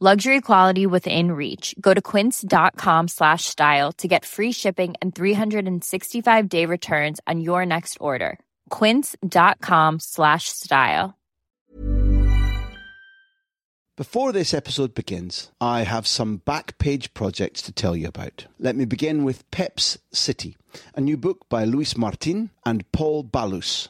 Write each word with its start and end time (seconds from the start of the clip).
Luxury 0.00 0.40
quality 0.40 0.86
within 0.86 1.32
reach. 1.32 1.74
Go 1.80 1.92
to 1.92 2.00
quince.com 2.00 3.08
slash 3.08 3.46
style 3.46 3.90
to 3.94 4.06
get 4.06 4.24
free 4.24 4.52
shipping 4.52 4.94
and 5.02 5.12
365 5.12 6.48
day 6.48 6.66
returns 6.66 7.18
on 7.26 7.40
your 7.40 7.66
next 7.66 7.98
order. 8.00 8.38
Quince.com 8.70 9.98
slash 9.98 10.50
style. 10.50 11.18
Before 13.96 14.30
this 14.30 14.54
episode 14.54 14.94
begins, 14.94 15.50
I 15.60 15.82
have 15.82 16.06
some 16.06 16.36
back 16.36 16.78
page 16.78 17.12
projects 17.12 17.60
to 17.62 17.72
tell 17.72 17.96
you 17.96 18.06
about. 18.06 18.46
Let 18.60 18.76
me 18.76 18.84
begin 18.84 19.24
with 19.24 19.50
Pep's 19.50 19.98
City, 20.12 20.56
a 20.94 21.00
new 21.00 21.16
book 21.16 21.48
by 21.48 21.64
Luis 21.64 21.96
Martin 21.96 22.50
and 22.64 22.84
Paul 22.92 23.24
Ballús 23.24 23.88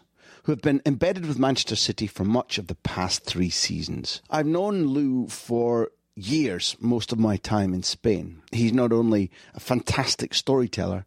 who 0.48 0.52
have 0.52 0.62
been 0.62 0.80
embedded 0.86 1.26
with 1.26 1.38
Manchester 1.38 1.76
City 1.76 2.06
for 2.06 2.24
much 2.24 2.56
of 2.56 2.68
the 2.68 2.74
past 2.76 3.22
three 3.26 3.50
seasons. 3.50 4.22
I've 4.30 4.46
known 4.46 4.86
Lou 4.86 5.28
for 5.28 5.90
years, 6.18 6.76
most 6.80 7.12
of 7.12 7.18
my 7.18 7.36
time 7.36 7.72
in 7.72 7.82
Spain. 7.82 8.42
He's 8.52 8.72
not 8.72 8.92
only 8.92 9.30
a 9.54 9.60
fantastic 9.60 10.34
storyteller, 10.34 11.04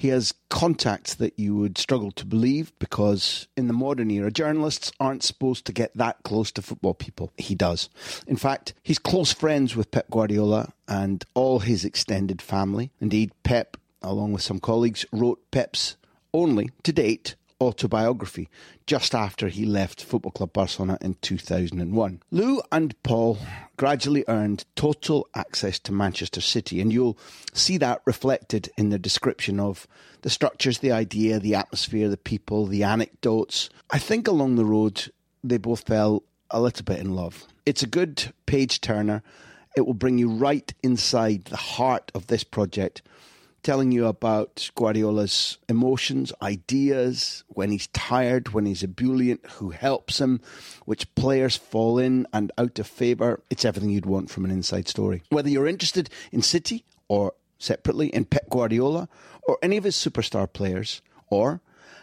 he 0.00 0.08
has 0.08 0.32
contacts 0.48 1.14
that 1.16 1.38
you 1.38 1.54
would 1.56 1.76
struggle 1.76 2.10
to 2.12 2.24
believe 2.24 2.72
because 2.78 3.48
in 3.54 3.66
the 3.66 3.74
modern 3.74 4.10
era, 4.10 4.30
journalists 4.30 4.90
aren't 4.98 5.22
supposed 5.22 5.66
to 5.66 5.72
get 5.72 5.94
that 5.94 6.22
close 6.22 6.50
to 6.52 6.62
football 6.62 6.94
people. 6.94 7.30
He 7.36 7.54
does. 7.54 7.90
In 8.26 8.36
fact, 8.36 8.72
he's 8.82 8.98
close 8.98 9.30
friends 9.30 9.76
with 9.76 9.90
Pep 9.90 10.10
Guardiola 10.10 10.72
and 10.88 11.22
all 11.34 11.58
his 11.58 11.84
extended 11.84 12.40
family. 12.40 12.90
Indeed, 12.98 13.32
Pep, 13.42 13.76
along 14.00 14.32
with 14.32 14.40
some 14.40 14.58
colleagues, 14.58 15.04
wrote 15.12 15.38
Pep's 15.50 15.98
only, 16.32 16.70
to 16.82 16.94
date, 16.94 17.34
autobiography 17.60 18.48
just 18.86 19.14
after 19.14 19.48
he 19.48 19.64
left 19.64 20.02
Football 20.02 20.32
Club 20.32 20.52
Barcelona 20.52 20.96
in 21.00 21.14
2001. 21.20 22.22
Lou 22.30 22.62
and 22.72 23.00
Paul 23.02 23.38
gradually 23.80 24.26
earned 24.28 24.66
total 24.76 25.26
access 25.34 25.78
to 25.78 25.90
Manchester 25.90 26.42
City, 26.42 26.82
and 26.82 26.92
you'll 26.92 27.16
see 27.54 27.78
that 27.78 28.02
reflected 28.04 28.68
in 28.76 28.90
their 28.90 28.98
description 28.98 29.58
of 29.58 29.88
the 30.20 30.28
structures, 30.28 30.80
the 30.80 30.92
idea, 30.92 31.40
the 31.40 31.54
atmosphere, 31.54 32.10
the 32.10 32.18
people, 32.18 32.66
the 32.66 32.82
anecdotes. 32.82 33.70
I 33.88 33.98
think 33.98 34.28
along 34.28 34.56
the 34.56 34.66
road, 34.66 35.10
they 35.42 35.56
both 35.56 35.86
fell 35.86 36.24
a 36.50 36.60
little 36.60 36.84
bit 36.84 36.98
in 36.98 37.14
love. 37.14 37.46
It's 37.64 37.82
a 37.82 37.86
good 37.86 38.34
page 38.44 38.82
turner. 38.82 39.22
It 39.74 39.86
will 39.86 39.94
bring 39.94 40.18
you 40.18 40.28
right 40.28 40.70
inside 40.82 41.46
the 41.46 41.56
heart 41.56 42.12
of 42.14 42.26
this 42.26 42.44
project 42.44 43.00
telling 43.62 43.92
you 43.92 44.06
about 44.06 44.70
Guardiola's 44.74 45.58
emotions, 45.68 46.32
ideas, 46.42 47.44
when 47.48 47.70
he's 47.70 47.86
tired, 47.88 48.52
when 48.52 48.66
he's 48.66 48.82
ebullient, 48.82 49.44
who 49.52 49.70
helps 49.70 50.20
him, 50.20 50.40
which 50.84 51.14
players 51.14 51.56
fall 51.56 51.98
in 51.98 52.26
and 52.32 52.52
out 52.58 52.78
of 52.78 52.86
favour. 52.86 53.42
It's 53.50 53.64
everything 53.64 53.90
you'd 53.90 54.06
want 54.06 54.30
from 54.30 54.44
an 54.44 54.50
inside 54.50 54.88
story. 54.88 55.22
Whether 55.30 55.50
you're 55.50 55.66
interested 55.66 56.10
in 56.32 56.42
City 56.42 56.84
or 57.08 57.34
separately 57.58 58.08
in 58.08 58.24
Pep 58.24 58.48
Guardiola 58.48 59.08
or 59.42 59.58
any 59.62 59.76
of 59.76 59.84
his 59.84 59.96
superstar 59.96 60.50
players, 60.50 61.02
or 61.28 61.60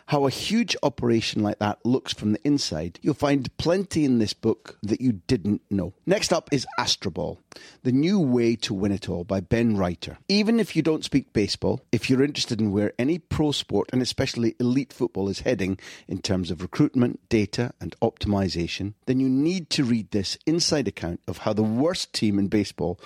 how 0.07 0.25
a 0.25 0.29
huge 0.29 0.75
operation 0.83 1.43
like 1.43 1.59
that 1.59 1.85
looks 1.85 2.13
from 2.13 2.31
the 2.31 2.39
inside, 2.45 2.97
you'll 3.01 3.13
find 3.13 3.55
plenty 3.57 4.05
in 4.05 4.19
this 4.19 4.33
book 4.33 4.77
that 4.81 5.01
you 5.01 5.11
didn't 5.27 5.61
know. 5.69 5.93
Next 6.05 6.31
up 6.31 6.47
is 6.51 6.65
Astroball, 6.79 7.39
The 7.83 7.91
New 7.91 8.17
Way 8.19 8.55
to 8.57 8.73
Win 8.73 8.93
It 8.93 9.09
All 9.09 9.25
by 9.25 9.41
Ben 9.41 9.75
Reiter. 9.75 10.17
Even 10.29 10.61
if 10.61 10.77
you 10.77 10.81
don't 10.81 11.03
speak 11.03 11.33
baseball, 11.33 11.81
if 11.91 12.09
you're 12.09 12.23
interested 12.23 12.61
in 12.61 12.71
where 12.71 12.93
any 12.97 13.19
pro 13.19 13.51
sport 13.51 13.89
and 13.91 14.01
especially 14.01 14.55
elite 14.61 14.93
football 14.93 15.27
is 15.27 15.41
heading 15.41 15.77
in 16.07 16.19
terms 16.19 16.51
of 16.51 16.61
recruitment, 16.61 17.19
data, 17.27 17.73
and 17.81 17.93
optimization, 18.01 18.93
then 19.07 19.19
you 19.19 19.27
need 19.27 19.69
to 19.71 19.83
read 19.83 20.11
this 20.11 20.37
inside 20.45 20.87
account 20.87 21.19
of 21.27 21.39
how 21.39 21.51
the 21.51 21.63
worst 21.63 22.13
team 22.13 22.39
in 22.39 22.47
baseball 22.47 22.97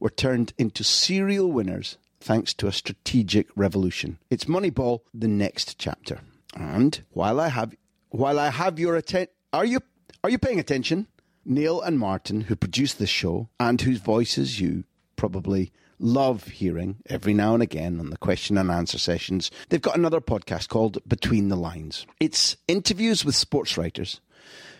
were 0.00 0.10
turned 0.10 0.52
into 0.58 0.82
serial 0.82 1.52
winners 1.52 1.98
thanks 2.20 2.52
to 2.54 2.66
a 2.66 2.72
strategic 2.72 3.46
revolution. 3.54 4.18
It's 4.28 4.46
Moneyball, 4.46 5.02
the 5.14 5.28
next 5.28 5.78
chapter. 5.78 6.18
And 6.54 7.02
while 7.10 7.40
I 7.40 7.48
have 7.48 7.74
while 8.10 8.38
I 8.38 8.50
have 8.50 8.78
your 8.78 8.96
attention, 8.96 9.32
are 9.52 9.64
you 9.64 9.80
are 10.24 10.30
you 10.30 10.38
paying 10.38 10.58
attention? 10.58 11.06
Neil 11.44 11.80
and 11.80 11.98
Martin, 11.98 12.42
who 12.42 12.56
produce 12.56 12.94
this 12.94 13.08
show 13.08 13.48
and 13.58 13.80
whose 13.80 14.00
voices 14.00 14.60
you 14.60 14.84
probably 15.16 15.72
love 15.98 16.44
hearing 16.44 16.96
every 17.06 17.34
now 17.34 17.54
and 17.54 17.62
again 17.62 17.98
on 17.98 18.10
the 18.10 18.16
question 18.16 18.58
and 18.58 18.70
answer 18.70 18.98
sessions, 18.98 19.50
they've 19.68 19.82
got 19.82 19.96
another 19.96 20.20
podcast 20.20 20.68
called 20.68 20.98
Between 21.06 21.48
the 21.48 21.56
Lines. 21.56 22.06
It's 22.20 22.56
interviews 22.68 23.24
with 23.24 23.34
sports 23.34 23.76
writers 23.76 24.20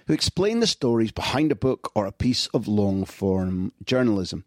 who 0.07 0.15
explain 0.15 0.61
the 0.61 0.67
stories 0.67 1.13
behind 1.13 1.53
a 1.53 1.57
book 1.57 1.91
or 1.95 2.07
a 2.07 2.13
piece 2.13 2.47
of 2.49 2.69
long 2.69 3.05
form 3.05 3.73
journalism. 3.85 4.45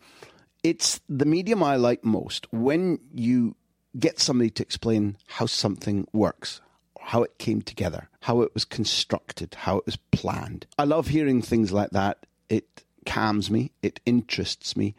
It's 0.63 0.99
the 1.09 1.25
medium 1.25 1.63
I 1.63 1.75
like 1.75 2.03
most 2.05 2.51
when 2.51 2.99
you 3.13 3.55
get 3.97 4.19
somebody 4.19 4.49
to 4.51 4.63
explain 4.63 5.17
how 5.27 5.45
something 5.47 6.07
works, 6.13 6.61
how 7.03 7.23
it 7.23 7.37
came 7.37 7.61
together, 7.61 8.09
how 8.21 8.41
it 8.41 8.53
was 8.53 8.65
constructed, 8.65 9.55
how 9.55 9.77
it 9.77 9.85
was 9.85 9.97
planned. 10.11 10.65
I 10.77 10.85
love 10.85 11.07
hearing 11.07 11.41
things 11.41 11.71
like 11.71 11.89
that. 11.91 12.25
It 12.49 12.83
calms 13.05 13.49
me, 13.49 13.71
it 13.81 13.99
interests 14.05 14.77
me. 14.77 14.95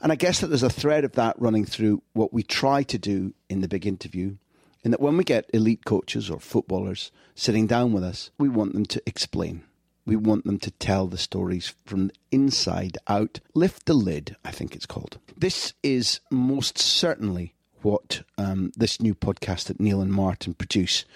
And 0.00 0.12
I 0.12 0.16
guess 0.16 0.40
that 0.40 0.48
there's 0.48 0.62
a 0.62 0.68
thread 0.68 1.04
of 1.04 1.12
that 1.12 1.40
running 1.40 1.64
through 1.64 2.02
what 2.12 2.32
we 2.32 2.42
try 2.42 2.82
to 2.82 2.98
do 2.98 3.32
in 3.48 3.62
the 3.62 3.68
big 3.68 3.86
interview. 3.86 4.36
In 4.82 4.90
that 4.90 5.00
when 5.00 5.16
we 5.16 5.24
get 5.24 5.48
elite 5.54 5.86
coaches 5.86 6.28
or 6.28 6.38
footballers 6.38 7.10
sitting 7.34 7.66
down 7.66 7.92
with 7.94 8.04
us, 8.04 8.30
we 8.36 8.50
want 8.50 8.74
them 8.74 8.84
to 8.84 9.02
explain. 9.06 9.64
We 10.04 10.16
want 10.16 10.44
them 10.44 10.58
to 10.58 10.70
tell 10.72 11.06
the 11.06 11.16
stories 11.16 11.74
from 11.86 12.08
the 12.08 12.14
inside 12.30 12.98
out. 13.08 13.40
Lift 13.54 13.86
the 13.86 13.94
lid, 13.94 14.36
I 14.44 14.50
think 14.50 14.74
it's 14.74 14.84
called. 14.84 15.18
This 15.34 15.72
is 15.82 16.20
most 16.30 16.76
certainly 16.78 17.54
what 17.80 18.22
um, 18.36 18.72
this 18.76 19.00
new 19.00 19.14
podcast 19.14 19.64
that 19.66 19.80
Neil 19.80 20.02
and 20.02 20.12
Martin 20.12 20.52
produce 20.52 21.06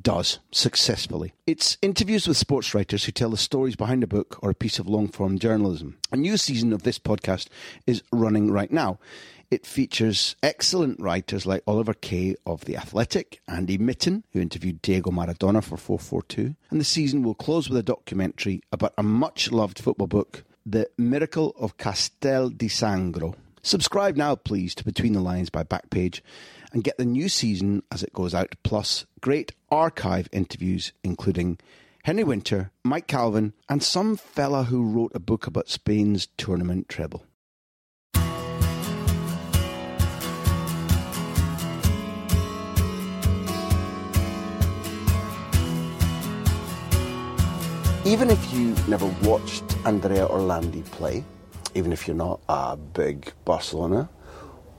does 0.00 0.38
successfully. 0.50 1.32
It's 1.46 1.76
interviews 1.82 2.26
with 2.26 2.36
sports 2.36 2.74
writers 2.74 3.04
who 3.04 3.12
tell 3.12 3.30
the 3.30 3.36
stories 3.36 3.76
behind 3.76 4.02
a 4.02 4.06
book 4.06 4.38
or 4.42 4.50
a 4.50 4.54
piece 4.54 4.78
of 4.78 4.88
long 4.88 5.08
form 5.08 5.38
journalism. 5.38 5.98
A 6.10 6.16
new 6.16 6.36
season 6.36 6.72
of 6.72 6.82
this 6.82 6.98
podcast 6.98 7.48
is 7.86 8.02
running 8.12 8.50
right 8.50 8.70
now. 8.70 8.98
It 9.50 9.66
features 9.66 10.34
excellent 10.42 10.98
writers 10.98 11.44
like 11.44 11.62
Oliver 11.66 11.92
Kay 11.92 12.36
of 12.46 12.64
The 12.64 12.78
Athletic, 12.78 13.42
Andy 13.46 13.76
Mitten, 13.76 14.24
who 14.32 14.40
interviewed 14.40 14.80
Diego 14.80 15.10
Maradona 15.10 15.62
for 15.62 15.76
442, 15.76 16.54
and 16.70 16.80
the 16.80 16.84
season 16.84 17.22
will 17.22 17.34
close 17.34 17.68
with 17.68 17.76
a 17.76 17.82
documentary 17.82 18.62
about 18.72 18.94
a 18.96 19.02
much 19.02 19.52
loved 19.52 19.78
football 19.78 20.06
book, 20.06 20.44
The 20.64 20.88
Miracle 20.96 21.54
of 21.58 21.76
Castel 21.76 22.48
di 22.48 22.68
Sangro. 22.68 23.34
Subscribe 23.62 24.16
now, 24.16 24.36
please, 24.36 24.74
to 24.74 24.84
Between 24.84 25.12
the 25.12 25.20
Lines 25.20 25.50
by 25.50 25.64
Backpage 25.64 26.22
and 26.72 26.82
get 26.82 26.96
the 26.96 27.04
new 27.04 27.28
season 27.28 27.82
as 27.90 28.02
it 28.02 28.12
goes 28.12 28.34
out, 28.34 28.54
plus 28.62 29.06
great 29.20 29.52
archive 29.70 30.28
interviews, 30.32 30.92
including 31.04 31.58
Henry 32.04 32.24
Winter, 32.24 32.72
Mike 32.82 33.06
Calvin, 33.06 33.52
and 33.68 33.82
some 33.82 34.16
fella 34.16 34.64
who 34.64 34.82
wrote 34.82 35.12
a 35.14 35.20
book 35.20 35.46
about 35.46 35.68
Spain's 35.68 36.26
tournament 36.36 36.88
treble. 36.88 37.24
Even 48.04 48.30
if 48.30 48.52
you 48.52 48.74
never 48.88 49.06
watched 49.22 49.62
Andrea 49.86 50.26
Orlandi 50.26 50.84
play, 50.86 51.22
even 51.76 51.92
if 51.92 52.08
you're 52.08 52.16
not 52.16 52.40
a 52.48 52.76
big 52.76 53.32
Barcelona 53.44 54.10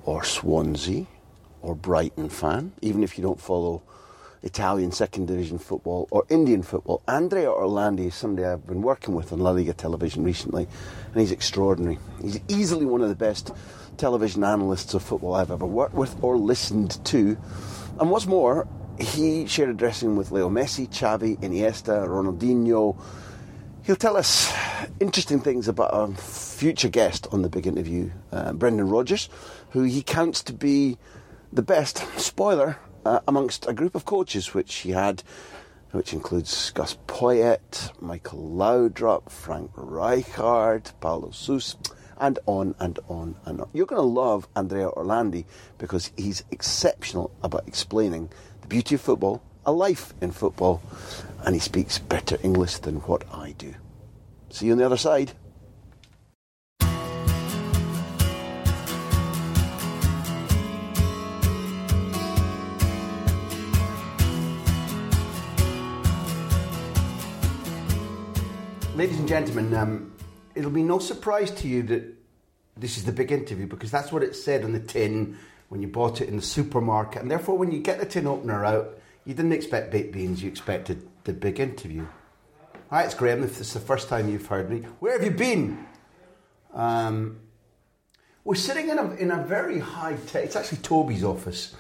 or 0.04 0.25
Swansea 0.25 1.07
or 1.63 1.74
Brighton 1.74 2.30
fan, 2.30 2.74
even 2.81 3.04
if 3.04 3.18
you 3.18 3.24
don't 3.24 3.39
follow 3.39 3.81
Italian 4.44 4.92
second 4.92 5.27
division 5.27 5.57
football 5.57 6.07
or 6.12 6.25
Indian 6.30 6.62
football. 6.62 7.01
Andrea 7.07 7.48
Orlandi 7.48 8.07
is 8.07 8.15
somebody 8.15 8.45
I've 8.45 8.68
been 8.68 8.81
working 8.81 9.15
with 9.15 9.31
on 9.31 9.39
La 9.39 9.51
Liga 9.51 9.74
television 9.74 10.24
recently, 10.24 10.68
and 11.12 11.19
he's 11.19 11.31
extraordinary. 11.31 11.98
He's 12.21 12.39
easily 12.50 12.86
one 12.86 13.01
of 13.01 13.10
the 13.10 13.15
best 13.15 13.51
television 13.98 14.44
analysts 14.44 14.94
of 14.94 15.01
football 15.01 15.33
I've 15.33 15.51
ever 15.51 15.65
worked 15.65 15.95
with 15.95 16.21
or 16.21 16.38
listened 16.38 17.04
to. 17.06 17.38
And 18.00 18.12
what's 18.12 18.27
more, 18.27 18.68
he 19.00 19.48
shared 19.48 19.69
a 19.69 19.74
dressing 19.74 20.18
with 20.18 20.31
Leo 20.31 20.50
Messi, 20.50 20.89
Xavi, 20.89 21.39
Iniesta, 21.39 22.06
Ronaldinho. 22.06 22.98
He'll 23.83 23.95
tell 23.95 24.18
us 24.18 24.54
interesting 25.00 25.39
things 25.39 25.68
about 25.68 25.92
a 25.94 26.13
future 26.15 26.89
guest 26.89 27.27
on 27.31 27.42
the 27.42 27.50
big 27.50 27.65
interview, 27.65 28.12
uh, 28.31 28.54
Brendan 28.54 28.89
Rodgers, 28.89 29.30
who 29.69 29.83
he 29.83 30.01
counts 30.01 30.44
to 30.44 30.54
be 30.54 30.98
the 31.54 31.62
best, 31.62 32.04
spoiler, 32.20 32.78
uh, 33.06 33.20
amongst 33.28 33.68
a 33.68 33.74
group 33.74 33.94
of 33.94 34.06
coaches 34.06 34.56
which 34.56 34.74
he 34.78 34.90
had, 34.90 35.22
which 35.92 36.12
includes 36.12 36.72
Gus 36.72 36.98
Poyet, 37.06 37.92
Michael 38.02 38.40
Laudrup, 38.40 39.30
Frank 39.30 39.72
Rijkaard, 39.74 40.92
Paulo 41.00 41.30
Sousa, 41.30 41.78
and 42.18 42.40
on 42.48 42.74
and 42.80 42.98
on 43.08 43.36
and 43.46 43.62
on. 43.62 43.70
You're 43.72 43.86
going 43.86 44.02
to 44.02 44.08
love 44.08 44.48
Andrea 44.56 44.90
Orlandi 44.90 45.46
because 45.78 46.12
he's 46.18 46.44
exceptional 46.50 47.32
about 47.44 47.68
explaining 47.68 48.30
the 48.62 48.68
beauty 48.68 48.96
of 48.96 49.02
football, 49.02 49.44
a 49.64 49.72
life 49.72 50.16
in 50.22 50.32
football, 50.32 50.82
and 51.46 51.54
he 51.54 51.60
speaks 51.60 52.00
better 52.00 52.38
English 52.42 52.80
than 52.80 52.96
what 53.02 53.26
I 53.32 53.52
do. 53.52 53.76
See 54.50 54.68
you 54.68 54.72
on 54.72 54.80
the 54.80 54.86
other 54.86 54.98
side. 54.98 55.34
Ladies 68.95 69.18
and 69.18 69.28
gentlemen, 69.28 69.74
um, 69.74 70.13
it'll 70.54 70.69
be 70.69 70.84
no 70.84 71.00
surprise 71.00 71.50
to 71.50 71.68
you 71.68 71.81
that 71.81 72.04
this 72.78 72.95
is 72.95 73.06
the 73.06 73.12
big 73.12 73.31
interview 73.31 73.66
because 73.66 73.90
that's 73.90 74.12
what 74.12 74.22
it 74.22 74.36
said 74.36 74.63
on 74.63 74.72
the 74.72 74.80
tin 74.80 75.36
when 75.69 75.81
you 75.81 75.88
bought 75.88 76.22
it 76.22 76.30
in 76.30 76.36
the 76.36 76.44
supermarket. 76.44 77.24
And 77.24 77.31
therefore, 77.31 77.57
when 77.57 77.72
you 77.72 77.80
get 77.80 78.00
the 78.00 78.06
tin 78.06 78.28
opener 78.28 78.63
out, 78.63 79.00
you 79.25 79.34
didn't 79.34 79.54
expect 79.54 79.92
baked 79.92 80.13
beans, 80.13 80.44
you 80.44 80.50
expected 80.50 81.07
the 81.24 81.34
big 81.34 81.60
interview. 81.60 82.06
Hi, 82.92 83.01
it's 83.01 83.16
Graham. 83.16 83.42
If 83.44 83.57
this 83.57 83.69
is 83.69 83.74
the 83.74 83.80
first 83.80 84.10
time 84.10 84.30
you've 84.30 84.45
heard 84.45 84.69
me, 84.69 84.81
where 85.00 85.13
have 85.13 85.24
you 85.24 85.31
been? 85.31 85.88
Um, 86.72 87.39
we're 88.44 88.54
sitting 88.54 88.89
in 88.89 89.00
a, 89.00 89.12
in 89.16 89.31
a 89.31 89.44
very 89.44 89.80
high 89.80 90.18
tech, 90.28 90.44
it's 90.44 90.56
actually 90.56 90.80
Toby's 90.80 91.24
office. 91.24 91.75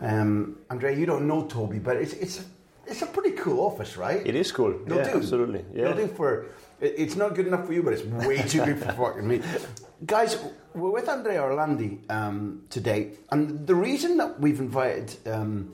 Um, 0.00 0.58
Andrea, 0.68 0.98
you 0.98 1.06
don't 1.06 1.26
know 1.26 1.46
Toby, 1.46 1.78
but 1.78 1.96
it's, 1.96 2.12
it's, 2.12 2.44
it's 2.86 3.02
a 3.02 3.06
pretty 3.06 3.32
cool 3.32 3.60
office, 3.60 3.96
right? 3.96 4.26
It 4.26 4.34
is 4.34 4.52
cool. 4.52 4.74
It'll 4.86 4.98
yeah, 4.98 5.12
do. 5.12 5.16
absolutely. 5.18 5.64
Yeah. 5.74 5.90
It'll 5.90 6.06
do 6.06 6.08
for. 6.08 6.46
It's 6.80 7.14
not 7.14 7.34
good 7.36 7.46
enough 7.46 7.66
for 7.66 7.72
you, 7.72 7.82
but 7.82 7.92
it's 7.92 8.04
way 8.04 8.42
too 8.42 8.64
good 8.64 8.78
for 8.78 8.92
fucking 8.92 9.26
me. 9.26 9.40
Guys, 10.06 10.36
we're 10.74 10.90
with 10.90 11.08
Andrea 11.08 11.40
Orlandi 11.40 12.10
um, 12.10 12.62
today, 12.70 13.12
and 13.30 13.66
the 13.66 13.74
reason 13.74 14.16
that 14.16 14.40
we've 14.40 14.58
invited 14.58 15.16
um, 15.28 15.72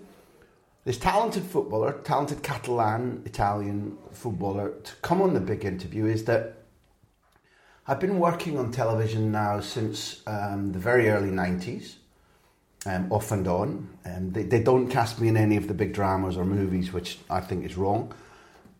this 0.84 0.98
talented 0.98 1.44
footballer, 1.44 2.00
talented 2.04 2.42
Catalan 2.42 3.22
Italian 3.24 3.96
footballer, 4.10 4.74
to 4.84 4.94
come 4.96 5.22
on 5.22 5.32
the 5.32 5.40
big 5.40 5.64
interview 5.64 6.06
is 6.06 6.24
that 6.24 6.58
I've 7.86 8.00
been 8.00 8.18
working 8.18 8.58
on 8.58 8.70
television 8.70 9.32
now 9.32 9.60
since 9.60 10.22
um, 10.26 10.72
the 10.72 10.78
very 10.78 11.08
early 11.08 11.30
90s, 11.30 11.94
um, 12.86 13.10
off 13.10 13.32
and 13.32 13.46
on. 13.46 13.88
Um, 14.04 14.32
they, 14.32 14.42
they 14.42 14.62
don't 14.62 14.88
cast 14.88 15.20
me 15.20 15.28
in 15.28 15.36
any 15.36 15.56
of 15.56 15.68
the 15.68 15.74
big 15.74 15.92
dramas 15.92 16.36
or 16.36 16.44
movies, 16.44 16.92
which 16.92 17.18
I 17.28 17.40
think 17.40 17.64
is 17.64 17.76
wrong. 17.76 18.12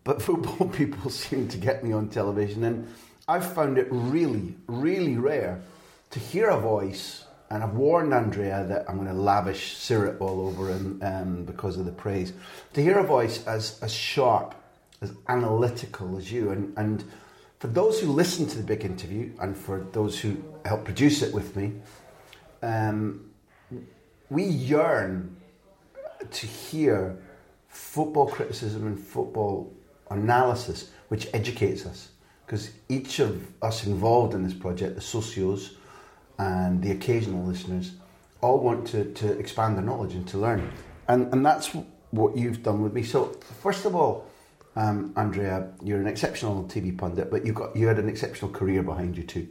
But 0.03 0.21
football 0.21 0.69
people 0.69 1.09
seem 1.09 1.47
to 1.49 1.57
get 1.57 1.83
me 1.83 1.91
on 1.91 2.09
television, 2.09 2.63
and 2.63 2.87
I've 3.27 3.53
found 3.53 3.77
it 3.77 3.87
really, 3.89 4.55
really 4.67 5.17
rare 5.17 5.61
to 6.11 6.19
hear 6.19 6.49
a 6.49 6.59
voice. 6.59 7.25
And 7.51 7.63
I've 7.63 7.73
warned 7.73 8.13
Andrea 8.13 8.63
that 8.69 8.87
I'm 8.87 8.97
going 8.97 9.07
to 9.07 9.13
lavish 9.13 9.75
syrup 9.75 10.21
all 10.21 10.47
over 10.47 10.69
him 10.69 10.99
um, 11.03 11.45
because 11.45 11.79
of 11.79 11.85
the 11.85 11.91
praise. 11.91 12.31
To 12.73 12.83
hear 12.83 12.99
a 12.99 13.03
voice 13.03 13.43
as, 13.47 13.79
as 13.81 13.91
sharp, 13.91 14.53
as 15.01 15.11
analytical 15.27 16.15
as 16.19 16.31
you, 16.31 16.51
and, 16.51 16.77
and 16.77 17.03
for 17.57 17.67
those 17.67 17.99
who 17.99 18.11
listen 18.11 18.45
to 18.47 18.57
the 18.57 18.63
big 18.63 18.85
interview, 18.85 19.31
and 19.39 19.57
for 19.57 19.85
those 19.93 20.19
who 20.19 20.37
help 20.63 20.85
produce 20.85 21.23
it 21.23 21.33
with 21.33 21.55
me, 21.55 21.73
um, 22.61 23.28
we 24.29 24.43
yearn 24.43 25.35
to 26.31 26.47
hear 26.47 27.17
football 27.67 28.27
criticism 28.27 28.85
and 28.87 28.99
football 28.99 29.73
analysis 30.09 30.91
which 31.07 31.27
educates 31.33 31.85
us. 31.85 32.09
Because 32.45 32.71
each 32.87 33.19
of 33.19 33.47
us 33.61 33.85
involved 33.85 34.33
in 34.33 34.43
this 34.43 34.53
project 34.53 34.95
the 34.95 35.01
socios 35.01 35.75
and 36.37 36.81
the 36.81 36.91
occasional 36.91 37.45
listeners 37.45 37.93
all 38.41 38.59
want 38.59 38.87
to, 38.87 39.11
to 39.13 39.37
expand 39.37 39.75
their 39.75 39.83
knowledge 39.83 40.13
and 40.13 40.27
to 40.29 40.37
learn. 40.37 40.71
And, 41.07 41.31
and 41.33 41.45
that's 41.45 41.75
what 42.11 42.37
you've 42.37 42.63
done 42.63 42.81
with 42.81 42.93
me. 42.93 43.03
So 43.03 43.25
first 43.61 43.85
of 43.85 43.95
all 43.95 44.25
um, 44.75 45.13
Andrea 45.15 45.71
you're 45.83 45.99
an 45.99 46.07
exceptional 46.07 46.63
TV 46.65 46.95
pundit 46.97 47.29
but 47.29 47.45
you 47.45 47.53
got 47.53 47.75
you 47.75 47.87
had 47.87 47.99
an 47.99 48.09
exceptional 48.09 48.51
career 48.51 48.83
behind 48.83 49.17
you 49.17 49.23
too. 49.23 49.47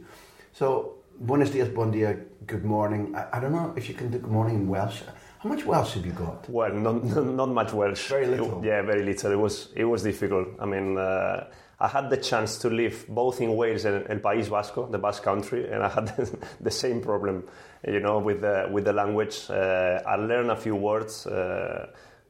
So 0.53 0.95
buenos 1.19 1.51
dias 1.51 1.69
bon 1.69 1.91
dia 1.91 2.15
good 2.45 2.63
morning 2.63 3.13
I, 3.15 3.37
I 3.37 3.39
don't 3.39 3.51
know 3.51 3.73
if 3.75 3.89
you 3.89 3.95
can 3.95 4.09
do 4.09 4.19
good 4.19 4.31
morning 4.31 4.55
in 4.55 4.67
Welsh 4.67 5.01
how 5.39 5.49
much 5.49 5.65
Welsh 5.65 5.93
have 5.95 6.05
you 6.05 6.11
got 6.11 6.49
Well, 6.49 6.73
not, 6.73 7.03
not 7.41 7.49
much 7.49 7.71
Welsh. 7.71 8.07
Very 8.09 8.27
little. 8.27 8.59
It- 8.59 8.67
yeah, 8.67 8.81
very 8.81 9.03
little. 9.03 9.31
It 9.31 9.39
was 9.39 9.69
it 9.73 9.85
was 9.85 10.03
difficult. 10.03 10.49
I 10.59 10.65
mean, 10.65 10.97
uh, 10.97 11.45
I 11.79 11.87
had 11.87 12.09
the 12.09 12.17
chance 12.17 12.57
to 12.57 12.69
live 12.69 13.05
both 13.07 13.39
in 13.39 13.55
Wales 13.55 13.85
and 13.85 14.05
El 14.09 14.19
País 14.19 14.49
Vasco, 14.49 14.87
the 14.91 14.97
Basque 14.97 15.23
Country, 15.23 15.71
and 15.71 15.81
I 15.81 15.87
had 15.87 16.07
the 16.59 16.71
same 16.71 16.99
problem, 16.99 17.45
you 17.87 18.01
know, 18.01 18.19
with 18.19 18.41
the 18.41 18.67
with 18.69 18.83
the 18.83 18.91
language. 18.91 19.49
Uh, 19.49 20.01
I 20.05 20.17
learned 20.17 20.51
a 20.51 20.57
few 20.57 20.75
words 20.75 21.25
uh, 21.25 21.87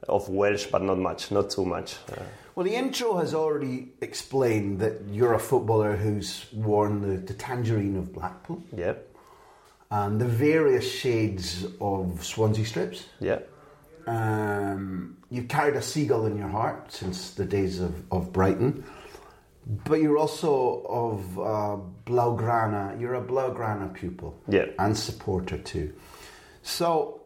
of 0.07 0.30
Welsh, 0.30 0.68
but 0.68 0.81
not 0.84 0.98
much, 0.98 1.31
not 1.31 1.50
too 1.50 1.66
much. 1.66 1.96
Uh, 2.12 2.22
Well, 2.56 2.66
the 2.66 2.75
intro 2.75 3.18
has 3.18 3.34
already 3.34 3.90
explained 4.01 4.80
that 4.80 4.94
you're 5.12 5.34
a 5.34 5.40
footballer 5.40 5.96
who's 5.96 6.46
worn 6.54 7.01
the, 7.01 7.18
the 7.18 7.34
tangerine 7.34 7.96
of 7.98 8.12
Blackpool 8.13 8.62
yeah, 8.75 8.96
and 9.92 10.19
the 10.19 10.25
various 10.28 10.90
shades 10.92 11.66
of 11.80 12.24
Swansea 12.25 12.66
strips. 12.66 13.06
yeah, 13.22 13.40
Um, 14.07 15.18
you've 15.30 15.48
carried 15.48 15.75
a 15.75 15.81
seagull 15.81 16.25
in 16.25 16.38
your 16.38 16.50
heart 16.50 16.91
since 16.91 17.32
the 17.32 17.46
days 17.46 17.79
of, 17.79 17.94
of 18.12 18.34
Brighton, 18.34 18.84
but 19.86 20.01
you're 20.01 20.18
also 20.18 20.84
of 20.89 21.39
uh, 21.39 21.77
Blaugrana. 22.06 23.00
You're 23.00 23.15
a 23.15 23.22
Blaugrana 23.22 23.94
pupil 23.94 24.34
Yeah. 24.48 24.65
and 24.79 24.98
supporter 24.98 25.58
too. 25.58 25.94
So, 26.63 27.19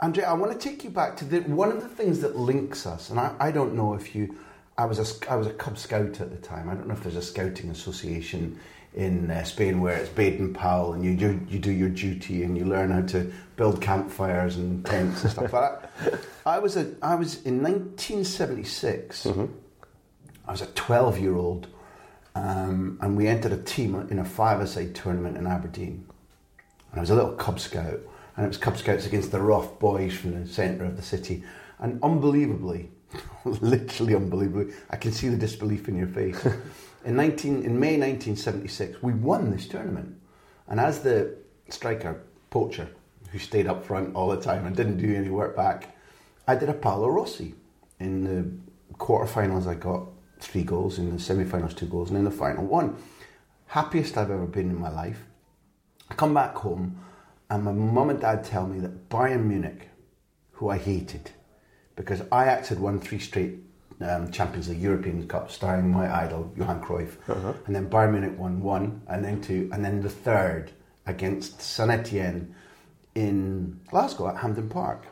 Andre, 0.00 0.24
I 0.24 0.32
want 0.34 0.52
to 0.52 0.58
take 0.58 0.84
you 0.84 0.90
back 0.90 1.16
to 1.16 1.24
the, 1.24 1.40
one 1.40 1.72
of 1.72 1.82
the 1.82 1.88
things 1.88 2.20
that 2.20 2.36
links 2.36 2.86
us, 2.86 3.10
and 3.10 3.18
I, 3.18 3.34
I 3.40 3.50
don't 3.50 3.74
know 3.74 3.94
if 3.94 4.14
you. 4.14 4.36
I 4.76 4.84
was 4.84 5.00
a 5.00 5.30
I 5.30 5.34
was 5.34 5.48
a 5.48 5.52
Cub 5.52 5.76
Scout 5.76 6.20
at 6.20 6.30
the 6.30 6.36
time. 6.36 6.68
I 6.68 6.74
don't 6.74 6.86
know 6.86 6.94
if 6.94 7.02
there's 7.02 7.16
a 7.16 7.22
scouting 7.22 7.70
association 7.70 8.60
in 8.94 9.30
uh, 9.30 9.42
Spain 9.44 9.80
where 9.80 9.96
it's 9.96 10.08
Baden 10.08 10.54
Powell 10.54 10.92
and 10.92 11.04
you 11.04 11.16
do 11.16 11.40
you 11.48 11.58
do 11.58 11.72
your 11.72 11.88
duty 11.88 12.44
and 12.44 12.56
you 12.56 12.64
learn 12.64 12.90
how 12.90 13.02
to 13.02 13.32
build 13.56 13.82
campfires 13.82 14.56
and 14.56 14.84
tents 14.86 15.22
and 15.22 15.32
stuff 15.32 15.52
like 15.52 15.92
that. 16.02 16.20
I 16.46 16.60
was 16.60 16.76
a 16.76 16.94
I 17.02 17.16
was 17.16 17.42
in 17.42 17.60
1976. 17.62 19.26
I 20.46 20.50
was 20.50 20.62
a 20.62 20.66
12 20.66 21.18
year 21.18 21.36
old, 21.36 21.66
um, 22.34 22.98
and 23.02 23.16
we 23.16 23.26
entered 23.26 23.52
a 23.52 23.62
team 23.62 23.94
in 24.10 24.18
a 24.18 24.24
five-a-side 24.24 24.94
tournament 24.94 25.36
in 25.36 25.46
Aberdeen. 25.46 26.06
And 26.90 26.98
I 26.98 27.00
was 27.00 27.10
a 27.10 27.14
little 27.14 27.32
Cub 27.32 27.60
Scout, 27.60 28.00
and 28.38 28.44
it 28.44 28.48
was 28.50 28.56
Cub 28.56 28.76
Scouts 28.76 29.04
against 29.04 29.32
the 29.32 29.40
rough 29.40 29.80
boys 29.80 30.14
from 30.14 30.40
the 30.40 30.48
centre 30.48 30.84
of 30.84 30.96
the 30.96 31.02
city. 31.02 31.42
And 31.80 32.00
unbelievably, 32.04 32.88
literally 33.44 34.14
unbelievably, 34.14 34.74
I 34.90 34.96
can 34.96 35.10
see 35.10 35.28
the 35.28 35.36
disbelief 35.36 35.88
in 35.88 35.96
your 35.96 36.06
face. 36.06 36.46
in, 37.04 37.16
19, 37.16 37.64
in 37.64 37.80
May 37.80 37.98
1976, 37.98 39.02
we 39.02 39.12
won 39.12 39.50
this 39.50 39.66
tournament. 39.66 40.16
And 40.68 40.78
as 40.78 41.00
the 41.00 41.34
striker, 41.68 42.22
poacher, 42.50 42.88
who 43.32 43.40
stayed 43.40 43.66
up 43.66 43.84
front 43.84 44.14
all 44.14 44.28
the 44.28 44.40
time 44.40 44.66
and 44.66 44.76
didn't 44.76 44.98
do 44.98 45.12
any 45.16 45.30
work 45.30 45.56
back, 45.56 45.96
I 46.46 46.54
did 46.54 46.68
a 46.68 46.74
Paolo 46.74 47.08
Rossi. 47.08 47.56
In 47.98 48.22
the 48.22 48.94
quarterfinals, 48.98 49.66
I 49.66 49.74
got 49.74 50.06
three 50.38 50.62
goals, 50.62 51.00
in 51.00 51.12
the 51.12 51.18
semi-finals, 51.18 51.74
two 51.74 51.86
goals, 51.86 52.10
and 52.10 52.18
in 52.18 52.24
the 52.24 52.30
final, 52.30 52.64
one. 52.64 52.98
Happiest 53.66 54.16
I've 54.16 54.30
ever 54.30 54.46
been 54.46 54.70
in 54.70 54.80
my 54.80 54.90
life. 54.90 55.24
I 56.08 56.14
come 56.14 56.34
back 56.34 56.54
home, 56.54 57.00
and 57.50 57.64
my 57.64 57.72
mum 57.72 58.10
and 58.10 58.20
dad 58.20 58.44
tell 58.44 58.66
me 58.66 58.78
that 58.80 59.08
Bayern 59.08 59.44
Munich, 59.44 59.88
who 60.52 60.68
I 60.68 60.78
hated, 60.78 61.30
because 61.96 62.20
Ajax 62.20 62.68
had 62.68 62.78
won 62.78 63.00
three 63.00 63.18
straight 63.18 63.58
um, 64.00 64.30
Champions 64.30 64.68
League 64.68 64.80
European 64.80 65.26
Cup, 65.26 65.50
starring 65.50 65.90
my 65.90 66.12
idol 66.22 66.52
Johan 66.56 66.80
Cruyff, 66.82 67.16
and 67.66 67.74
then 67.74 67.88
Bayern 67.90 68.12
Munich 68.12 68.38
won 68.38 68.60
one, 68.60 69.02
and 69.08 69.24
then 69.24 69.40
two, 69.40 69.68
and 69.72 69.84
then 69.84 70.02
the 70.02 70.10
third 70.10 70.70
against 71.06 71.60
Saint 71.60 71.90
Etienne 71.90 72.54
in 73.14 73.80
Glasgow 73.88 74.28
at 74.28 74.36
Hampden 74.36 74.68
Park. 74.68 75.06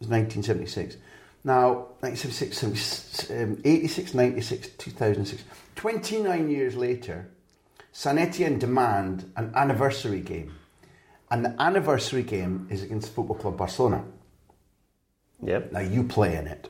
It 0.00 0.06
was 0.06 0.08
1976. 0.08 0.96
Now, 1.42 1.88
1976, 2.00 3.30
um, 3.30 3.60
86, 3.64 4.14
96, 4.14 4.68
2006. 4.76 5.42
29 5.74 6.50
years 6.50 6.76
later, 6.76 7.30
Saint 7.92 8.18
Etienne 8.18 8.58
demand 8.58 9.32
an 9.36 9.52
anniversary 9.54 10.20
game. 10.20 10.54
And 11.30 11.44
the 11.44 11.54
anniversary 11.60 12.22
game 12.22 12.66
is 12.70 12.82
against 12.82 13.12
Football 13.12 13.36
Club 13.36 13.56
Barcelona. 13.56 14.04
Yep. 15.42 15.72
Now, 15.72 15.80
you 15.80 16.02
play 16.04 16.36
in 16.36 16.46
it. 16.46 16.68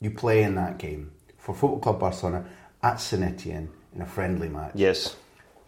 You 0.00 0.10
play 0.10 0.42
in 0.42 0.56
that 0.56 0.78
game 0.78 1.12
for 1.38 1.54
Football 1.54 1.78
Club 1.78 2.00
Barcelona 2.00 2.46
at 2.82 3.00
Saint 3.00 3.22
Etienne 3.22 3.70
in 3.94 4.02
a 4.02 4.06
friendly 4.06 4.48
match. 4.48 4.72
Yes. 4.74 5.16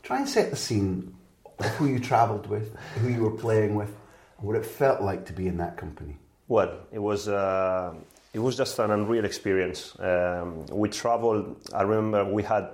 Try 0.02 0.18
and 0.18 0.28
set 0.28 0.50
the 0.50 0.56
scene 0.56 1.14
of 1.58 1.66
who 1.76 1.86
you 1.86 1.98
travelled 1.98 2.46
with, 2.46 2.74
who 3.00 3.08
you 3.08 3.22
were 3.22 3.36
playing 3.36 3.74
with, 3.74 3.94
and 4.38 4.46
what 4.46 4.56
it 4.56 4.66
felt 4.66 5.00
like 5.00 5.26
to 5.26 5.32
be 5.32 5.46
in 5.46 5.56
that 5.58 5.76
company. 5.76 6.16
Well, 6.48 6.78
it 6.92 6.98
was 6.98 7.28
uh, 7.28 7.94
it 8.32 8.38
was 8.38 8.56
just 8.56 8.78
an 8.78 8.90
unreal 8.90 9.24
experience. 9.24 9.98
Um, 9.98 10.66
we 10.66 10.88
traveled. 10.88 11.56
I 11.74 11.82
remember 11.82 12.24
we 12.24 12.42
had 12.42 12.70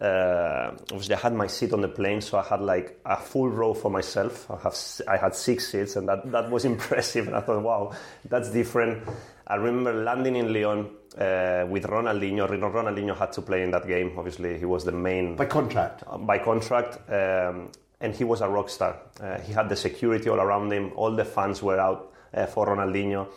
uh, 0.00 0.72
obviously 0.90 1.14
I 1.14 1.18
had 1.18 1.34
my 1.34 1.46
seat 1.46 1.72
on 1.72 1.80
the 1.80 1.88
plane, 1.88 2.20
so 2.20 2.38
I 2.38 2.42
had 2.42 2.60
like 2.60 2.98
a 3.04 3.16
full 3.16 3.48
row 3.48 3.74
for 3.74 3.90
myself. 3.90 4.50
I 4.50 4.56
have 4.62 4.76
I 5.08 5.16
had 5.16 5.34
six 5.34 5.70
seats, 5.70 5.96
and 5.96 6.08
that 6.08 6.30
that 6.32 6.50
was 6.50 6.64
impressive. 6.72 7.26
And 7.28 7.36
I 7.36 7.40
thought, 7.40 7.62
wow, 7.62 7.92
that's 8.28 8.50
different. 8.50 9.06
I 9.46 9.56
remember 9.56 9.92
landing 9.92 10.36
in 10.36 10.52
Lyon 10.52 10.90
uh, 11.18 11.66
with 11.68 11.84
Ronaldinho. 11.84 12.48
Ronaldinho 12.48 13.16
had 13.16 13.32
to 13.32 13.42
play 13.42 13.62
in 13.62 13.70
that 13.72 13.86
game. 13.86 14.12
Obviously, 14.16 14.58
he 14.58 14.64
was 14.64 14.84
the 14.84 14.92
main 14.92 15.36
By 15.36 15.46
contract. 15.46 16.04
by 16.26 16.38
contract, 16.38 16.98
um, 17.10 17.70
and 18.00 18.14
he 18.14 18.24
was 18.24 18.40
a 18.40 18.48
rock 18.48 18.70
star. 18.70 18.96
Uh, 19.20 19.38
he 19.40 19.52
had 19.52 19.68
the 19.68 19.76
security 19.76 20.28
all 20.30 20.40
around 20.40 20.72
him. 20.72 20.92
All 20.96 21.14
the 21.14 21.24
fans 21.24 21.62
were 21.62 21.78
out 21.78 22.12
uh, 22.34 22.46
for 22.46 22.66
Ronaldinho, 22.66 23.28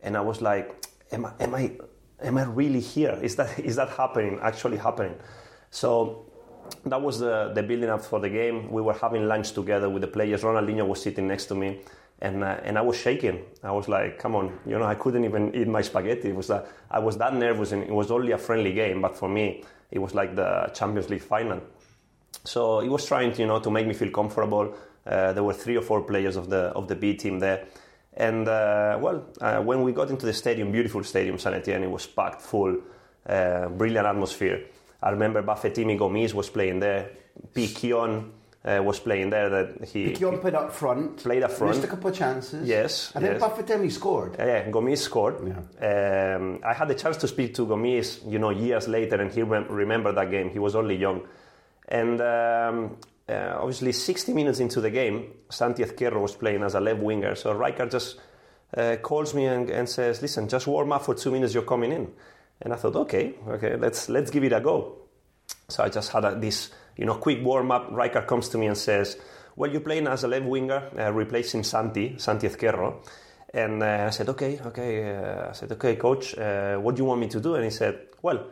and 0.00 0.16
I 0.16 0.20
was 0.20 0.40
like, 0.40 0.86
"Am 1.12 1.26
I, 1.26 1.32
am 1.40 1.54
I, 1.54 1.72
am 2.22 2.38
I 2.38 2.44
really 2.44 2.80
here? 2.80 3.18
Is 3.20 3.36
that 3.36 3.58
is 3.58 3.76
that 3.76 3.90
happening? 3.90 4.38
Actually 4.40 4.78
happening?" 4.78 5.16
So 5.74 6.26
that 6.86 7.02
was 7.02 7.18
the, 7.18 7.50
the 7.52 7.62
building 7.62 7.90
up 7.90 8.04
for 8.04 8.20
the 8.20 8.28
game. 8.30 8.70
We 8.70 8.80
were 8.80 8.92
having 8.92 9.26
lunch 9.26 9.52
together 9.52 9.90
with 9.90 10.02
the 10.02 10.08
players. 10.08 10.42
Ronaldinho 10.42 10.86
was 10.86 11.02
sitting 11.02 11.26
next 11.26 11.46
to 11.46 11.56
me, 11.56 11.80
and 12.20 12.44
uh, 12.44 12.60
and 12.62 12.78
I 12.78 12.80
was 12.80 12.96
shaking. 12.96 13.40
I 13.64 13.72
was 13.72 13.88
like, 13.88 14.16
"Come 14.20 14.36
on!" 14.36 14.56
You 14.66 14.78
know, 14.78 14.84
I 14.84 14.94
couldn't 14.94 15.24
even 15.24 15.52
eat 15.52 15.66
my 15.66 15.82
spaghetti. 15.82 16.28
It 16.28 16.36
was 16.36 16.46
that 16.46 16.68
I 16.88 17.00
was 17.00 17.18
that 17.18 17.34
nervous, 17.34 17.72
and 17.72 17.82
it 17.82 17.90
was 17.90 18.12
only 18.12 18.30
a 18.30 18.38
friendly 18.38 18.72
game. 18.72 19.02
But 19.02 19.16
for 19.16 19.28
me, 19.28 19.64
it 19.90 19.98
was 19.98 20.14
like 20.14 20.36
the 20.36 20.70
Champions 20.74 21.10
League 21.10 21.22
final. 21.22 21.60
So 22.44 22.78
he 22.78 22.88
was 22.88 23.04
trying 23.04 23.32
to, 23.32 23.42
you 23.42 23.48
know, 23.48 23.58
to 23.58 23.70
make 23.70 23.88
me 23.88 23.94
feel 23.94 24.10
comfortable. 24.10 24.76
Uh, 25.04 25.32
there 25.32 25.42
were 25.42 25.54
three 25.54 25.76
or 25.76 25.82
four 25.82 26.02
players 26.02 26.36
of 26.36 26.50
the 26.50 26.70
of 26.76 26.86
the 26.86 26.94
B 26.94 27.14
team 27.16 27.40
there, 27.40 27.66
and 28.16 28.46
uh, 28.46 28.96
well, 29.00 29.26
uh, 29.40 29.60
when 29.60 29.82
we 29.82 29.90
got 29.90 30.08
into 30.08 30.24
the 30.24 30.34
stadium, 30.34 30.70
beautiful 30.70 31.02
stadium, 31.02 31.36
San 31.36 31.52
Etienne, 31.54 31.82
it 31.82 31.90
was 31.90 32.06
packed 32.06 32.42
full, 32.42 32.78
uh, 33.26 33.66
brilliant 33.70 34.06
atmosphere. 34.06 34.60
I 35.04 35.10
remember 35.10 35.42
Bafétimbi 35.42 35.98
Gomis 35.98 36.32
was 36.32 36.48
playing 36.48 36.80
there, 36.80 37.10
Piquionne 37.52 38.30
uh, 38.64 38.82
was 38.82 38.98
playing 38.98 39.30
there. 39.30 39.50
That 39.50 39.84
he 39.84 40.12
Keon 40.12 40.38
played 40.38 40.54
up 40.54 40.72
front. 40.72 41.18
Played 41.18 41.42
up 41.42 41.52
front. 41.52 41.74
Missed 41.74 41.84
a 41.84 41.88
couple 41.88 42.10
of 42.10 42.16
chances. 42.16 42.66
Yes, 42.66 43.12
I 43.14 43.20
think 43.20 43.38
yes. 43.38 43.42
Bafétimbi 43.42 43.92
scored. 43.92 44.40
Uh, 44.40 44.46
yeah, 44.46 44.70
Gomis 44.70 44.98
scored. 44.98 45.40
Um, 45.40 46.60
I 46.64 46.72
had 46.72 46.88
the 46.88 46.94
chance 46.94 47.18
to 47.18 47.28
speak 47.28 47.54
to 47.54 47.66
Gomis, 47.66 48.20
you 48.26 48.38
know, 48.38 48.50
years 48.50 48.88
later, 48.88 49.20
and 49.20 49.30
he 49.30 49.42
rem- 49.42 49.68
remembered 49.68 50.16
that 50.16 50.30
game. 50.30 50.48
He 50.50 50.58
was 50.58 50.74
only 50.74 50.96
young, 50.96 51.28
and 51.88 52.20
um, 52.22 52.96
uh, 53.28 53.58
obviously, 53.58 53.92
60 53.92 54.32
minutes 54.32 54.60
into 54.60 54.80
the 54.80 54.90
game, 54.90 55.30
Santi 55.50 55.84
Ezquerro 55.84 56.22
was 56.22 56.34
playing 56.34 56.62
as 56.62 56.74
a 56.74 56.80
left 56.80 57.00
winger. 57.00 57.34
So 57.34 57.54
Rijkaard 57.54 57.90
just 57.90 58.20
uh, 58.74 58.96
calls 59.02 59.34
me 59.34 59.44
and, 59.44 59.68
and 59.68 59.86
says, 59.86 60.22
"Listen, 60.22 60.48
just 60.48 60.66
warm 60.66 60.92
up 60.92 61.04
for 61.04 61.14
two 61.14 61.30
minutes. 61.30 61.52
You're 61.52 61.64
coming 61.64 61.92
in." 61.92 62.10
And 62.62 62.72
I 62.72 62.76
thought, 62.76 62.96
"Okay, 62.96 63.34
okay, 63.48 63.76
let's 63.76 64.08
let's 64.08 64.30
give 64.30 64.44
it 64.44 64.52
a 64.52 64.60
go." 64.60 64.98
So 65.68 65.84
I 65.84 65.88
just 65.88 66.12
had 66.12 66.24
a, 66.24 66.34
this, 66.38 66.70
you 66.96 67.04
know, 67.04 67.14
quick 67.14 67.44
warm 67.44 67.70
up. 67.70 67.90
Rijkaard 67.90 68.26
comes 68.26 68.48
to 68.50 68.58
me 68.58 68.66
and 68.66 68.76
says, 68.76 69.18
"Well, 69.56 69.70
you're 69.70 69.80
playing 69.80 70.06
as 70.06 70.24
a 70.24 70.28
left 70.28 70.46
winger, 70.46 70.90
uh, 70.98 71.12
replacing 71.12 71.64
Santi, 71.64 72.18
Santi 72.18 72.48
Ezquerro." 72.48 73.02
And 73.52 73.82
uh, 73.82 74.06
I 74.06 74.10
said, 74.10 74.28
"Okay, 74.30 74.60
okay." 74.66 75.14
Uh, 75.16 75.50
I 75.50 75.52
said, 75.52 75.72
"Okay, 75.72 75.96
coach, 75.96 76.36
uh, 76.36 76.76
what 76.76 76.94
do 76.96 77.02
you 77.02 77.06
want 77.06 77.20
me 77.20 77.28
to 77.28 77.40
do?" 77.40 77.54
And 77.54 77.64
he 77.64 77.70
said, 77.70 78.08
"Well, 78.22 78.46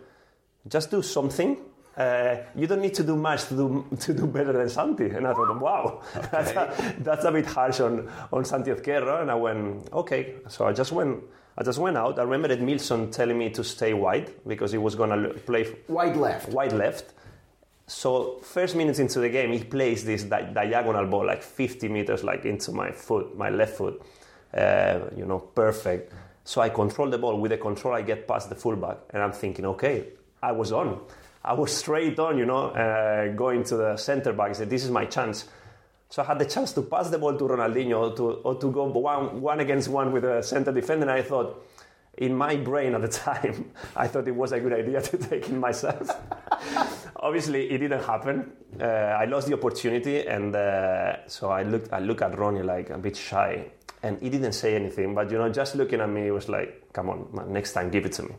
just 0.69 0.91
do 0.91 1.03
something. 1.03 1.57
Uh, 1.97 2.37
you 2.55 2.67
don't 2.67 2.81
need 2.81 2.95
to 2.95 3.03
do 3.03 3.17
much 3.17 3.47
to 3.49 3.55
do 3.55 3.87
to 4.01 4.15
do 4.15 4.27
better 4.27 4.53
than 4.53 4.69
Santi." 4.69 5.11
And 5.11 5.27
I 5.27 5.33
thought, 5.35 5.61
"Wow, 5.61 6.03
that's, 6.31 6.51
a, 6.63 6.95
that's 7.01 7.25
a 7.25 7.33
bit 7.33 7.47
harsh 7.47 7.81
on 7.81 8.09
on 8.33 8.45
Santi 8.45 8.71
Ezquerro." 8.71 9.23
And 9.23 9.31
I 9.31 9.35
went, 9.35 9.93
"Okay." 9.93 10.37
So 10.49 10.67
I 10.67 10.73
just 10.73 10.93
went. 10.93 11.23
I 11.59 11.63
just 11.63 11.79
went 11.79 11.97
out. 11.97 12.19
I 12.19 12.23
remember 12.23 12.49
Edmilson 12.49 13.13
telling 13.13 13.37
me 13.39 13.51
to 13.51 13.63
stay 13.65 13.93
wide 13.93 14.33
because 14.47 14.73
he 14.73 14.79
was 14.79 14.95
going 14.95 15.11
to 15.11 15.35
play 15.41 15.67
Wide 15.89 16.17
left. 16.17 16.49
wide 16.49 16.73
left. 16.73 17.13
So 17.87 18.39
first 18.43 18.75
minutes 18.77 18.99
into 18.99 19.21
the 19.21 19.29
game, 19.29 19.53
he 19.53 19.63
plays 19.65 20.05
this 20.05 20.25
di- 20.25 20.51
diagonal 20.55 21.07
ball 21.07 21.27
like 21.27 21.43
50 21.43 21.89
meters 21.89 22.25
like 22.25 22.45
into 22.47 22.73
my 22.73 22.91
foot, 22.91 23.37
my 23.37 23.51
left 23.51 23.77
foot. 23.77 24.01
Uh, 24.55 25.01
you 25.17 25.27
know, 25.27 25.39
perfect. 25.41 26.13
So 26.45 26.61
I 26.61 26.71
control 26.71 27.11
the 27.11 27.19
ball. 27.19 27.39
With 27.39 27.51
the 27.51 27.59
control, 27.59 27.95
I 27.95 28.03
get 28.03 28.27
past 28.27 28.49
the 28.49 28.55
fullback, 28.55 28.99
and 29.11 29.23
I'm 29.23 29.33
thinking, 29.33 29.65
okay, 29.67 30.07
I 30.43 30.53
was 30.53 30.73
on. 30.73 31.01
I 31.45 31.53
was 31.55 31.77
straight 31.83 32.19
on. 32.19 32.39
You 32.39 32.47
know, 32.47 32.69
uh, 32.69 33.29
going 33.35 33.63
to 33.65 33.77
the 33.77 33.97
center 33.97 34.33
back. 34.33 34.51
I 34.51 34.53
said, 34.53 34.71
this 34.71 34.85
is 34.85 34.91
my 34.91 35.05
chance. 35.05 35.49
So 36.13 36.21
I 36.21 36.27
had 36.27 36.39
the 36.39 36.45
chance 36.45 36.75
to 36.75 36.83
pass 36.83 37.09
the 37.09 37.17
ball 37.17 37.39
to 37.39 37.45
Ronaldinho 37.45 38.11
or 38.11 38.17
to, 38.17 38.25
or 38.45 38.55
to 38.57 38.71
go 38.71 38.85
one, 38.85 39.41
one 39.41 39.61
against 39.61 39.89
one 39.89 40.13
with 40.13 40.25
a 40.25 40.43
center 40.43 40.71
defender. 40.71 41.09
And 41.09 41.11
I 41.11 41.23
thought, 41.23 41.67
in 42.19 42.35
my 42.37 42.55
brain 42.57 42.95
at 42.95 43.01
the 43.01 43.09
time, 43.27 43.71
I 43.97 44.09
thought 44.09 44.29
it 44.29 44.37
was 44.37 44.53
a 44.53 44.61
good 44.61 44.75
idea 44.75 45.01
to 45.11 45.17
take 45.17 45.49
it 45.49 45.55
myself. 45.55 46.11
Obviously, 47.17 47.71
it 47.71 47.79
didn't 47.79 48.05
happen. 48.05 48.53
Uh, 48.79 48.85
I 48.85 49.25
lost 49.25 49.49
the 49.49 49.55
opportunity, 49.55 50.27
and 50.27 50.55
uh, 50.55 51.27
so 51.29 51.49
I 51.49 51.63
looked. 51.63 51.91
I 51.95 52.01
looked 52.01 52.21
at 52.21 52.37
Ronnie 52.39 52.63
like 52.63 52.91
a 52.91 52.99
bit 52.99 53.17
shy, 53.17 53.71
and 54.03 54.21
he 54.21 54.29
didn't 54.29 54.53
say 54.53 54.75
anything. 54.75 55.15
But 55.15 55.31
you 55.31 55.39
know, 55.39 55.49
just 55.49 55.77
looking 55.77 56.03
at 56.03 56.11
me, 56.11 56.25
he 56.25 56.31
was 56.31 56.47
like, 56.47 56.93
"Come 56.93 57.09
on, 57.09 57.29
man, 57.33 57.53
next 57.55 57.73
time, 57.73 57.89
give 57.89 58.05
it 58.05 58.13
to 58.15 58.25
me." 58.25 58.35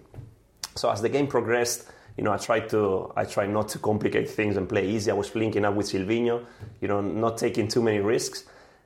So 0.76 0.92
as 0.92 1.02
the 1.02 1.10
game 1.10 1.26
progressed, 1.26 1.90
you 2.18 2.24
know, 2.24 2.32
I 2.32 2.38
tried 2.38 2.70
to 2.70 3.12
I 3.16 3.26
tried 3.26 3.50
not 3.50 3.70
to 3.70 3.80
complicate 3.80 4.30
things 4.30 4.58
and 4.58 4.68
play 4.70 4.88
easy. 4.88 5.12
I 5.12 5.14
was 5.16 5.34
linking 5.36 5.66
up 5.66 5.74
with 5.76 5.88
Silvinho, 5.88 6.46
you 6.82 6.88
know, 6.88 7.02
not 7.02 7.38
taking 7.38 7.68
too 7.68 7.82
many 7.82 8.00
risks. 8.00 8.46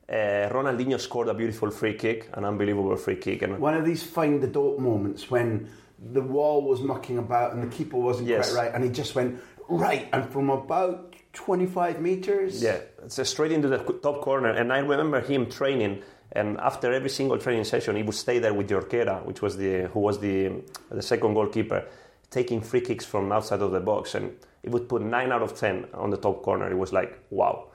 Uh, 0.09 0.47
Ronaldinho 0.51 0.99
scored 0.99 1.27
a 1.27 1.33
beautiful 1.33 1.69
free 1.69 1.93
kick, 1.95 2.29
an 2.33 2.45
unbelievable 2.45 2.95
free 2.95 3.17
kick, 3.17 3.41
and 3.41 3.59
One 3.59 3.73
of 3.73 3.83
these 3.85 4.03
find 4.03 4.41
the 4.41 4.47
dope 4.47 4.79
moments 4.79 5.29
when 5.29 5.69
the 6.13 6.21
wall 6.21 6.61
was 6.63 6.79
mucking 6.81 7.17
about 7.17 7.53
and 7.53 7.61
the 7.61 7.67
keeper 7.75 7.97
wasn't 7.97 8.29
Yes. 8.29 8.53
quite 8.53 8.61
right, 8.65 8.73
and 8.73 8.83
he 8.85 8.89
just 8.89 9.15
went 9.15 9.41
right, 9.67 10.07
and 10.13 10.29
from 10.29 10.49
about 10.49 11.13
25 11.33 11.99
meters. 12.01 12.63
Yeah, 12.63 12.77
it's 13.03 13.19
straight 13.29 13.51
into 13.51 13.67
the 13.67 13.79
top 13.79 14.21
corner. 14.21 14.49
And 14.49 14.71
I 14.71 14.79
remember 14.79 15.19
him 15.19 15.49
training, 15.49 16.01
and 16.31 16.57
after 16.59 16.93
every 16.93 17.09
single 17.09 17.37
training 17.37 17.65
session, 17.65 17.95
he 17.97 18.03
would 18.03 18.15
stay 18.15 18.39
there 18.39 18.53
with 18.53 18.69
Jorquera, 18.69 19.25
which 19.25 19.41
was 19.41 19.57
the 19.57 19.89
who 19.93 19.99
was 19.99 20.19
the 20.19 20.51
the 20.89 21.01
second 21.01 21.33
goalkeeper, 21.33 21.83
taking 22.29 22.61
free 22.61 22.81
kicks 22.81 23.05
from 23.05 23.31
outside 23.31 23.61
of 23.61 23.71
the 23.71 23.79
box, 23.79 24.15
and 24.15 24.35
it 24.63 24.69
would 24.69 24.89
put 24.89 25.01
nine 25.01 25.31
out 25.31 25.41
of 25.41 25.57
ten 25.57 25.85
on 25.93 26.09
the 26.09 26.17
top 26.17 26.43
corner. 26.43 26.69
It 26.69 26.77
was 26.77 26.93
like 26.93 27.19
wow, 27.29 27.67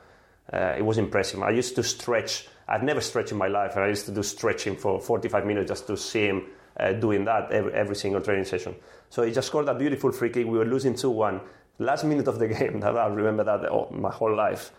uh, 0.53 0.75
it 0.77 0.85
was 0.85 0.99
impressive. 0.99 1.43
I 1.43 1.51
used 1.51 1.75
to 1.77 1.83
stretch. 1.83 2.49
I've 2.69 2.83
never 2.83 3.01
stretched 3.01 3.33
in 3.33 3.39
my 3.39 3.49
life, 3.49 3.75
and 3.77 3.85
I 3.85 3.89
used 3.89 4.07
to 4.07 4.13
do 4.13 4.23
stretching 4.23 4.77
for 4.77 5.01
45 5.01 5.47
minutes 5.47 5.69
just 5.69 5.87
to 5.89 5.97
see 5.97 6.27
him 6.27 6.47
uh, 6.79 6.93
doing 6.93 7.25
that 7.25 7.51
every, 7.51 7.73
every 7.73 7.97
single 7.97 8.21
training 8.21 8.45
session. 8.45 8.75
So 9.11 9.23
he 9.23 9.33
just 9.33 9.49
scored 9.49 9.69
a 9.69 9.75
beautiful 9.75 10.13
free 10.13 10.31
kick. 10.31 10.47
We 10.47 10.59
were 10.59 10.65
losing 10.65 10.95
2 10.95 11.11
1. 11.11 11.41
Last 11.79 12.05
minute 12.05 12.29
of 12.29 12.39
the 12.39 12.49
game, 12.57 12.81
that 12.81 12.97
I 12.97 13.07
remember 13.07 13.45
that 13.45 13.71
oh, 13.71 13.89
my 13.91 14.11
whole 14.11 14.35
life. 14.35 14.71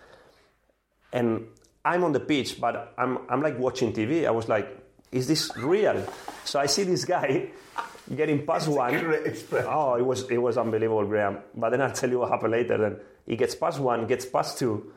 And 1.12 1.48
I'm 1.86 2.04
on 2.04 2.14
the 2.14 2.20
pitch, 2.20 2.60
but 2.60 2.94
I'm, 2.98 3.20
I'm 3.30 3.42
like 3.42 3.60
watching 3.60 3.94
TV. 3.94 4.26
I 4.26 4.32
was 4.32 4.48
like, 4.48 4.83
is 5.14 5.28
this 5.28 5.56
real? 5.58 6.06
So 6.44 6.60
I 6.60 6.66
see 6.66 6.84
this 6.84 7.06
guy 7.06 7.50
getting 8.14 8.46
past 8.46 8.68
one. 8.68 9.00
great 9.00 9.26
expression. 9.28 9.70
Oh, 9.72 9.96
it 9.96 10.06
was, 10.06 10.30
it 10.30 10.38
was 10.38 10.58
unbelievable, 10.58 11.06
Graham. 11.06 11.40
But 11.56 11.70
then 11.70 11.82
I'll 11.82 11.92
tell 11.92 12.10
you 12.10 12.20
what 12.20 12.32
happened 12.32 12.52
later. 12.52 12.78
Then 12.78 12.98
he 13.26 13.36
gets 13.36 13.56
past 13.56 13.80
one, 13.80 14.08
gets 14.08 14.26
past 14.26 14.58
two. 14.58 14.92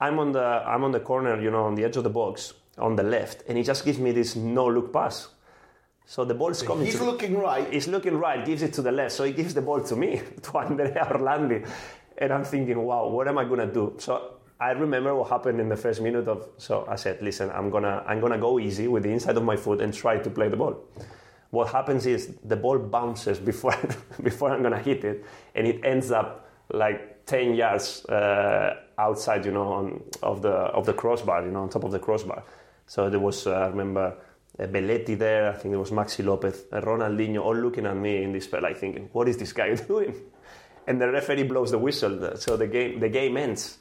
I'm 0.00 0.18
on 0.18 0.32
the 0.32 0.42
I'm 0.42 0.84
on 0.84 0.92
the 0.92 1.00
corner, 1.00 1.40
you 1.40 1.50
know, 1.50 1.64
on 1.64 1.76
the 1.76 1.84
edge 1.84 1.96
of 1.96 2.04
the 2.04 2.10
box 2.10 2.52
on 2.78 2.96
the 2.96 3.02
left, 3.02 3.44
and 3.48 3.56
he 3.56 3.64
just 3.64 3.84
gives 3.84 3.98
me 3.98 4.12
this 4.12 4.36
no 4.36 4.66
look 4.66 4.92
pass. 4.92 5.28
So 6.06 6.24
the 6.24 6.34
ball's 6.34 6.62
coming. 6.62 6.84
He's 6.84 6.96
to 6.96 7.04
looking 7.04 7.38
right. 7.38 7.72
He's 7.72 7.88
looking 7.88 8.18
right, 8.18 8.44
gives 8.44 8.62
it 8.62 8.74
to 8.74 8.82
the 8.82 8.92
left, 8.92 9.12
so 9.12 9.24
he 9.24 9.32
gives 9.32 9.54
the 9.54 9.62
ball 9.62 9.82
to 9.82 9.96
me, 9.96 10.20
to 10.42 10.58
Andrea 10.58 11.06
Orlandi, 11.10 11.66
and 12.18 12.32
I'm 12.32 12.44
thinking, 12.44 12.78
wow, 12.78 13.08
what 13.08 13.28
am 13.28 13.38
I 13.38 13.44
gonna 13.44 13.72
do? 13.72 13.94
So 13.98 14.34
I 14.64 14.70
remember 14.70 15.14
what 15.14 15.28
happened 15.28 15.60
in 15.60 15.68
the 15.68 15.76
first 15.76 16.00
minute 16.00 16.26
of. 16.26 16.48
So 16.56 16.86
I 16.88 16.96
said, 16.96 17.20
listen, 17.20 17.50
I'm 17.50 17.68
gonna 17.68 18.02
I'm 18.06 18.18
gonna 18.18 18.38
go 18.38 18.58
easy 18.58 18.88
with 18.88 19.02
the 19.02 19.10
inside 19.10 19.36
of 19.36 19.44
my 19.44 19.56
foot 19.56 19.82
and 19.82 19.92
try 19.92 20.16
to 20.16 20.30
play 20.30 20.48
the 20.48 20.56
ball. 20.56 20.74
What 21.50 21.68
happens 21.68 22.06
is 22.06 22.34
the 22.42 22.56
ball 22.56 22.78
bounces 22.78 23.38
before 23.38 23.76
before 24.22 24.52
I'm 24.52 24.62
gonna 24.62 24.78
hit 24.78 25.04
it, 25.04 25.22
and 25.54 25.66
it 25.66 25.84
ends 25.84 26.10
up 26.10 26.48
like 26.72 27.26
ten 27.26 27.54
yards 27.54 28.06
uh, 28.06 28.76
outside, 28.96 29.44
you 29.44 29.52
know, 29.52 29.68
on, 29.68 30.02
of 30.22 30.40
the 30.40 30.54
of 30.78 30.86
the 30.86 30.94
crossbar, 30.94 31.44
you 31.44 31.50
know, 31.50 31.62
on 31.64 31.68
top 31.68 31.84
of 31.84 31.92
the 31.92 31.98
crossbar. 31.98 32.42
So 32.86 33.10
there 33.10 33.20
was, 33.20 33.46
uh, 33.46 33.52
I 33.52 33.66
remember, 33.68 34.16
uh, 34.58 34.66
Belletti 34.66 35.18
there. 35.18 35.50
I 35.50 35.52
think 35.52 35.72
there 35.72 35.78
was 35.78 35.90
Maxi 35.90 36.24
Lopez, 36.24 36.64
uh, 36.72 36.80
Ronaldinho, 36.80 37.42
all 37.44 37.56
looking 37.56 37.84
at 37.84 37.96
me 37.96 38.22
in 38.22 38.32
this 38.32 38.50
like 38.50 38.78
thinking, 38.78 39.10
"What 39.12 39.28
is 39.28 39.36
this 39.36 39.52
guy 39.52 39.74
doing?" 39.92 40.14
And 40.86 40.98
the 40.98 41.10
referee 41.10 41.44
blows 41.44 41.70
the 41.70 41.78
whistle, 41.78 42.36
so 42.36 42.56
the 42.56 42.66
game 42.66 42.98
the 42.98 43.10
game 43.10 43.36
ends. 43.36 43.78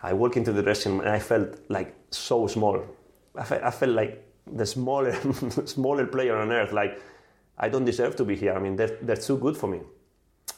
I 0.00 0.12
walk 0.12 0.36
into 0.36 0.52
the 0.52 0.62
dressing 0.62 0.92
room 0.92 1.00
and 1.00 1.10
I 1.10 1.18
felt 1.18 1.58
like 1.68 1.94
so 2.10 2.46
small. 2.46 2.84
I 3.36 3.44
felt, 3.44 3.62
I 3.62 3.70
felt 3.70 3.92
like 3.92 4.24
the 4.46 4.66
smaller 4.66 5.12
smaller 5.66 6.06
player 6.06 6.36
on 6.36 6.52
earth. 6.52 6.72
Like 6.72 7.00
I 7.58 7.68
don't 7.68 7.84
deserve 7.84 8.16
to 8.16 8.24
be 8.24 8.36
here. 8.36 8.54
I 8.54 8.60
mean, 8.60 8.76
they're, 8.76 8.96
they're 9.02 9.16
too 9.16 9.38
good 9.38 9.56
for 9.56 9.66
me. 9.66 9.80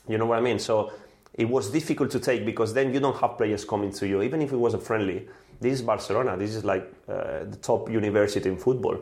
You 0.08 0.18
know 0.18 0.26
what 0.26 0.38
I 0.38 0.42
mean? 0.42 0.58
So 0.58 0.92
it 1.32 1.48
was 1.48 1.70
difficult 1.70 2.10
to 2.10 2.20
take 2.20 2.44
because 2.44 2.74
then 2.74 2.92
you 2.92 3.00
don't 3.00 3.16
have 3.16 3.38
players 3.38 3.64
coming 3.64 3.92
to 3.92 4.06
you, 4.06 4.22
even 4.22 4.42
if 4.42 4.52
it 4.52 4.56
was 4.56 4.74
a 4.74 4.78
friendly. 4.78 5.28
This 5.60 5.74
is 5.74 5.82
Barcelona. 5.82 6.36
This 6.36 6.54
is 6.54 6.64
like 6.64 6.92
uh, 7.08 7.44
the 7.44 7.58
top 7.62 7.90
university 7.90 8.48
in 8.48 8.56
football. 8.56 8.98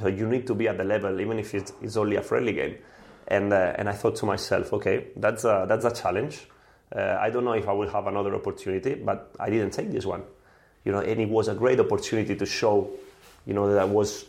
So 0.00 0.08
you 0.08 0.26
need 0.26 0.46
to 0.46 0.54
be 0.54 0.68
at 0.68 0.78
the 0.78 0.84
level, 0.84 1.20
even 1.20 1.38
if 1.38 1.54
it's, 1.54 1.72
it's 1.82 1.96
only 1.96 2.16
a 2.16 2.22
friendly 2.22 2.52
game. 2.52 2.76
And 3.28 3.52
uh, 3.52 3.74
and 3.76 3.88
I 3.88 3.92
thought 3.92 4.16
to 4.16 4.26
myself, 4.26 4.72
okay, 4.72 5.08
that's 5.16 5.44
a, 5.44 5.66
that's 5.68 5.84
a 5.84 5.92
challenge. 5.92 6.48
Uh, 6.94 7.18
I 7.20 7.30
don't 7.30 7.44
know 7.44 7.52
if 7.52 7.68
I 7.68 7.72
will 7.72 7.88
have 7.88 8.06
another 8.06 8.34
opportunity, 8.34 8.94
but 8.94 9.32
I 9.38 9.50
didn't 9.50 9.70
take 9.70 9.90
this 9.90 10.04
one. 10.04 10.24
You 10.84 10.92
know, 10.92 11.00
and 11.00 11.20
it 11.20 11.28
was 11.28 11.48
a 11.48 11.54
great 11.54 11.78
opportunity 11.78 12.34
to 12.36 12.46
show, 12.46 12.90
you 13.46 13.54
know, 13.54 13.70
that 13.70 13.80
I 13.80 13.84
was 13.84 14.26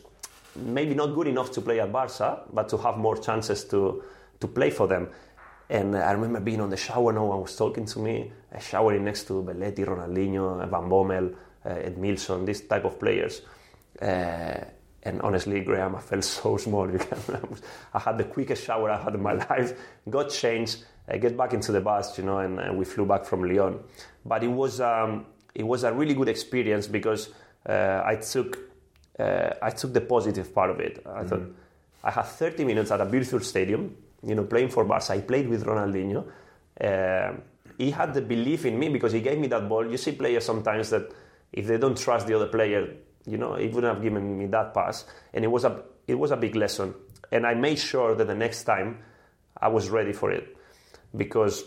maybe 0.56 0.94
not 0.94 1.08
good 1.16 1.28
enough 1.28 1.52
to 1.54 1.62
play 1.62 1.80
at 1.80 1.92
Barca, 1.92 2.42
but 2.52 2.70
to 2.70 2.78
have 2.78 2.98
more 2.98 3.18
chances 3.18 3.64
to 3.66 4.04
to 4.40 4.48
play 4.48 4.70
for 4.70 4.88
them. 4.88 5.08
And 5.70 5.96
I 5.96 6.12
remember 6.12 6.42
being 6.42 6.60
on 6.60 6.70
the 6.70 6.78
shower, 6.78 7.14
no 7.14 7.24
one 7.24 7.42
was 7.42 7.56
talking 7.56 7.86
to 7.86 8.00
me, 8.00 8.32
showering 8.60 9.06
next 9.06 9.24
to 9.28 9.42
Belletti, 9.42 9.86
Ronaldinho, 9.86 10.70
Van 10.70 10.90
Bommel, 10.90 11.34
uh, 11.66 11.70
Edmilson, 11.70 12.46
this 12.46 12.62
type 12.62 12.84
of 12.84 13.00
players. 13.00 13.42
Uh, 14.02 14.66
and 15.04 15.22
honestly, 15.22 15.62
Graham, 15.62 15.96
I 15.96 16.02
felt 16.02 16.24
so 16.40 16.58
small. 16.58 16.90
I 17.94 18.00
had 18.00 18.18
the 18.18 18.26
quickest 18.26 18.66
shower 18.66 18.90
I 18.90 19.02
had 19.02 19.16
in 19.16 19.24
my 19.24 19.34
life, 19.34 19.74
got 20.10 20.30
changed, 20.30 20.84
uh, 21.10 21.18
get 21.18 21.38
back 21.38 21.54
into 21.54 21.72
the 21.72 21.82
bus, 21.82 22.18
you 22.18 22.24
know, 22.24 22.40
and, 22.40 22.60
and, 22.60 22.78
we 22.78 22.86
flew 22.86 23.06
back 23.06 23.26
from 23.26 23.44
Lyon. 23.44 23.80
But 24.26 24.44
it 24.44 24.48
was, 24.48 24.82
um, 24.82 25.26
it 25.56 25.64
was 25.64 25.84
a 25.84 25.94
really 25.94 26.14
good 26.14 26.30
experience 26.30 26.88
because 26.88 27.30
uh, 27.68 28.02
I 28.06 28.16
took, 28.16 28.58
uh, 29.20 29.52
I 29.62 29.70
took 29.72 29.94
the 29.94 30.02
positive 30.02 30.54
part 30.54 30.70
of 30.70 30.80
it. 30.80 31.04
I 31.06 31.10
mm-hmm. 31.10 31.28
thought 31.28 31.56
I 32.04 32.12
had 32.12 32.26
30 32.26 32.66
minutes 32.66 32.92
at 32.92 33.02
a 33.02 33.06
beautiful 33.06 33.40
stadium 33.42 33.96
you 34.24 34.36
know, 34.36 34.44
playing 34.44 34.70
for 34.70 34.86
Barca. 34.86 35.14
I 35.14 35.22
played 35.22 35.50
with 35.50 35.66
Ronaldinho. 35.66 36.26
Uh, 36.80 37.34
he 37.78 37.92
had 37.92 38.14
the 38.14 38.22
belief 38.22 38.66
in 38.66 38.78
me 38.78 38.90
because 38.90 39.12
he 39.12 39.22
gave 39.22 39.40
me 39.40 39.48
that 39.48 39.68
ball. 39.68 39.90
You 39.90 39.98
see 39.98 40.12
players 40.12 40.46
sometimes 40.46 40.90
that 40.92 41.12
if 41.52 41.68
they 41.68 41.78
don't 41.78 41.98
trust 41.98 42.28
the 42.28 42.36
other 42.36 42.48
player, 42.48 42.96
you 43.26 43.38
know, 43.38 43.56
he 43.56 43.68
wouldn't 43.68 43.94
have 43.94 44.02
given 44.02 44.38
me 44.38 44.46
that 44.48 44.74
pass. 44.74 45.06
And 45.34 45.44
it 45.44 45.48
was 45.48 45.66
a 45.66 45.84
it 46.08 46.16
was 46.16 46.32
a 46.32 46.38
big 46.38 46.56
lesson. 46.56 46.94
And 47.32 47.46
I 47.46 47.54
made 47.54 47.80
sure 47.80 48.16
that 48.16 48.26
the 48.26 48.36
next 48.36 48.64
time 48.64 49.00
I 49.60 49.68
was 49.70 49.90
ready 49.90 50.14
for 50.14 50.32
it 50.32 50.58
because 51.16 51.64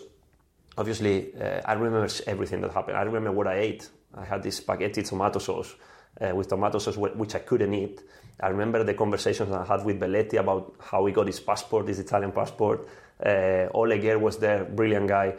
obviously 0.76 1.34
uh, 1.40 1.60
I 1.64 1.74
remember 1.74 2.08
everything 2.26 2.60
that 2.62 2.72
happened. 2.72 2.96
I 2.96 3.02
remember 3.02 3.32
what 3.32 3.46
I 3.46 3.58
ate. 3.58 3.88
I 4.14 4.24
had 4.24 4.42
this 4.42 4.56
spaghetti 4.56 5.02
tomato 5.02 5.38
sauce 5.38 5.74
uh, 6.20 6.34
with 6.34 6.48
tomato 6.48 6.78
sauce, 6.78 6.96
which 6.96 7.34
I 7.34 7.40
couldn't 7.40 7.74
eat. 7.74 8.00
I 8.40 8.48
remember 8.48 8.82
the 8.82 8.94
conversations 8.94 9.52
I 9.52 9.64
had 9.64 9.84
with 9.84 10.00
Belletti 10.00 10.38
about 10.38 10.74
how 10.80 11.06
he 11.06 11.12
got 11.12 11.26
his 11.26 11.40
passport, 11.40 11.88
his 11.88 11.98
Italian 11.98 12.32
passport. 12.32 12.88
Uh, 13.24 13.68
was 13.72 14.38
there, 14.38 14.64
brilliant 14.64 15.08
guy, 15.08 15.34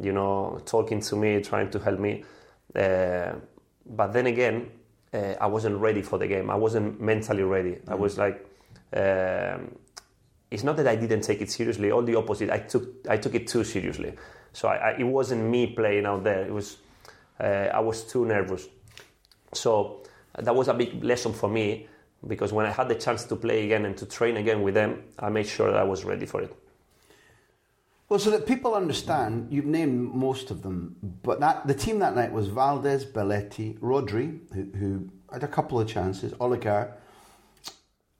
you 0.00 0.12
know, 0.12 0.60
talking 0.64 1.00
to 1.00 1.16
me, 1.16 1.40
trying 1.42 1.70
to 1.70 1.78
help 1.78 1.98
me. 1.98 2.24
Uh, 2.74 3.32
but 3.86 4.12
then 4.12 4.26
again, 4.26 4.70
uh, 5.12 5.34
I 5.40 5.46
wasn't 5.46 5.76
ready 5.78 6.02
for 6.02 6.18
the 6.18 6.26
game. 6.26 6.50
I 6.50 6.54
wasn't 6.54 7.00
mentally 7.00 7.42
ready. 7.42 7.72
Mm-hmm. 7.72 7.92
I 7.92 7.94
was 7.94 8.18
like, 8.18 8.46
um, 8.94 9.76
it's 10.50 10.62
not 10.62 10.76
that 10.76 10.86
I 10.86 10.96
didn't 10.96 11.22
take 11.22 11.40
it 11.40 11.50
seriously. 11.50 11.90
All 11.90 12.02
the 12.02 12.14
opposite. 12.14 12.50
I 12.50 12.58
took 12.58 13.06
I 13.08 13.16
took 13.16 13.34
it 13.34 13.46
too 13.46 13.64
seriously. 13.64 14.14
So 14.52 14.68
I, 14.68 14.76
I, 14.76 14.90
it 14.98 15.04
wasn't 15.04 15.44
me 15.44 15.66
playing 15.68 16.06
out 16.06 16.24
there. 16.24 16.44
It 16.44 16.52
was 16.52 16.78
uh, 17.40 17.68
I 17.72 17.80
was 17.80 18.04
too 18.04 18.24
nervous. 18.24 18.66
So 19.52 20.02
that 20.36 20.54
was 20.54 20.68
a 20.68 20.74
big 20.74 21.02
lesson 21.04 21.32
for 21.32 21.48
me 21.48 21.88
because 22.26 22.52
when 22.52 22.66
I 22.66 22.70
had 22.70 22.88
the 22.88 22.94
chance 22.94 23.24
to 23.24 23.36
play 23.36 23.64
again 23.64 23.84
and 23.84 23.96
to 23.98 24.06
train 24.06 24.36
again 24.36 24.62
with 24.62 24.74
them, 24.74 25.04
I 25.18 25.28
made 25.28 25.46
sure 25.46 25.70
that 25.70 25.78
I 25.78 25.84
was 25.84 26.04
ready 26.04 26.26
for 26.26 26.42
it. 26.42 26.54
Well, 28.08 28.18
so 28.18 28.30
that 28.30 28.46
people 28.46 28.74
understand, 28.74 29.48
you've 29.50 29.66
named 29.66 30.14
most 30.14 30.50
of 30.50 30.62
them, 30.62 30.96
but 31.22 31.40
that 31.40 31.66
the 31.66 31.74
team 31.74 31.98
that 31.98 32.14
night 32.14 32.32
was 32.32 32.48
Valdés, 32.48 33.04
Belletti, 33.04 33.78
Rodri, 33.80 34.38
who, 34.54 34.78
who 34.78 35.08
had 35.30 35.44
a 35.44 35.48
couple 35.48 35.78
of 35.78 35.86
chances, 35.86 36.32
Oleguer, 36.34 36.92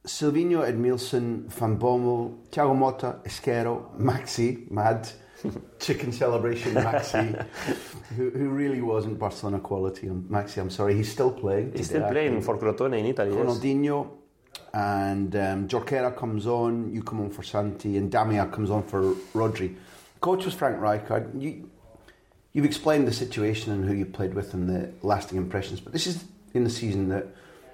Silvinho, 0.07 0.65
Edmilson, 0.65 1.47
Van 1.49 1.79
Bommel, 1.79 2.49
Thiago 2.51 2.75
Motta, 2.77 3.23
Ezquerro, 3.25 3.97
Maxi, 3.99 4.71
Mad, 4.71 5.09
chicken 5.79 6.13
celebration 6.13 6.75
Maxi, 6.75 7.47
who, 8.17 8.31
who 8.31 8.49
really 8.49 8.81
wasn't 8.81 9.19
Barcelona 9.19 9.61
quality. 9.61 10.07
Maxi, 10.07 10.59
I'm 10.59 10.71
sorry, 10.71 10.95
he's 10.95 11.11
still 11.11 11.31
playing. 11.31 11.73
He's 11.75 11.87
still 11.87 12.09
playing 12.09 12.41
for 12.43 12.57
Crotone 12.59 12.99
in 12.99 13.07
Italy. 13.07 13.31
Ronaldinho 13.31 14.09
yes. 14.55 14.63
and 14.75 15.37
um, 15.37 15.69
Jorquera 15.69 16.17
comes 16.17 16.47
on, 16.47 16.93
you 16.93 17.03
come 17.03 17.21
on 17.21 17.31
for 17.31 17.43
Santi, 17.43 17.97
and 17.97 18.11
Damia 18.11 18.47
comes 18.47 18.71
on 18.71 18.83
for 18.83 19.15
Rodri. 19.35 19.77
Coach 20.21 20.45
was 20.45 20.55
Frank 20.55 20.79
Rijkaard. 20.79 21.41
You, 21.41 21.71
you've 22.53 22.65
explained 22.65 23.07
the 23.07 23.13
situation 23.13 23.73
and 23.73 23.85
who 23.85 23.95
you 23.95 24.07
played 24.07 24.35
with 24.35 24.55
and 24.55 24.69
the 24.69 24.93
lasting 25.03 25.39
impressions, 25.39 25.81
but 25.81 25.93
this 25.93 26.07
is 26.07 26.25
in 26.55 26.65
the 26.65 26.71
season 26.71 27.09
that 27.11 27.27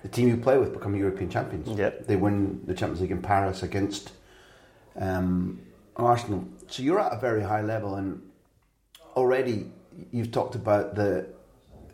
the 0.05 0.11
team 0.11 0.29
you 0.29 0.37
play 0.37 0.59
with 0.59 0.75
become 0.75 0.95
European 0.95 1.31
champions. 1.31 1.67
Yep. 1.67 2.07
They 2.07 2.17
win 2.17 2.61
the 2.67 2.75
Champions 2.75 3.01
League 3.01 3.11
in 3.11 3.23
Paris 3.23 3.63
against 3.63 4.13
um, 4.97 5.59
Arsenal. 5.97 6.47
So 6.69 6.83
you're 6.83 7.01
at 7.01 7.11
a 7.15 7.19
very 7.19 7.43
high 7.43 7.63
level, 7.63 7.95
and 7.95 8.21
already 9.17 9.71
you've 10.13 10.31
talked 10.31 10.55
about 10.55 10.95
the 10.95 11.27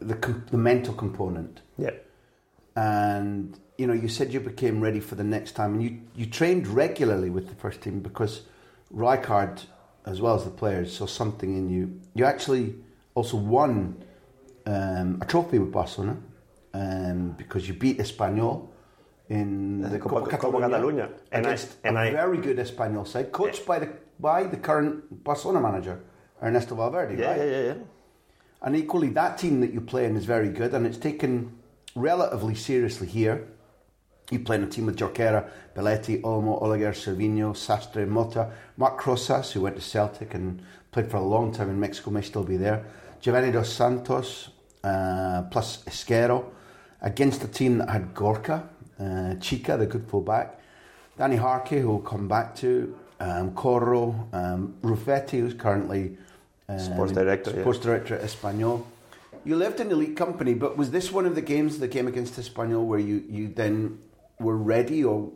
the, 0.01 0.17
the 0.51 0.57
mental 0.57 0.93
component. 0.93 1.61
Yeah. 1.79 1.93
And 2.75 3.57
you 3.79 3.87
know, 3.87 3.93
you 3.93 4.09
said 4.09 4.33
you 4.33 4.41
became 4.41 4.81
ready 4.81 4.99
for 4.99 5.15
the 5.15 5.25
next 5.25 5.53
time, 5.53 5.75
and 5.75 5.83
you 5.83 6.01
you 6.17 6.27
trained 6.27 6.67
regularly 6.67 7.31
with 7.31 7.49
the 7.49 7.55
first 7.55 7.81
team 7.81 8.01
because 8.01 8.43
Rijkaard, 8.93 9.67
as 10.05 10.21
well 10.21 10.35
as 10.35 10.43
the 10.43 10.51
players, 10.51 10.97
saw 10.97 11.07
something 11.07 11.57
in 11.57 11.71
you. 11.71 12.01
You 12.15 12.25
actually 12.25 12.75
also 13.15 13.37
won 13.37 14.03
um, 14.67 15.21
a 15.23 15.27
trophy 15.27 15.61
with 15.61 15.71
Barcelona 15.71 16.17
um, 16.75 17.35
because 17.37 17.67
you 17.69 17.75
beat 17.75 17.99
Espanyol 17.99 18.69
in 19.29 19.83
the 19.83 19.99
Copa, 19.99 20.27
Copa 20.27 20.37
Catalunya, 20.37 20.71
Catalunya. 20.71 21.11
And, 21.33 21.47
I, 21.47 21.59
and 21.85 21.97
a 21.97 22.01
I, 22.01 22.11
very 22.11 22.39
good 22.39 22.59
Espanyol 22.59 23.07
side, 23.07 23.33
coached 23.33 23.61
yeah. 23.61 23.67
by 23.67 23.79
the 23.79 23.89
by 24.19 24.43
the 24.45 24.57
current 24.57 25.25
Barcelona 25.25 25.61
manager 25.61 26.01
Ernesto 26.43 26.75
Valverde. 26.75 27.17
Yeah, 27.17 27.31
right? 27.31 27.39
yeah, 27.39 27.45
yeah, 27.45 27.63
yeah. 27.63 27.75
And 28.63 28.77
equally, 28.77 29.09
that 29.11 29.39
team 29.39 29.61
that 29.61 29.73
you 29.73 29.81
play 29.81 30.05
in 30.05 30.17
is 30.17 30.27
very 30.27 30.51
good, 30.51 30.75
and 30.75 30.87
it's 30.87 30.99
taken 30.99 31.59
relatively 31.95 32.55
seriously 32.55 33.07
here. 33.07 33.49
You 34.31 34.41
play 34.41 34.57
in 34.57 34.65
a 34.65 34.67
team 34.67 34.87
with 34.87 34.97
Jorquera, 34.97 35.49
Belletti, 35.75 36.21
Olmo, 36.21 36.63
Oleguer, 36.63 36.93
Silvinho, 36.93 37.57
Sastre, 37.57 38.07
Motta, 38.07 38.53
Marc 38.77 38.99
Crosas, 38.99 39.53
who 39.53 39.63
went 39.63 39.77
to 39.77 39.83
Celtic 39.83 40.35
and 40.35 40.63
played 40.93 41.11
for 41.11 41.17
a 41.17 41.23
long 41.23 41.53
time 41.53 41.71
in 41.71 41.81
Mexico, 41.81 42.11
may 42.11 42.21
still 42.21 42.45
be 42.45 42.57
there. 42.57 42.85
Giovanni 43.21 43.51
dos 43.51 43.73
Santos, 43.73 44.51
uh, 44.85 45.43
plus 45.51 45.83
Ezquerro, 45.85 46.45
against 47.03 47.45
a 47.45 47.49
team 47.49 47.79
that 47.79 47.89
had 47.89 48.15
Gorka, 48.15 48.69
uh, 48.99 49.35
Chica, 49.37 49.77
the 49.77 49.87
good 49.87 50.07
fullback, 50.09 50.61
Dani 51.19 51.39
Jarque, 51.39 51.81
who 51.81 51.89
we'll 51.89 51.99
come 51.99 52.29
back 52.29 52.55
to, 52.57 52.97
um, 53.21 53.53
Corro, 53.53 54.27
um, 54.33 54.75
Rufete, 54.83 55.33
who's 55.33 55.55
currently 55.55 56.17
um, 56.69 56.79
sports 56.79 57.13
director, 57.13 57.51
sports 57.61 57.79
yeah. 57.79 57.85
director 57.85 58.15
at 58.15 58.23
Espanyol. 58.23 58.85
You 59.45 59.57
lived 59.57 59.81
in 59.81 59.91
elite 59.91 60.17
company, 60.17 60.55
but 60.55 60.77
was 60.77 60.91
this 60.91 61.11
one 61.11 61.27
of 61.27 61.35
the 61.35 61.43
games, 61.43 61.79
the 61.79 61.89
game 61.89 62.07
against 62.07 62.35
Espanyol, 62.35 62.85
where 62.85 62.99
you, 62.99 63.25
you 63.29 63.49
then 63.49 63.99
were 64.39 64.57
ready, 64.57 65.05
or 65.05 65.31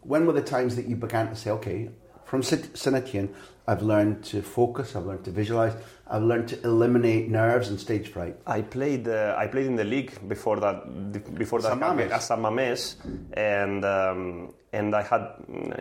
when 0.00 0.26
were 0.26 0.32
the 0.32 0.42
times 0.42 0.76
that 0.76 0.86
you 0.86 0.96
began 0.96 1.28
to 1.28 1.36
say, 1.36 1.50
okay, 1.50 1.90
from 2.24 2.42
Saint 2.42 2.86
Etienne, 2.86 3.34
I've 3.66 3.82
learned 3.82 4.24
to 4.24 4.42
focus, 4.42 4.94
I've 4.94 5.06
learned 5.06 5.24
to 5.24 5.30
visualize, 5.30 5.72
I've 6.06 6.22
learned 6.22 6.48
to 6.48 6.62
eliminate 6.64 7.30
nerves 7.30 7.68
and 7.68 7.80
stage 7.80 8.08
fright. 8.08 8.36
I 8.46 8.60
played 8.60 9.08
uh, 9.08 9.34
I 9.38 9.46
played 9.46 9.66
in 9.66 9.76
the 9.76 9.84
league 9.84 10.28
before 10.28 10.60
that 10.60 11.12
before 11.34 11.62
that 11.62 11.72
at 12.12 12.22
San 12.22 12.38
Mamés, 12.40 12.96
and 13.32 13.84
um, 13.84 14.52
and 14.72 14.94
I 14.94 15.02
had 15.02 15.28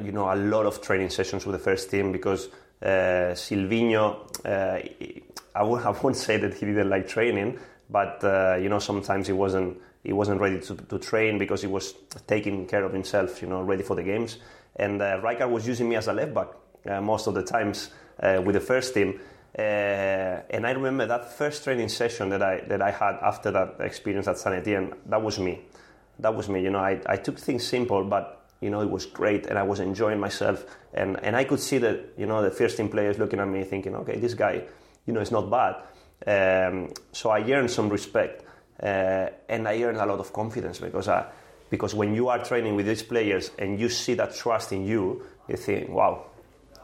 you 0.01 0.13
know 0.13 0.33
a 0.33 0.35
lot 0.35 0.65
of 0.65 0.81
training 0.81 1.09
sessions 1.09 1.45
with 1.45 1.53
the 1.53 1.63
first 1.63 1.91
team 1.91 2.11
because 2.13 2.47
uh, 2.81 3.35
Silvinho 3.35 4.29
uh, 4.45 4.79
I 5.55 5.59
w- 5.59 5.81
I 5.83 5.91
won't 5.91 6.15
say 6.15 6.37
that 6.37 6.53
he 6.53 6.65
didn't 6.65 6.89
like 6.89 7.07
training, 7.07 7.59
but 7.89 8.23
uh, 8.23 8.55
you 8.61 8.69
know 8.69 8.79
sometimes 8.79 9.27
he 9.27 9.33
wasn't 9.33 9.77
he 10.03 10.13
wasn't 10.13 10.39
ready 10.39 10.59
to, 10.59 10.75
to 10.75 10.99
train 10.99 11.37
because 11.37 11.61
he 11.61 11.67
was 11.67 11.93
taking 12.27 12.67
care 12.67 12.83
of 12.83 12.91
himself, 12.91 13.41
you 13.41 13.47
know, 13.47 13.61
ready 13.61 13.83
for 13.83 13.95
the 13.95 14.03
games. 14.03 14.37
And 14.75 15.01
uh, 15.01 15.21
Rijkaard 15.21 15.49
was 15.49 15.67
using 15.67 15.89
me 15.89 15.95
as 15.95 16.07
a 16.07 16.13
left 16.13 16.33
back 16.33 16.47
uh, 16.89 17.01
most 17.01 17.27
of 17.27 17.33
the 17.33 17.43
times 17.43 17.91
uh, 18.21 18.41
with 18.43 18.55
the 18.55 18.61
first 18.61 18.93
team. 18.93 19.19
Uh, 19.57 19.61
and 20.49 20.65
I 20.65 20.71
remember 20.71 21.05
that 21.05 21.31
first 21.31 21.63
training 21.63 21.89
session 21.89 22.29
that 22.29 22.41
I 22.41 22.61
that 22.67 22.81
I 22.81 22.89
had 22.89 23.17
after 23.21 23.51
that 23.51 23.75
experience 23.81 24.27
at 24.27 24.39
Saint 24.39 24.55
Etienne. 24.55 24.93
That 25.05 25.21
was 25.21 25.37
me. 25.37 25.61
That 26.19 26.35
was 26.35 26.49
me. 26.49 26.61
You 26.61 26.71
know, 26.71 26.79
I, 26.79 26.99
I 27.05 27.17
took 27.17 27.37
things 27.37 27.65
simple, 27.65 28.03
but 28.03 28.47
you 28.61 28.71
know 28.71 28.81
it 28.81 28.89
was 28.89 29.05
great, 29.05 29.45
and 29.45 29.59
I 29.59 29.63
was 29.63 29.79
enjoying 29.79 30.19
myself. 30.19 30.65
And 30.93 31.23
and 31.23 31.35
I 31.35 31.43
could 31.43 31.59
see 31.59 31.77
that 31.79 32.13
you 32.17 32.25
know 32.25 32.41
the 32.41 32.49
first 32.49 32.77
team 32.77 32.89
players 32.89 33.19
looking 33.19 33.39
at 33.39 33.47
me, 33.47 33.63
thinking, 33.63 33.95
okay, 33.95 34.17
this 34.17 34.33
guy, 34.33 34.63
you 35.05 35.13
know, 35.13 35.21
is 35.21 35.31
not 35.31 35.51
bad. 35.51 35.75
Um, 36.25 36.89
so 37.11 37.29
I 37.29 37.41
earned 37.51 37.69
some 37.69 37.89
respect, 37.89 38.43
uh, 38.81 39.27
and 39.49 39.67
I 39.67 39.83
earned 39.83 39.97
a 39.97 40.05
lot 40.05 40.19
of 40.19 40.33
confidence 40.33 40.79
because 40.79 41.09
I, 41.09 41.25
because 41.69 41.93
when 41.95 42.13
you 42.13 42.29
are 42.29 42.43
training 42.43 42.75
with 42.75 42.85
these 42.85 43.03
players 43.03 43.51
and 43.57 43.79
you 43.79 43.89
see 43.89 44.13
that 44.15 44.35
trust 44.35 44.71
in 44.71 44.85
you, 44.85 45.23
you 45.47 45.57
think, 45.57 45.89
wow, 45.89 46.25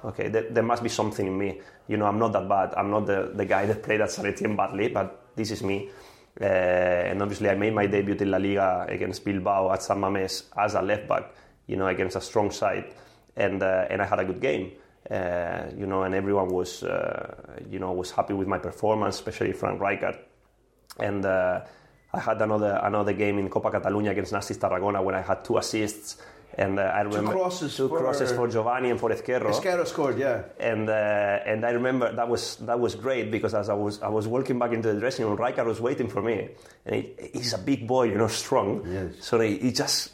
okay, 0.03 0.27
there, 0.29 0.49
there, 0.49 0.63
must 0.63 0.83
be 0.83 0.89
something 0.89 1.27
in 1.27 1.37
me. 1.37 1.61
You 1.87 1.97
know, 1.97 2.05
I'm 2.05 2.19
not 2.19 2.33
that 2.33 2.47
bad. 2.47 2.73
I'm 2.75 2.89
not 2.89 3.05
the, 3.05 3.31
the 3.33 3.45
guy 3.45 3.65
that 3.65 3.83
played 3.83 4.01
at 4.01 4.11
Saint 4.11 4.57
badly, 4.57 4.89
but 4.89 5.27
this 5.35 5.51
is 5.51 5.63
me. 5.63 5.89
Uh, 6.39 6.45
and 6.45 7.21
obviously, 7.21 7.49
I 7.49 7.55
made 7.55 7.73
my 7.73 7.85
debut 7.85 8.15
in 8.15 8.31
La 8.31 8.37
Liga 8.37 8.85
against 8.87 9.25
Bilbao 9.25 9.71
at 9.71 9.83
San 9.83 9.97
Mamés 9.97 10.43
as 10.57 10.75
a 10.75 10.81
left 10.81 11.07
back, 11.07 11.33
you 11.67 11.75
know, 11.75 11.87
against 11.87 12.15
a 12.15 12.21
strong 12.21 12.51
side. 12.51 12.93
And, 13.35 13.61
uh, 13.61 13.87
and 13.89 14.01
I 14.01 14.05
had 14.05 14.19
a 14.19 14.25
good 14.25 14.39
game. 14.39 14.71
Uh, 15.09 15.63
you 15.75 15.87
know, 15.87 16.03
and 16.03 16.13
everyone 16.13 16.49
was, 16.49 16.83
uh, 16.83 17.35
you 17.69 17.79
know, 17.79 17.91
was 17.93 18.11
happy 18.11 18.33
with 18.33 18.47
my 18.47 18.59
performance, 18.59 19.15
especially 19.15 19.53
Frank 19.53 19.79
Rijkaard. 19.81 20.19
And 20.99 21.25
uh, 21.25 21.61
I 22.13 22.19
had 22.19 22.41
another 22.41 22.79
another 22.83 23.13
game 23.13 23.37
in 23.39 23.49
Copa 23.49 23.71
Catalunya 23.71 24.11
against 24.11 24.31
Nastic 24.31 24.57
Tarragona 24.57 25.01
when 25.01 25.15
I 25.15 25.21
had 25.21 25.43
two 25.43 25.57
assists 25.57 26.17
and 26.59 26.79
uh, 26.79 26.81
I 26.81 27.01
remember 27.01 27.31
two 27.31 27.37
crosses, 27.37 27.75
two 27.75 27.87
for, 27.87 27.99
crosses 27.99 28.31
for 28.31 28.47
Giovanni 28.47 28.89
and 28.89 28.99
for 28.99 29.09
Ezquerro. 29.09 29.49
Ezquerro 29.51 29.85
scored, 29.85 30.17
yeah. 30.17 30.43
And 30.59 30.89
uh, 30.89 31.39
and 31.45 31.65
I 31.65 31.71
remember 31.71 32.11
that 32.11 32.27
was 32.27 32.57
that 32.57 32.79
was 32.79 32.95
great 32.95 33.31
because 33.31 33.53
as 33.53 33.69
I 33.69 33.75
was 33.75 34.01
I 34.01 34.09
was 34.09 34.27
walking 34.27 34.57
back 34.59 34.73
into 34.73 34.91
the 34.91 34.99
dressing 34.99 35.25
room, 35.25 35.37
Rijkaard 35.37 35.67
was 35.67 35.79
waiting 35.79 36.09
for 36.09 36.21
me, 36.21 36.49
and 36.85 36.95
he, 36.95 37.29
he's 37.33 37.53
a 37.53 37.59
big 37.59 37.87
boy, 37.87 38.09
you 38.09 38.17
know, 38.17 38.27
strong. 38.27 38.83
Yes. 38.85 39.13
So 39.21 39.39
he, 39.39 39.57
he 39.57 39.71
just 39.71 40.11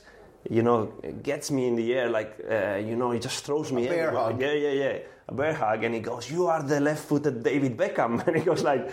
you 0.49 0.61
know 0.61 0.93
gets 1.23 1.49
me 1.49 1.67
in 1.67 1.75
the 1.75 1.93
air 1.93 2.09
like 2.09 2.37
uh, 2.49 2.75
you 2.75 2.95
know 2.95 3.11
he 3.11 3.19
just 3.19 3.45
throws 3.45 3.71
me. 3.71 3.87
A 3.87 3.89
bear 3.89 4.07
everywhere. 4.07 4.31
hug. 4.31 4.41
Yeah, 4.41 4.53
yeah, 4.53 4.71
yeah. 4.71 4.97
A 5.29 5.33
bear 5.33 5.53
hug, 5.53 5.83
and 5.83 5.95
he 5.95 6.01
goes, 6.01 6.29
"You 6.29 6.47
are 6.47 6.61
the 6.61 6.79
left-footed 6.79 7.43
David 7.43 7.77
Beckham," 7.77 8.23
and 8.27 8.35
he 8.37 8.43
goes 8.43 8.63
like. 8.63 8.91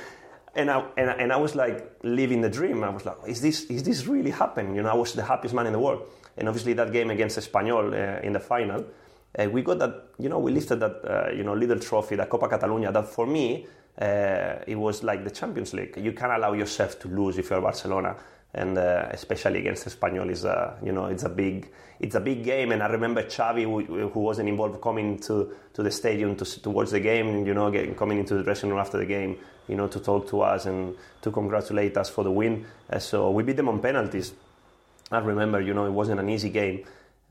And 0.54 0.70
I, 0.70 0.84
and, 0.96 1.10
I, 1.10 1.12
and 1.14 1.32
I 1.32 1.36
was 1.36 1.54
like 1.54 1.98
living 2.02 2.42
the 2.42 2.50
dream. 2.50 2.84
I 2.84 2.90
was 2.90 3.06
like, 3.06 3.16
is 3.26 3.40
this, 3.40 3.64
is 3.64 3.82
this 3.82 4.06
really 4.06 4.30
happening? 4.30 4.76
You 4.76 4.82
know, 4.82 4.90
I 4.90 4.94
was 4.94 5.14
the 5.14 5.24
happiest 5.24 5.54
man 5.54 5.66
in 5.66 5.72
the 5.72 5.78
world 5.78 6.02
and 6.36 6.48
obviously 6.48 6.72
that 6.74 6.92
game 6.92 7.10
against 7.10 7.38
Espanyol 7.38 7.92
uh, 7.92 8.20
in 8.22 8.32
the 8.32 8.40
final, 8.40 8.84
uh, 9.38 9.48
we 9.50 9.62
got 9.62 9.78
that, 9.78 10.08
you 10.18 10.28
know, 10.28 10.38
we 10.38 10.52
lifted 10.52 10.76
that, 10.80 11.04
uh, 11.04 11.30
you 11.32 11.42
know, 11.42 11.54
little 11.54 11.78
trophy, 11.78 12.16
the 12.16 12.26
Copa 12.26 12.48
Catalunya, 12.48 12.92
that 12.92 13.08
for 13.08 13.26
me, 13.26 13.66
uh, 14.00 14.56
it 14.66 14.76
was 14.76 15.02
like 15.02 15.24
the 15.24 15.30
Champions 15.30 15.72
League. 15.74 15.96
You 15.96 16.12
can't 16.12 16.32
allow 16.32 16.52
yourself 16.52 16.98
to 17.00 17.08
lose 17.08 17.38
if 17.38 17.50
you're 17.50 17.60
Barcelona, 17.60 18.16
and 18.54 18.76
uh, 18.76 19.08
especially 19.10 19.60
against 19.60 19.86
Espanyol 19.86 20.30
is, 20.30 20.44
a, 20.44 20.76
you 20.82 20.92
know, 20.92 21.06
it's 21.06 21.22
a 21.22 21.28
big, 21.28 21.70
it's 22.00 22.14
a 22.14 22.20
big 22.20 22.44
game. 22.44 22.72
And 22.72 22.82
I 22.82 22.88
remember 22.88 23.22
Xavi, 23.22 23.62
who, 23.62 24.08
who 24.08 24.20
wasn't 24.20 24.48
involved, 24.48 24.80
coming 24.80 25.18
to, 25.20 25.54
to 25.72 25.82
the 25.82 25.90
stadium 25.90 26.36
to, 26.36 26.44
to 26.44 26.70
watch 26.70 26.90
the 26.90 27.00
game, 27.00 27.46
you 27.46 27.54
know, 27.54 27.70
getting, 27.70 27.94
coming 27.94 28.18
into 28.18 28.34
the 28.34 28.42
dressing 28.42 28.68
room 28.68 28.78
after 28.78 28.98
the 28.98 29.06
game, 29.06 29.38
you 29.68 29.76
know, 29.76 29.88
to 29.88 29.98
talk 30.00 30.28
to 30.28 30.42
us 30.42 30.66
and 30.66 30.94
to 31.22 31.30
congratulate 31.30 31.96
us 31.96 32.10
for 32.10 32.24
the 32.24 32.30
win. 32.30 32.66
Uh, 32.90 32.98
so 32.98 33.30
we 33.30 33.42
beat 33.42 33.56
them 33.56 33.68
on 33.68 33.80
penalties. 33.80 34.32
I 35.10 35.18
remember, 35.18 35.60
you 35.60 35.74
know, 35.74 35.86
it 35.86 35.92
wasn't 35.92 36.20
an 36.20 36.28
easy 36.28 36.50
game, 36.50 36.84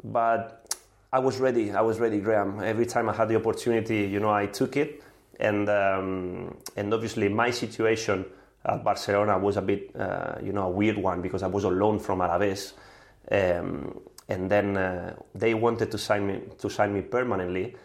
but 0.04 0.76
I 1.14 1.20
was 1.20 1.40
ready. 1.40 1.72
I 1.72 1.82
was 1.82 2.00
ready, 2.00 2.20
Graham. 2.20 2.62
Every 2.64 2.86
time 2.86 3.10
I 3.10 3.14
had 3.14 3.28
the 3.28 3.36
opportunity, 3.36 4.04
you 4.06 4.20
know, 4.20 4.32
I 4.32 4.46
took 4.46 4.78
it, 4.78 5.04
and 5.40 5.68
um, 5.68 6.58
and 6.78 6.94
obviously 6.94 7.28
my 7.28 7.52
situation 7.52 8.26
at 8.66 8.84
Barcelona 8.84 9.38
was 9.38 9.58
a 9.58 9.62
bit, 9.62 9.96
uh, 9.96 10.36
you 10.42 10.54
know, 10.54 10.68
a 10.68 10.70
weird 10.70 10.98
one 10.98 11.22
because 11.22 11.44
I 11.44 11.48
was 11.48 11.66
on 11.66 11.80
loan 11.80 12.00
from 12.00 12.20
Alaves, 12.20 12.74
um, 13.32 14.00
and 14.30 14.50
then 14.50 14.78
uh, 14.78 15.16
they 15.34 15.54
wanted 15.54 15.92
to 15.92 15.98
sign 15.98 16.28
me 16.28 16.42
to 16.60 16.70
sign 16.70 16.94
me 16.94 17.02
permanently. 17.02 17.76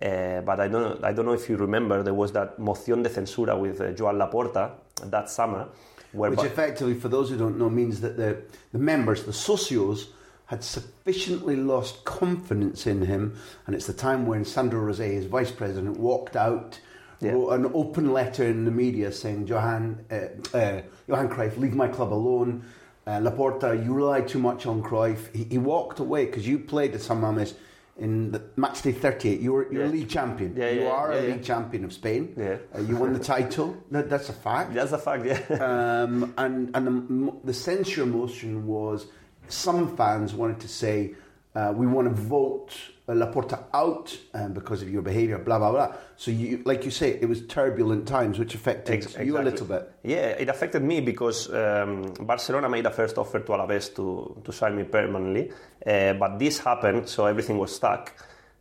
Uh, 0.00 0.40
but 0.40 0.58
I 0.58 0.66
don't, 0.66 1.04
I 1.04 1.12
don't 1.12 1.26
know 1.26 1.32
if 1.32 1.48
you 1.48 1.56
remember, 1.56 2.02
there 2.02 2.14
was 2.14 2.32
that 2.32 2.58
moción 2.58 3.04
de 3.04 3.08
censura 3.08 3.56
with 3.56 3.80
uh, 3.80 3.92
Joan 3.92 4.16
Laporta 4.16 4.72
that 5.04 5.30
summer, 5.30 5.68
which 6.12 6.40
effectively, 6.40 6.94
for 6.94 7.08
those 7.08 7.30
who 7.30 7.36
don't 7.36 7.56
know, 7.56 7.70
means 7.70 8.00
that 8.00 8.16
the, 8.16 8.42
the 8.72 8.78
members, 8.78 9.22
the 9.24 9.32
socios, 9.32 10.08
had 10.46 10.64
sufficiently 10.64 11.56
lost 11.56 12.04
confidence 12.04 12.86
in 12.86 13.02
him. 13.02 13.34
And 13.66 13.74
it's 13.74 13.86
the 13.86 13.92
time 13.92 14.26
when 14.26 14.44
Sandro 14.44 14.80
Rosell, 14.80 15.10
his 15.10 15.26
vice 15.26 15.50
president, 15.50 15.98
walked 15.98 16.36
out, 16.36 16.80
yeah. 17.22 17.32
wrote 17.32 17.50
an 17.50 17.70
open 17.74 18.12
letter 18.12 18.44
in 18.44 18.64
the 18.64 18.70
media 18.70 19.12
saying, 19.12 19.46
Johan, 19.46 20.04
uh, 20.10 20.56
uh, 20.56 20.82
Johan 21.08 21.28
Cruyff, 21.28 21.56
leave 21.58 21.74
my 21.74 21.88
club 21.88 22.12
alone. 22.12 22.64
Uh, 23.06 23.18
Laporta, 23.18 23.84
you 23.84 23.94
rely 23.94 24.20
too 24.20 24.38
much 24.38 24.66
on 24.66 24.82
Cruyff. 24.82 25.34
He, 25.34 25.44
he 25.44 25.58
walked 25.58 25.98
away 25.98 26.26
because 26.26 26.46
you 26.46 26.58
played 26.58 26.94
at 26.94 27.00
San 27.00 27.20
Mamés 27.20 27.54
in 27.98 28.32
the 28.32 28.42
match 28.56 28.80
day 28.82 28.92
38 28.92 29.40
you 29.40 29.52
were 29.52 29.70
you're 29.70 29.82
yeah. 29.82 29.88
a 29.88 29.92
league 29.92 30.08
champion 30.08 30.56
yeah, 30.56 30.70
you 30.70 30.82
yeah, 30.82 30.88
are 30.88 31.12
a 31.12 31.20
league 31.20 31.44
champion 31.44 31.84
of 31.84 31.92
Spain 31.92 32.32
yeah. 32.38 32.56
Uh, 32.74 32.80
you 32.80 32.96
won 32.96 33.12
the 33.12 33.18
title 33.18 33.76
that, 33.90 34.08
that's 34.08 34.30
a 34.30 34.32
fact 34.32 34.72
that's 34.72 34.92
a 34.92 34.98
fact 34.98 35.26
yeah 35.26 35.40
um, 36.02 36.32
and 36.38 36.74
and 36.74 36.86
the, 36.86 37.32
the, 37.44 37.54
censure 37.54 38.06
motion 38.06 38.66
was 38.66 39.06
some 39.48 39.94
fans 39.94 40.32
wanted 40.32 40.58
to 40.58 40.68
say 40.68 41.14
uh, 41.54 41.72
we 41.76 41.86
want 41.86 42.08
to 42.08 42.22
vote 42.22 42.72
Laporta 43.08 43.64
out 43.74 44.16
um, 44.32 44.52
because 44.52 44.80
of 44.82 44.88
your 44.90 45.02
behaviour, 45.02 45.38
blah 45.38 45.58
blah 45.58 45.70
blah. 45.70 45.94
So 46.16 46.30
you, 46.30 46.62
like 46.64 46.84
you 46.84 46.90
say, 46.90 47.18
it 47.20 47.28
was 47.28 47.46
turbulent 47.46 48.06
times, 48.06 48.38
which 48.38 48.54
affected 48.54 48.94
Ex- 48.94 49.06
exactly. 49.06 49.26
you 49.26 49.38
a 49.38 49.42
little 49.42 49.66
bit. 49.66 49.92
Yeah, 50.02 50.28
it 50.28 50.48
affected 50.48 50.82
me 50.82 51.00
because 51.00 51.52
um, 51.52 52.14
Barcelona 52.20 52.68
made 52.68 52.86
a 52.86 52.90
first 52.90 53.18
offer 53.18 53.40
to 53.40 53.52
Alaves 53.52 53.94
to 53.96 54.40
to 54.44 54.52
sign 54.52 54.76
me 54.76 54.84
permanently, 54.84 55.50
uh, 55.86 56.14
but 56.14 56.38
this 56.38 56.58
happened, 56.58 57.08
so 57.08 57.26
everything 57.26 57.58
was 57.58 57.74
stuck. 57.74 58.14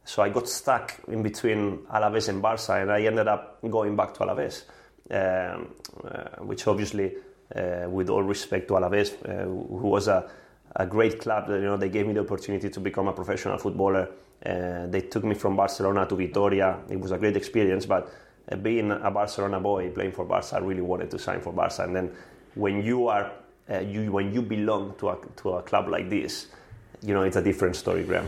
So 0.03 0.23
I 0.23 0.29
got 0.29 0.49
stuck 0.49 0.99
in 1.07 1.21
between 1.21 1.77
Alaves 1.93 2.27
and 2.27 2.41
Barca, 2.41 2.73
and 2.73 2.91
I 2.91 3.01
ended 3.03 3.27
up 3.27 3.61
going 3.61 3.95
back 3.95 4.15
to 4.15 4.21
Alaves, 4.21 4.63
um, 5.11 5.75
uh, 6.03 6.43
which 6.43 6.65
obviously, 6.67 7.13
uh, 7.55 7.87
with 7.87 8.09
all 8.09 8.23
respect 8.23 8.67
to 8.69 8.73
Alaves, 8.73 9.13
uh, 9.29 9.45
who 9.45 9.87
was 9.87 10.07
a 10.07 10.29
a 10.75 10.85
great 10.85 11.19
club. 11.19 11.47
that 11.47 11.59
You 11.59 11.65
know, 11.65 11.77
they 11.77 11.89
gave 11.89 12.07
me 12.07 12.13
the 12.13 12.21
opportunity 12.21 12.69
to 12.69 12.79
become 12.79 13.07
a 13.07 13.13
professional 13.13 13.57
footballer. 13.57 14.09
Uh, 14.45 14.87
they 14.87 15.01
took 15.01 15.23
me 15.23 15.35
from 15.35 15.55
Barcelona 15.55 16.05
to 16.07 16.15
Vitoria. 16.15 16.79
It 16.89 16.99
was 16.99 17.11
a 17.11 17.17
great 17.17 17.37
experience, 17.37 17.85
but 17.85 18.11
uh, 18.51 18.55
being 18.55 18.91
a 18.91 19.11
Barcelona 19.11 19.59
boy 19.59 19.89
playing 19.91 20.13
for 20.13 20.25
Barca, 20.25 20.55
I 20.55 20.59
really 20.59 20.81
wanted 20.81 21.11
to 21.11 21.19
sign 21.19 21.41
for 21.41 21.53
Barca. 21.53 21.83
And 21.83 21.95
then 21.95 22.11
when 22.55 22.83
you 22.83 23.07
are 23.07 23.31
uh, 23.69 23.79
you 23.79 24.11
when 24.11 24.33
you 24.33 24.41
belong 24.41 24.95
to 24.97 25.09
a 25.09 25.17
to 25.37 25.49
a 25.51 25.61
club 25.61 25.87
like 25.87 26.09
this, 26.09 26.47
you 27.01 27.13
know, 27.13 27.23
it's 27.23 27.37
a 27.37 27.41
different 27.41 27.75
story, 27.75 28.03
Graham. 28.03 28.27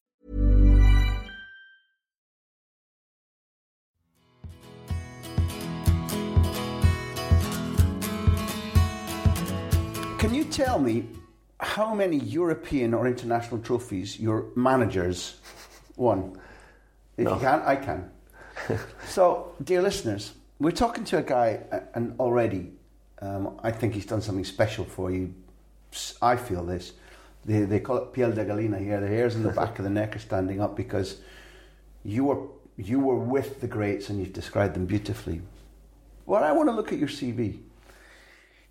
Can 10.21 10.35
you 10.35 10.43
tell 10.43 10.77
me 10.77 11.07
how 11.59 11.95
many 11.95 12.17
European 12.17 12.93
or 12.93 13.07
international 13.07 13.59
trophies 13.59 14.19
your 14.19 14.45
managers 14.55 15.39
won? 15.97 16.37
If 17.17 17.25
No. 17.25 17.33
you 17.33 17.39
can, 17.39 17.61
I 17.65 17.75
can. 17.75 18.11
so, 19.07 19.55
dear 19.63 19.81
listeners, 19.81 20.33
we're 20.59 20.77
talking 20.77 21.05
to 21.05 21.17
a 21.17 21.23
guy, 21.23 21.61
and 21.95 22.13
already 22.19 22.71
um, 23.19 23.59
I 23.63 23.71
think 23.71 23.95
he's 23.95 24.05
done 24.05 24.21
something 24.21 24.45
special 24.45 24.85
for 24.85 25.09
you. 25.09 25.33
I 26.21 26.35
feel 26.35 26.63
this. 26.65 26.93
They, 27.43 27.65
they 27.65 27.79
call 27.79 27.97
it 27.97 28.13
piel 28.13 28.31
de 28.31 28.45
gallina 28.45 28.77
here. 28.77 29.01
The 29.01 29.07
hairs 29.07 29.33
in 29.33 29.41
the 29.41 29.49
back 29.49 29.79
of 29.79 29.85
the 29.85 29.89
neck 29.89 30.15
are 30.15 30.19
standing 30.19 30.61
up 30.61 30.75
because 30.75 31.17
you 32.03 32.25
were 32.25 32.41
you 32.77 32.99
were 32.99 33.17
with 33.17 33.59
the 33.59 33.67
greats 33.67 34.09
and 34.09 34.19
you've 34.19 34.33
described 34.33 34.75
them 34.75 34.85
beautifully. 34.85 35.41
Well, 36.27 36.43
I 36.43 36.51
want 36.51 36.69
to 36.69 36.75
look 36.75 36.93
at 36.93 36.99
your 36.99 37.09
CV. 37.09 37.61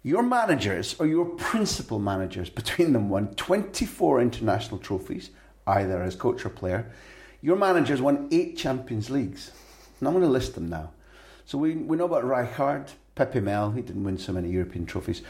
Your 0.02 0.22
managers 0.22 0.96
or 0.98 1.06
your 1.06 1.26
principal 1.26 1.98
managers 1.98 2.48
between 2.48 2.92
them 2.94 3.10
won 3.10 3.34
24 3.34 4.22
international 4.22 4.78
trophies, 4.78 5.30
either 5.66 6.02
as 6.02 6.16
coach 6.16 6.44
or 6.46 6.48
player. 6.48 6.90
Your 7.42 7.56
managers 7.56 8.00
won 8.00 8.28
eight 8.30 8.56
Champions 8.56 9.10
Leagues. 9.10 9.50
And 9.98 10.08
I'm 10.08 10.14
going 10.14 10.24
to 10.24 10.30
list 10.30 10.54
them 10.54 10.70
now. 10.70 10.90
So 11.44 11.58
we, 11.58 11.74
we 11.74 11.96
know 11.96 12.06
about 12.06 12.24
Rijkaard, 12.24 12.88
Pepe 13.14 13.40
Mel, 13.40 13.72
he 13.72 13.82
didn't 13.82 14.04
win 14.04 14.16
so 14.16 14.32
many 14.32 14.50
European 14.50 14.86
trophies. 14.86 15.20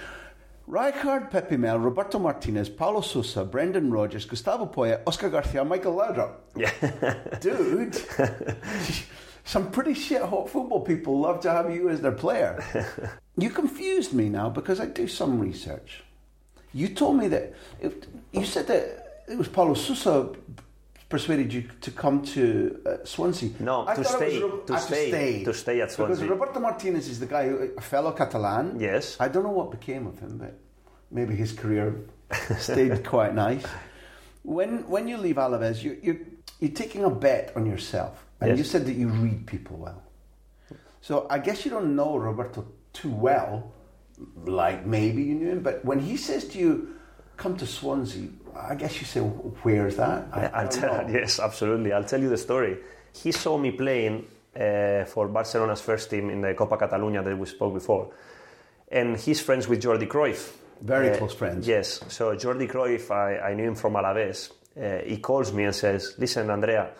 Rijkaard, 0.68 1.30
Pepe 1.30 1.56
Mel, 1.56 1.80
Roberto 1.80 2.20
Martinez, 2.20 2.68
Paulo 2.68 3.00
Sousa, 3.00 3.44
Brendan 3.44 3.90
Rodgers, 3.90 4.24
Gustavo 4.24 4.66
Poyet, 4.66 5.02
Oscar 5.04 5.28
Garcia, 5.28 5.64
Michael 5.64 5.96
Laudrup. 5.96 6.35
Yeah. 6.54 6.70
Dude, 7.40 7.96
some 9.44 9.70
pretty 9.70 9.94
shit 9.94 10.22
hot 10.22 10.48
football 10.50 10.81
people 10.81 11.20
love 11.20 11.40
to 11.40 11.50
have 11.50 11.74
you 11.74 11.88
as 11.88 12.00
their 12.00 12.12
player. 12.12 12.62
You 13.37 13.48
confused 13.48 14.12
me 14.12 14.29
now 14.29 14.50
because 14.50 14.81
I 14.81 14.87
do 14.87 15.09
some 15.09 15.38
research. 15.38 16.03
You 16.74 16.88
told 16.88 17.16
me 17.16 17.29
that 17.29 17.55
it, 17.81 18.07
you 18.33 18.44
said 18.44 18.66
that 18.66 19.22
it 19.29 19.38
was 19.38 19.48
Paulo 19.48 19.72
Sousa 19.72 20.29
persuaded 21.09 21.50
you 21.53 21.62
to 21.81 21.90
come 21.90 22.20
to 22.22 22.81
uh, 22.85 22.96
Swansea. 23.05 23.50
No, 23.59 23.87
I 23.88 23.94
to 23.94 24.05
stay- 24.05 24.40
Ro- 24.42 24.59
to 24.66 24.74
ah, 24.74 24.76
stay- 24.76 25.44
to 25.44 25.55
stay 25.55 25.81
at 25.81 25.90
Swansea. 25.90 26.16
Because 26.16 26.29
Roberto 26.38 26.61
Martinez 26.61 27.09
is 27.09 27.18
the 27.18 27.26
guy, 27.26 27.48
who, 27.48 27.70
a 27.79 27.81
fellow 27.81 28.12
Catalan. 28.12 28.79
Yes. 28.79 29.16
I 29.18 29.29
don't 29.29 29.42
know 29.44 29.50
what 29.50 29.70
became 29.70 30.07
of 30.07 30.18
him, 30.18 30.37
but 30.37 30.59
maybe 31.11 31.35
his 31.35 31.53
career 31.53 31.94
stayed 32.59 33.05
quite 33.14 33.35
nice. 33.35 33.64
When 34.42 34.87
when 34.88 35.09
you 35.09 35.16
leave 35.16 35.37
Alaves, 35.37 35.83
you, 35.83 35.98
you 36.03 36.26
you're 36.61 36.72
taking 36.72 37.05
a 37.05 37.11
bet 37.11 37.53
on 37.57 37.64
yourself, 37.64 38.26
and 38.40 38.48
Yes. 38.50 38.59
you 38.59 38.64
said 38.64 38.87
that 38.87 38.94
you 38.94 39.09
read 39.09 39.46
people 39.46 39.76
well. 39.76 40.03
So 41.00 41.26
I 41.31 41.38
guess 41.38 41.64
you 41.64 41.70
don't 41.70 41.94
know 41.96 42.16
Roberto 42.16 42.64
too 42.92 43.11
well, 43.11 43.72
like 44.44 44.85
maybe 44.87 45.22
you 45.22 45.35
knew 45.35 45.48
him. 45.50 45.62
But 45.62 45.85
when 45.85 45.98
he 46.00 46.16
says 46.16 46.44
to 46.48 46.59
you, 46.59 46.88
"Come 47.37 47.57
to 47.57 47.66
Swansea," 47.66 48.29
I 48.55 48.74
guess 48.74 49.00
you 49.00 49.07
say, 49.07 49.20
"Where's 49.20 49.96
that?" 49.96 50.29
I, 50.33 50.40
I'll 50.46 50.55
I 50.55 50.62
don't 50.64 50.72
tell, 50.72 51.07
know. 51.07 51.12
yes, 51.20 51.40
absolutely. 51.40 51.92
I'll 51.92 52.05
tell 52.05 52.20
you 52.20 52.29
the 52.29 52.37
story. 52.38 52.76
He 53.14 53.33
saw 53.33 53.57
me 53.59 53.70
playing 53.72 54.26
uh, 54.55 55.05
for 55.05 55.29
Barcelona's 55.29 55.81
first 55.81 56.11
team 56.11 56.29
in 56.31 56.40
the 56.42 56.55
Copa 56.55 56.76
Catalunya 56.76 57.24
that 57.24 57.37
we 57.38 57.46
spoke 57.46 57.72
before, 57.74 58.12
and 58.90 59.16
he's 59.16 59.40
friends 59.40 59.68
with 59.68 59.83
Jordi 59.83 60.07
Cruyff. 60.07 60.53
Very 60.83 61.11
Uh, 61.11 61.16
close 61.18 61.35
friends. 61.35 61.66
Yes. 61.66 62.00
So 62.09 62.35
Jordi 62.37 62.66
Cruyff, 62.68 63.11
I, 63.11 63.38
I 63.50 63.55
knew 63.55 63.68
him 63.68 63.74
from 63.74 63.94
Alaves. 63.94 64.50
Uh, 64.76 64.98
he 65.05 65.16
calls 65.18 65.53
me 65.53 65.64
and 65.64 65.74
says, 65.74 66.14
"Listen, 66.18 66.50
Andrea, 66.50 66.90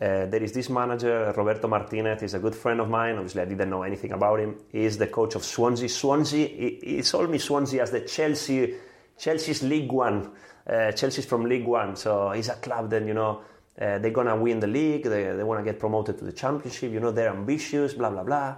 uh, 0.00 0.26
there 0.26 0.42
is 0.42 0.52
this 0.52 0.70
manager, 0.70 1.32
Roberto 1.36 1.68
Martinez. 1.68 2.20
He's 2.22 2.34
a 2.34 2.38
good 2.38 2.54
friend 2.54 2.80
of 2.80 2.88
mine. 2.88 3.16
Obviously, 3.16 3.42
I 3.42 3.44
didn't 3.44 3.68
know 3.68 3.82
anything 3.82 4.12
about 4.12 4.40
him. 4.40 4.56
He 4.70 4.84
is 4.84 4.96
the 4.98 5.06
coach 5.06 5.34
of 5.34 5.44
Swansea. 5.44 5.88
Swansea. 5.88 6.48
He, 6.48 6.80
he 6.82 7.02
told 7.02 7.30
me 7.30 7.38
Swansea 7.38 7.82
as 7.82 7.90
the 7.90 8.00
Chelsea, 8.00 8.74
Chelsea's 9.18 9.62
League 9.62 9.92
One. 9.92 10.30
Uh, 10.66 10.92
Chelsea's 10.92 11.26
from 11.26 11.44
League 11.44 11.66
One, 11.66 11.96
so 11.96 12.30
he's 12.30 12.48
a 12.48 12.54
club 12.56 12.90
that 12.90 13.04
you 13.04 13.14
know." 13.14 13.42
Uh, 13.80 13.98
they're 13.98 14.10
gonna 14.10 14.36
win 14.36 14.60
the 14.60 14.66
league. 14.66 15.02
They, 15.02 15.34
they 15.34 15.42
want 15.42 15.58
to 15.58 15.64
get 15.64 15.80
promoted 15.80 16.18
to 16.18 16.26
the 16.26 16.32
championship. 16.32 16.92
You 16.92 17.00
know 17.00 17.10
they're 17.10 17.30
ambitious. 17.30 17.94
Blah 17.94 18.10
blah 18.10 18.22
blah. 18.22 18.56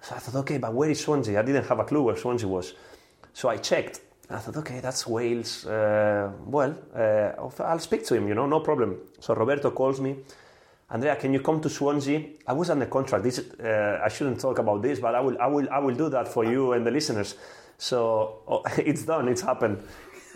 So 0.00 0.16
I 0.16 0.18
thought, 0.18 0.40
okay, 0.40 0.58
but 0.58 0.74
where 0.74 0.90
is 0.90 1.00
Swansea? 1.00 1.38
I 1.38 1.42
didn't 1.42 1.64
have 1.64 1.78
a 1.78 1.84
clue 1.84 2.02
where 2.02 2.16
Swansea 2.16 2.48
was. 2.48 2.74
So 3.32 3.48
I 3.48 3.58
checked. 3.58 4.00
I 4.30 4.38
thought, 4.38 4.56
okay, 4.58 4.80
that's 4.80 5.06
Wales. 5.06 5.64
Uh, 5.64 6.32
well, 6.44 6.76
uh, 6.94 7.62
I'll 7.62 7.78
speak 7.78 8.04
to 8.06 8.14
him, 8.14 8.28
you 8.28 8.34
know, 8.34 8.46
no 8.46 8.60
problem. 8.60 8.98
So 9.20 9.34
Roberto 9.34 9.70
calls 9.70 10.00
me. 10.00 10.16
Andrea, 10.90 11.16
can 11.16 11.32
you 11.34 11.40
come 11.40 11.60
to 11.60 11.68
Swansea? 11.68 12.22
I 12.46 12.52
was 12.54 12.70
under 12.70 12.86
contract. 12.86 13.22
This, 13.24 13.38
uh, 13.40 14.00
I 14.02 14.08
shouldn't 14.08 14.40
talk 14.40 14.58
about 14.58 14.80
this, 14.82 14.98
but 15.00 15.14
I 15.14 15.20
will, 15.20 15.36
I 15.40 15.46
will, 15.46 15.68
I 15.70 15.78
will 15.80 15.94
do 15.94 16.08
that 16.08 16.28
for 16.28 16.44
you 16.44 16.72
and 16.72 16.86
the 16.86 16.90
listeners. 16.90 17.34
So 17.76 18.42
oh, 18.48 18.62
it's 18.78 19.02
done. 19.04 19.28
It's 19.28 19.42
happened. 19.42 19.82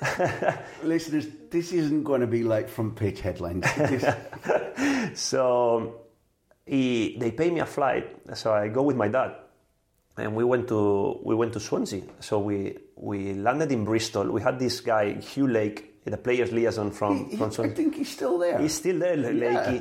Listeners, 0.83 1.27
this 1.51 1.73
isn't 1.73 2.03
going 2.03 2.23
to 2.23 2.27
be 2.27 2.43
like 2.43 2.69
front 2.69 2.97
page 2.97 3.21
headlines. 3.21 3.65
So 5.15 6.01
he, 6.67 7.17
they 7.19 7.31
pay 7.31 7.51
me 7.51 7.61
a 7.61 7.67
flight. 7.67 8.37
So 8.37 8.53
I 8.53 8.69
go 8.69 8.83
with 8.83 8.97
my 8.97 9.09
dad, 9.09 9.35
and 10.17 10.35
we 10.35 10.45
went 10.45 10.69
to 10.69 11.21
we 11.23 11.35
went 11.35 11.53
to 11.55 11.61
Swansea. 11.61 12.03
So 12.21 12.39
we 12.39 12.79
we 12.97 13.35
landed 13.35 13.71
in 13.73 13.85
Bristol. 13.85 14.31
We 14.31 14.41
had 14.43 14.59
this 14.59 14.81
guy 14.81 15.15
Hugh 15.15 15.47
Lake, 15.49 16.05
the 16.05 16.17
players 16.17 16.53
liaison 16.53 16.91
from 16.91 17.29
he- 17.29 17.37
from 17.37 17.51
I 17.65 17.69
think 17.69 17.95
he's 17.97 18.11
still 18.11 18.39
there. 18.39 18.59
He's 18.59 18.75
still 18.75 18.99
there, 18.99 19.13
L- 19.15 19.35
Yeah. 19.35 19.81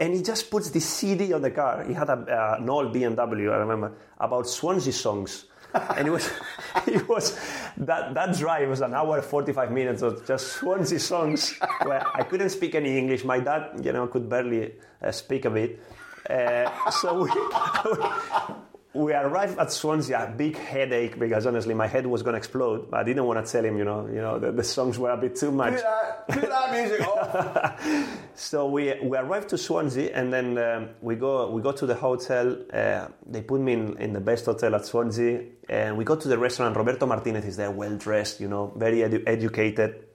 And 0.00 0.14
he 0.14 0.22
just 0.22 0.50
puts 0.50 0.70
this 0.70 0.88
CD 0.88 1.34
on 1.34 1.42
the 1.42 1.50
car. 1.50 1.84
He 1.84 1.92
had 1.92 2.08
a, 2.08 2.14
uh, 2.14 2.56
an 2.58 2.68
old 2.70 2.94
BMW, 2.94 3.52
I 3.52 3.58
remember, 3.58 3.92
about 4.18 4.48
Swansea 4.48 4.94
songs. 4.94 5.44
and 5.74 6.08
it 6.08 6.10
was, 6.10 6.30
it 6.86 7.06
was 7.06 7.38
that, 7.76 8.14
that 8.14 8.36
drive 8.36 8.70
was 8.70 8.80
an 8.80 8.94
hour, 8.94 9.20
45 9.20 9.70
minutes 9.70 10.02
of 10.02 10.26
just 10.26 10.54
Swansea 10.54 10.98
songs 10.98 11.54
where 11.82 12.02
I 12.14 12.22
couldn't 12.22 12.50
speak 12.50 12.74
any 12.74 12.96
English. 12.96 13.24
My 13.24 13.40
dad, 13.40 13.84
you 13.84 13.92
know, 13.92 14.06
could 14.06 14.28
barely 14.28 14.72
uh, 15.02 15.12
speak 15.12 15.44
a 15.44 15.50
bit. 15.50 15.80
Uh, 16.28 16.90
so 16.90 17.24
we, 17.24 17.30
we 18.92 19.12
arrived 19.12 19.56
at 19.58 19.70
Swansea, 19.70 20.26
a 20.28 20.36
big 20.36 20.56
headache 20.56 21.16
because 21.16 21.46
honestly 21.46 21.74
my 21.74 21.86
head 21.86 22.06
was 22.06 22.22
going 22.22 22.32
to 22.32 22.38
explode. 22.38 22.92
I 22.92 23.04
didn't 23.04 23.24
want 23.24 23.44
to 23.44 23.50
tell 23.50 23.64
him, 23.64 23.78
you 23.78 23.84
know, 23.84 24.06
you 24.06 24.20
know, 24.20 24.40
the, 24.40 24.50
the 24.50 24.64
songs 24.64 24.98
were 24.98 25.10
a 25.10 25.16
bit 25.16 25.36
too 25.36 25.52
much. 25.52 25.74
Put 25.74 25.82
that, 25.82 26.28
put 26.28 26.48
that 26.48 26.72
music 26.72 27.06
off. 27.06 28.16
So 28.34 28.68
we, 28.68 28.94
we 29.02 29.18
arrived 29.18 29.50
to 29.50 29.58
Swansea 29.58 30.10
and 30.14 30.32
then 30.32 30.56
um, 30.56 30.88
we 31.02 31.14
go 31.14 31.50
we 31.50 31.60
go 31.60 31.72
to 31.72 31.84
the 31.86 31.94
hotel. 31.94 32.56
Uh, 32.72 33.08
they 33.26 33.42
put 33.42 33.60
me 33.60 33.74
in, 33.74 33.98
in 33.98 34.12
the 34.12 34.20
best 34.20 34.46
hotel 34.46 34.74
at 34.74 34.86
Swansea 34.86 35.44
and 35.68 35.96
we 35.96 36.04
go 36.04 36.16
to 36.16 36.26
the 36.26 36.38
restaurant. 36.38 36.74
Roberto 36.74 37.06
Martinez 37.06 37.44
is 37.44 37.56
there, 37.58 37.70
well 37.70 37.96
dressed, 37.96 38.40
you 38.40 38.48
know, 38.48 38.72
very 38.76 38.98
edu- 38.98 39.22
educated, 39.26 40.06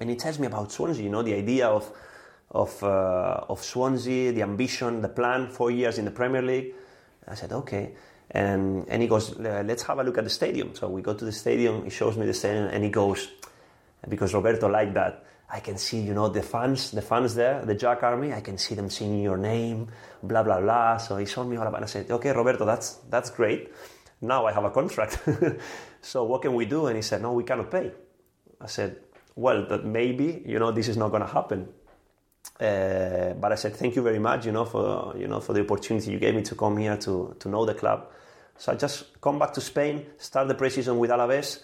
and 0.00 0.10
he 0.10 0.16
tells 0.16 0.38
me 0.40 0.48
about 0.48 0.72
Swansea. 0.72 1.04
You 1.04 1.10
know, 1.10 1.22
the 1.22 1.34
idea 1.34 1.68
of 1.68 1.90
of 2.50 2.82
uh, 2.82 3.44
of 3.48 3.62
Swansea, 3.62 4.32
the 4.32 4.42
ambition, 4.42 5.00
the 5.00 5.08
plan. 5.08 5.48
Four 5.48 5.70
years 5.70 5.98
in 5.98 6.04
the 6.04 6.10
Premier 6.10 6.42
League. 6.42 6.74
I 7.28 7.34
said 7.34 7.52
okay. 7.52 7.94
And, 8.30 8.86
and 8.88 9.02
he 9.02 9.08
goes, 9.08 9.38
"Uh, 9.38 9.62
let's 9.66 9.82
have 9.84 9.98
a 9.98 10.02
look 10.04 10.18
at 10.18 10.24
the 10.24 10.30
stadium. 10.30 10.74
So 10.74 10.88
we 10.88 11.02
go 11.02 11.14
to 11.14 11.24
the 11.24 11.32
stadium. 11.32 11.84
He 11.84 11.90
shows 11.90 12.16
me 12.16 12.24
the 12.26 12.32
stadium, 12.34 12.66
and 12.66 12.82
he 12.82 12.90
goes, 12.90 13.28
because 14.08 14.34
Roberto 14.34 14.68
liked 14.68 14.94
that. 14.94 15.24
I 15.50 15.60
can 15.60 15.76
see, 15.76 16.00
you 16.00 16.14
know, 16.14 16.28
the 16.28 16.42
fans, 16.42 16.90
the 16.92 17.02
fans 17.02 17.34
there, 17.34 17.62
the 17.64 17.74
Jack 17.74 18.02
Army. 18.02 18.32
I 18.32 18.40
can 18.40 18.56
see 18.56 18.74
them 18.74 18.88
singing 18.88 19.22
your 19.22 19.36
name, 19.36 19.88
blah 20.22 20.42
blah 20.42 20.60
blah. 20.60 20.96
So 20.96 21.18
he 21.18 21.26
showed 21.26 21.44
me 21.44 21.56
all 21.58 21.66
about. 21.66 21.82
it. 21.82 21.84
I 21.84 21.88
said, 21.88 22.10
okay, 22.10 22.32
Roberto, 22.32 22.64
that's 22.64 22.94
that's 23.10 23.28
great. 23.28 23.70
Now 24.22 24.46
I 24.46 24.52
have 24.52 24.64
a 24.64 24.70
contract. 24.70 25.18
so 26.00 26.24
what 26.24 26.40
can 26.40 26.54
we 26.54 26.64
do? 26.64 26.86
And 26.86 26.96
he 26.96 27.02
said, 27.02 27.20
no, 27.20 27.32
we 27.32 27.44
cannot 27.44 27.70
pay. 27.70 27.92
I 28.60 28.66
said, 28.66 28.96
well, 29.34 29.66
that 29.66 29.84
maybe, 29.84 30.42
you 30.46 30.58
know, 30.58 30.70
this 30.70 30.88
is 30.88 30.96
not 30.96 31.10
going 31.10 31.22
to 31.22 31.28
happen. 31.28 31.68
Uh, 32.60 33.34
but 33.34 33.52
I 33.52 33.54
said, 33.56 33.74
thank 33.76 33.96
you 33.96 34.02
very 34.02 34.18
much, 34.18 34.46
you 34.46 34.52
know, 34.52 34.64
for 34.64 35.14
you 35.16 35.26
know 35.26 35.40
for 35.40 35.52
the 35.52 35.60
opportunity 35.62 36.12
you 36.12 36.18
gave 36.18 36.34
me 36.34 36.42
to 36.42 36.54
come 36.54 36.76
here 36.76 36.96
to 36.98 37.34
to 37.38 37.48
know 37.48 37.64
the 37.64 37.74
club. 37.74 38.06
So 38.56 38.72
I 38.72 38.76
just 38.76 39.20
come 39.20 39.38
back 39.38 39.52
to 39.54 39.60
Spain, 39.60 40.06
start 40.18 40.48
the 40.48 40.54
preseason 40.54 40.98
with 40.98 41.10
Alaves. 41.10 41.62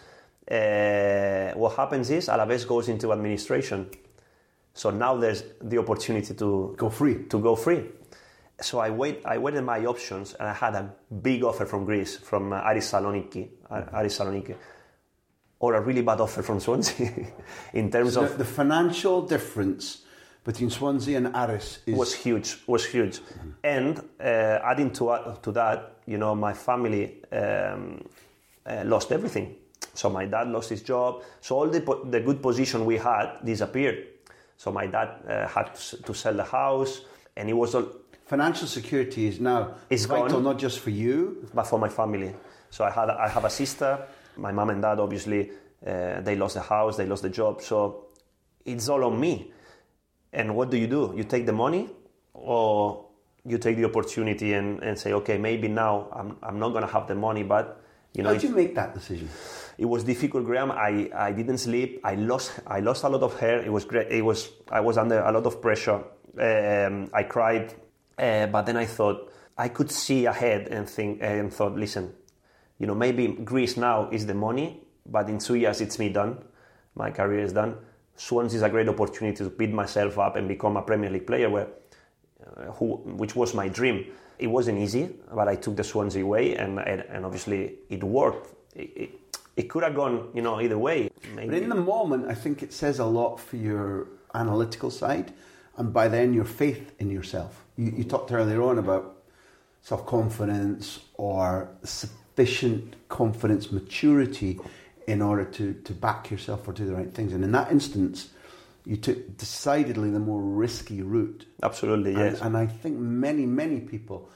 Uh, 0.50 1.56
what 1.58 1.76
happens 1.76 2.10
is 2.10 2.28
Alaves 2.28 2.66
goes 2.66 2.88
into 2.88 3.12
administration. 3.12 3.90
So 4.74 4.90
now 4.90 5.16
there's 5.16 5.42
the 5.60 5.78
opportunity 5.78 6.34
to 6.34 6.74
Go 6.76 6.88
free. 6.90 7.24
to 7.28 7.38
go 7.38 7.54
free. 7.56 7.84
So 8.60 8.78
I 8.80 8.90
wait. 8.90 9.22
I 9.24 9.38
waited 9.38 9.62
my 9.62 9.84
options, 9.86 10.34
and 10.34 10.48
I 10.48 10.52
had 10.54 10.74
a 10.74 10.90
big 11.22 11.44
offer 11.44 11.66
from 11.66 11.84
Greece, 11.84 12.16
from 12.16 12.52
uh, 12.52 12.56
Aris 12.64 12.90
Saloniki. 12.90 13.48
Aris 13.70 14.18
Saloniki. 14.18 14.54
or 15.60 15.74
a 15.74 15.80
really 15.80 16.02
bad 16.02 16.20
offer 16.20 16.42
from 16.42 16.60
Swansea 16.60 17.10
in 17.72 17.90
terms 17.90 18.14
So 18.14 18.22
of 18.22 18.32
the, 18.32 18.38
the 18.38 18.44
financial 18.44 19.22
difference 19.22 20.04
between 20.48 20.70
Swansea 20.70 21.16
and 21.20 21.28
Aris 21.42 21.68
is 21.87 21.94
was 22.02 22.11
huge 22.24 22.48
was 22.66 22.82
huge 22.94 23.16
and 23.74 23.92
uh, 24.20 24.70
adding 24.70 24.90
to 24.98 25.02
uh, 25.11 25.37
to 25.44 25.50
that 25.61 25.78
you 26.12 26.18
know 26.22 26.32
my 26.34 26.54
family 26.68 27.04
um, 27.40 27.82
uh, 28.66 28.82
lost 28.92 29.08
everything 29.12 29.46
so 30.00 30.08
my 30.18 30.24
dad 30.34 30.46
lost 30.56 30.68
his 30.74 30.82
job 30.82 31.11
so 31.46 31.50
all 31.58 31.68
the, 31.76 31.80
po- 31.88 32.02
the 32.14 32.20
good 32.28 32.40
position 32.48 32.78
we 32.92 32.96
had 32.96 33.26
disappeared 33.44 33.98
so 34.56 34.66
my 34.72 34.87
dad 34.87 35.08
uh, 35.28 35.46
had 35.54 35.66
to, 35.76 35.80
s- 35.87 35.94
to 36.06 36.12
sell 36.14 36.34
the 36.42 36.48
house 36.61 36.92
and 37.37 37.48
it 37.52 37.56
was 37.62 37.74
all 37.74 37.87
financial 38.26 38.66
security 38.78 39.22
is 39.26 39.40
now 39.40 39.61
It's 39.90 40.06
vital 40.06 40.28
gone. 40.28 40.42
not 40.44 40.58
just 40.58 40.78
for 40.80 40.90
you. 40.90 41.16
but 41.54 41.64
for 41.66 41.78
my 41.78 41.88
family. 41.88 42.30
So 42.70 42.84
I 42.84 42.90
had 42.98 43.08
I 43.11 43.28
have 43.37 43.44
a 43.46 43.50
sister. 43.50 43.90
My 44.37 44.52
mom 44.52 44.68
and 44.70 44.82
dad 44.82 44.98
obviously 45.00 45.40
uh, 45.87 46.20
they 46.26 46.37
lost 46.37 46.54
the 46.54 46.61
house, 46.74 46.96
they 47.00 47.06
lost 47.06 47.22
the 47.22 47.30
job. 47.30 47.61
So 47.62 47.76
it's 48.64 48.88
all 48.88 49.02
on 49.04 49.18
me. 49.18 49.50
And 50.32 50.54
what 50.54 50.70
do 50.70 50.76
you 50.76 50.86
do? 50.86 51.14
You 51.16 51.24
take 51.24 51.46
the 51.46 51.52
money, 51.52 51.88
or 52.34 53.06
you 53.44 53.58
take 53.58 53.76
the 53.76 53.84
opportunity 53.84 54.52
and, 54.52 54.82
and 54.82 54.98
say, 54.98 55.12
okay, 55.12 55.38
maybe 55.38 55.68
now 55.68 56.08
I'm 56.12 56.36
I'm 56.42 56.58
not 56.58 56.70
gonna 56.70 56.86
have 56.86 57.06
the 57.08 57.14
money, 57.14 57.42
but 57.42 57.82
you 58.14 58.22
know 58.22 58.30
How 58.30 58.34
did 58.34 58.42
you 58.48 58.54
make 58.54 58.74
that 58.74 58.94
decision? 58.94 59.28
it 59.78 59.84
was 59.84 60.02
difficult, 60.04 60.44
Graham. 60.44 60.72
I, 60.72 61.08
I 61.14 61.32
didn't 61.32 61.58
sleep. 61.58 62.00
I 62.04 62.16
lost 62.16 62.52
I 62.66 62.80
lost 62.80 63.04
a 63.04 63.08
lot 63.08 63.22
of 63.22 63.38
hair. 63.38 63.60
It 63.60 63.72
was 63.72 63.84
great. 63.84 64.10
It 64.10 64.22
was 64.22 64.50
I 64.70 64.80
was 64.80 64.98
under 64.98 65.20
a 65.20 65.32
lot 65.32 65.46
of 65.46 65.62
pressure. 65.62 66.02
Um, 66.38 67.10
I 67.14 67.22
cried, 67.22 67.74
uh, 68.18 68.46
but 68.46 68.62
then 68.62 68.76
I 68.76 68.86
thought 68.86 69.32
I 69.56 69.68
could 69.68 69.90
see 69.90 70.26
ahead 70.26 70.68
and 70.68 70.88
think 70.88 71.18
and 71.22 71.52
thought, 71.52 71.74
listen, 71.76 72.12
you 72.78 72.86
know, 72.86 72.94
maybe 72.94 73.28
Greece 73.28 73.76
now 73.76 74.08
is 74.10 74.26
the 74.26 74.34
money, 74.34 74.82
but 75.06 75.28
in 75.28 75.38
two 75.38 75.54
years 75.54 75.80
it's 75.80 75.98
me 75.98 76.10
done. 76.10 76.38
My 76.94 77.10
career 77.10 77.40
is 77.40 77.52
done. 77.52 77.76
Swans 78.18 78.52
is 78.52 78.62
a 78.62 78.68
great 78.68 78.88
opportunity 78.88 79.37
to 79.44 79.48
beat 79.48 79.72
myself 79.72 80.18
up 80.18 80.35
and 80.35 80.48
become 80.48 80.76
a 80.76 80.83
Premier 80.83 81.09
League 81.09 81.26
player, 81.26 81.48
where, 81.48 81.68
uh, 82.44 82.72
who, 82.72 82.96
which 83.16 83.37
was 83.37 83.54
my 83.54 83.68
dream. 83.68 84.07
It 84.40 84.48
wasn't 84.48 84.78
easy, 84.78 85.09
but 85.33 85.46
I 85.48 85.54
took 85.54 85.76
the 85.76 85.85
Swansea 85.85 86.26
way, 86.26 86.57
and 86.57 86.78
and, 86.81 87.02
and 87.02 87.24
obviously 87.24 87.76
it 87.88 88.02
worked. 88.02 88.54
It, 88.74 88.90
it, 88.96 89.11
it 89.57 89.68
could 89.68 89.83
have 89.85 89.94
gone, 89.94 90.31
you 90.35 90.42
know, 90.42 90.61
either 90.61 90.78
way. 90.78 91.11
Maybe. 91.35 91.48
But 91.48 91.62
in 91.62 91.68
the 91.68 91.74
moment, 91.74 92.26
I 92.28 92.35
think 92.35 92.62
it 92.62 92.72
says 92.72 92.98
a 92.98 93.04
lot 93.04 93.38
for 93.38 93.57
your 93.57 94.09
analytical 94.35 94.90
side, 94.90 95.33
and 95.76 95.92
by 95.92 96.09
then 96.09 96.35
your 96.35 96.44
faith 96.44 96.92
in 96.98 97.11
yourself. 97.11 97.64
You, 97.76 97.92
you 97.96 98.04
talked 98.04 98.33
earlier 98.33 98.62
on 98.62 98.78
about 98.78 99.16
self 99.83 100.07
confidence 100.07 101.00
or 101.14 101.70
sufficient 101.85 102.96
confidence, 103.09 103.70
maturity 103.70 104.59
in 105.09 105.23
order 105.23 105.44
to, 105.44 105.73
to 105.73 105.92
back 105.94 106.31
yourself 106.31 106.68
or 106.68 106.73
do 106.73 106.85
the 106.85 106.94
right 106.94 107.12
things. 107.12 107.33
And 107.33 107.42
in 107.42 107.51
that 107.53 107.73
instance, 107.73 108.29
you 108.85 108.99
took 108.99 109.38
decidedly 109.38 110.11
the 110.11 110.18
more 110.18 110.42
risky 110.42 111.01
route. 111.01 111.47
Absolutely, 111.62 112.14
And, 112.14 112.33
yes. 112.33 112.40
and 112.42 112.57
I 112.57 112.66
think 112.66 112.99
many, 112.99 113.47
many 113.47 113.81
people, 113.81 114.29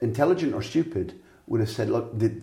intelligent 0.00 0.54
or 0.54 0.62
stupid, 0.62 1.20
would 1.46 1.60
have 1.60 1.68
said, 1.68 1.90
look, 1.90 2.18
the, 2.18 2.42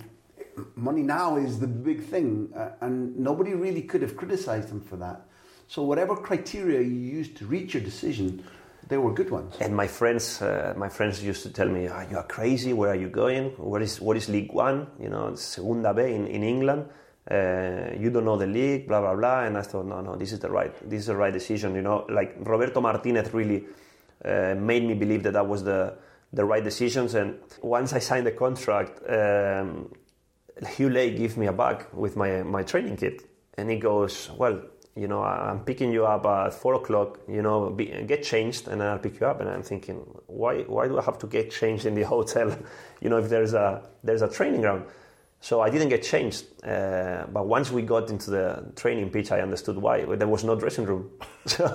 money 0.75 1.01
now 1.01 1.37
is 1.37 1.59
the 1.59 1.67
big 1.67 2.03
thing. 2.03 2.53
Uh, 2.55 2.69
and 2.81 3.17
nobody 3.17 3.55
really 3.55 3.81
could 3.81 4.03
have 4.03 4.15
criticized 4.15 4.69
them 4.69 4.81
for 4.81 4.97
that. 4.97 5.25
So, 5.67 5.81
whatever 5.81 6.15
criteria 6.15 6.81
you 6.81 6.99
used 7.17 7.35
to 7.37 7.47
reach 7.47 7.73
your 7.73 7.81
decision, 7.81 8.43
they 8.87 8.97
were 8.97 9.13
good 9.13 9.31
ones. 9.31 9.55
And 9.59 9.75
my 9.75 9.87
friends, 9.87 10.41
uh, 10.41 10.75
my 10.77 10.89
friends 10.89 11.23
used 11.23 11.41
to 11.43 11.49
tell 11.49 11.69
me, 11.69 11.89
oh, 11.89 12.05
"You 12.11 12.17
are 12.17 12.27
crazy. 12.27 12.73
Where 12.73 12.91
are 12.91 12.95
you 12.95 13.09
going? 13.09 13.51
What 13.57 13.81
is 13.81 13.99
what 13.99 14.17
is 14.17 14.29
League 14.29 14.53
One? 14.53 14.87
You 14.99 15.09
know, 15.09 15.29
it's 15.29 15.41
Segunda 15.41 15.93
B 15.93 16.03
in, 16.03 16.27
in 16.27 16.43
England. 16.43 16.85
Uh, 17.29 17.95
you 17.97 18.09
don't 18.09 18.25
know 18.25 18.35
the 18.35 18.47
league, 18.47 18.87
blah 18.87 18.99
blah 19.01 19.15
blah." 19.15 19.43
And 19.45 19.57
I 19.57 19.61
thought, 19.61 19.85
"No, 19.85 20.01
no, 20.01 20.15
this 20.15 20.33
is 20.33 20.39
the 20.39 20.49
right, 20.49 20.73
this 20.89 21.01
is 21.01 21.05
the 21.07 21.15
right 21.15 21.31
decision." 21.31 21.75
You 21.75 21.81
know, 21.81 22.05
like 22.09 22.35
Roberto 22.39 22.81
Martinez 22.81 23.33
really 23.33 23.63
uh, 24.25 24.55
made 24.57 24.83
me 24.83 24.93
believe 24.93 25.23
that 25.23 25.33
that 25.33 25.47
was 25.47 25.63
the 25.63 25.95
the 26.33 26.43
right 26.43 26.63
decisions. 26.63 27.13
And 27.13 27.39
once 27.61 27.93
I 27.93 27.99
signed 27.99 28.25
the 28.25 28.31
contract, 28.31 28.99
um, 29.09 29.91
Hugh 30.75 30.89
Lay 30.89 31.11
gave 31.11 31.37
me 31.37 31.47
a 31.47 31.53
bag 31.53 31.85
with 31.93 32.15
my 32.17 32.43
my 32.43 32.63
training 32.63 32.97
kit, 32.97 33.23
and 33.57 33.69
he 33.69 33.77
goes, 33.77 34.29
"Well." 34.37 34.61
You 34.95 35.07
know, 35.07 35.23
I'm 35.23 35.61
picking 35.65 35.91
you 35.91 36.05
up 36.05 36.23
at 36.27 36.53
four 36.53 36.75
o'clock. 36.75 37.17
You 37.27 37.41
know, 37.41 37.71
be, 37.71 37.85
get 38.05 38.21
changed, 38.21 38.67
and 38.67 38.79
then 38.79 38.87
I'll 38.87 38.99
pick 38.99 39.19
you 39.19 39.25
up. 39.25 39.41
And 39.41 39.49
I'm 39.49 39.63
thinking, 39.63 39.95
why? 40.27 40.61
Why 40.67 40.87
do 40.87 40.99
I 40.99 41.01
have 41.01 41.17
to 41.17 41.25
get 41.25 41.49
changed 41.49 41.87
in 41.87 41.95
the 41.95 42.03
hotel? 42.15 42.55
You 43.01 43.09
know, 43.09 43.17
if 43.17 43.27
there's 43.27 43.55
a 43.55 43.89
there's 44.03 44.21
a 44.21 44.29
training 44.29 44.61
ground. 44.61 44.85
So 45.43 45.59
I 45.59 45.69
didn't 45.69 45.89
get 45.89 46.01
changed. 46.03 46.45
Uh, 46.63 47.25
but 47.35 47.45
once 47.47 47.69
we 47.69 47.81
got 47.81 48.09
into 48.09 48.31
the 48.31 48.63
training 48.77 49.09
pitch, 49.09 49.29
I 49.29 49.41
understood 49.41 49.77
why. 49.77 50.05
There 50.05 50.27
was 50.35 50.45
no 50.45 50.55
dressing 50.55 50.85
room. 50.85 51.09
So 51.45 51.65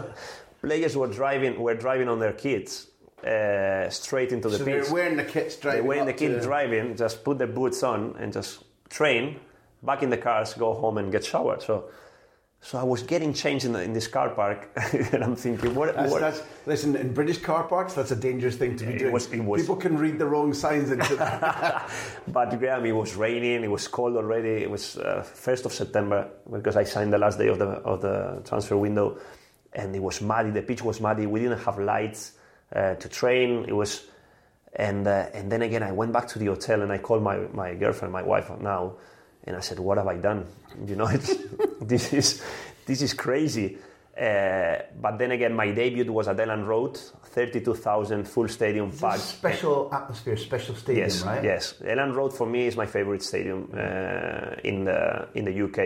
players 0.62 0.96
were 0.96 1.06
driving 1.20 1.60
were 1.60 1.74
driving 1.74 2.08
on 2.08 2.18
their 2.18 2.32
kids 2.32 2.88
uh, 3.22 3.90
straight 3.90 4.32
into 4.32 4.48
the 4.48 4.56
So 4.56 4.64
pitch. 4.64 4.84
they're 4.84 4.94
wearing 4.94 5.16
the 5.18 5.24
kits, 5.34 5.56
driving. 5.56 5.80
They're 5.82 5.88
wearing 5.88 6.06
the 6.06 6.14
kit 6.14 6.42
driving, 6.42 6.96
just 6.96 7.22
put 7.22 7.36
their 7.36 7.52
boots 7.60 7.82
on 7.82 8.00
and 8.18 8.32
just 8.32 8.64
train, 8.88 9.38
back 9.82 10.02
in 10.02 10.08
the 10.08 10.16
cars, 10.28 10.54
go 10.54 10.72
home 10.72 10.96
and 10.96 11.12
get 11.12 11.24
showered. 11.26 11.60
So, 11.60 11.74
so 12.60 12.76
I 12.76 12.82
was 12.82 13.02
getting 13.04 13.32
changed 13.32 13.64
in, 13.64 13.72
the, 13.72 13.82
in 13.82 13.92
this 13.92 14.08
car 14.08 14.30
park, 14.30 14.68
and 15.12 15.22
I'm 15.22 15.36
thinking, 15.36 15.74
what? 15.74 15.94
That's, 15.94 16.10
what 16.10 16.20
that's, 16.20 16.42
listen, 16.66 16.96
in 16.96 17.14
British 17.14 17.38
car 17.38 17.62
parks, 17.64 17.94
that's 17.94 18.10
a 18.10 18.16
dangerous 18.16 18.56
thing 18.56 18.76
to 18.78 18.84
be 18.84 18.94
It 18.94 18.98
doing. 18.98 19.12
was- 19.12 19.32
it 19.32 19.40
was- 19.40 19.62
People 19.62 19.76
can 19.76 19.96
read 19.96 20.18
the 20.18 20.26
wrong 20.26 20.52
signs 20.52 20.90
into 20.90 21.14
that. 21.16 21.88
but 22.28 22.58
Graham, 22.58 22.84
it 22.84 22.92
was 22.92 23.14
raining. 23.14 23.62
It 23.62 23.70
was 23.70 23.86
cold 23.86 24.16
already. 24.16 24.62
It 24.64 24.70
was 24.70 24.96
uh, 24.98 25.22
first 25.22 25.66
of 25.66 25.72
September 25.72 26.28
because 26.50 26.76
I 26.76 26.82
signed 26.84 27.12
the 27.12 27.18
last 27.18 27.38
day 27.38 27.46
of 27.48 27.58
the 27.60 27.66
of 27.66 28.00
the 28.02 28.42
transfer 28.44 28.76
window, 28.76 29.18
and 29.72 29.94
it 29.94 30.02
was 30.02 30.20
muddy. 30.20 30.50
The 30.50 30.62
pitch 30.62 30.82
was 30.82 31.00
muddy. 31.00 31.26
We 31.26 31.40
didn't 31.40 31.60
have 31.60 31.78
lights 31.78 32.32
uh, 32.74 32.94
to 32.96 33.08
train. 33.08 33.66
It 33.68 33.72
was, 33.72 34.06
and 34.74 35.06
uh, 35.06 35.26
and 35.32 35.50
then 35.50 35.62
again, 35.62 35.84
I 35.84 35.92
went 35.92 36.12
back 36.12 36.26
to 36.28 36.38
the 36.40 36.46
hotel 36.46 36.82
and 36.82 36.90
I 36.90 36.98
called 36.98 37.22
my 37.22 37.36
my 37.52 37.74
girlfriend, 37.74 38.12
my 38.12 38.22
wife 38.22 38.50
now, 38.60 38.94
and 39.48 39.56
I 39.56 39.60
said, 39.60 39.78
"What 39.80 39.98
have 39.98 40.06
I 40.06 40.16
done? 40.18 40.46
You 40.86 40.94
know, 40.96 41.06
it's, 41.16 41.34
this 41.80 42.12
is 42.12 42.42
this 42.86 43.02
is 43.02 43.14
crazy." 43.14 43.78
Uh, 44.16 44.78
but 45.00 45.16
then 45.18 45.30
again, 45.30 45.54
my 45.54 45.70
debut 45.70 46.12
was 46.12 46.26
at 46.28 46.36
Elland 46.36 46.66
Road, 46.66 46.96
thirty-two 46.96 47.74
thousand 47.74 48.28
full 48.28 48.48
stadium 48.48 48.90
packed. 48.90 49.20
special 49.20 49.88
atmosphere, 49.92 50.36
special 50.36 50.74
stadium, 50.74 51.06
Yes, 51.06 51.22
right? 51.22 51.44
yes. 51.44 51.74
Elland 51.82 52.14
Road 52.14 52.32
for 52.34 52.46
me 52.46 52.66
is 52.66 52.76
my 52.76 52.86
favorite 52.86 53.22
stadium 53.22 53.70
uh, 53.72 54.56
in 54.64 54.84
the 54.84 55.28
in 55.34 55.44
the 55.44 55.62
UK. 55.64 55.78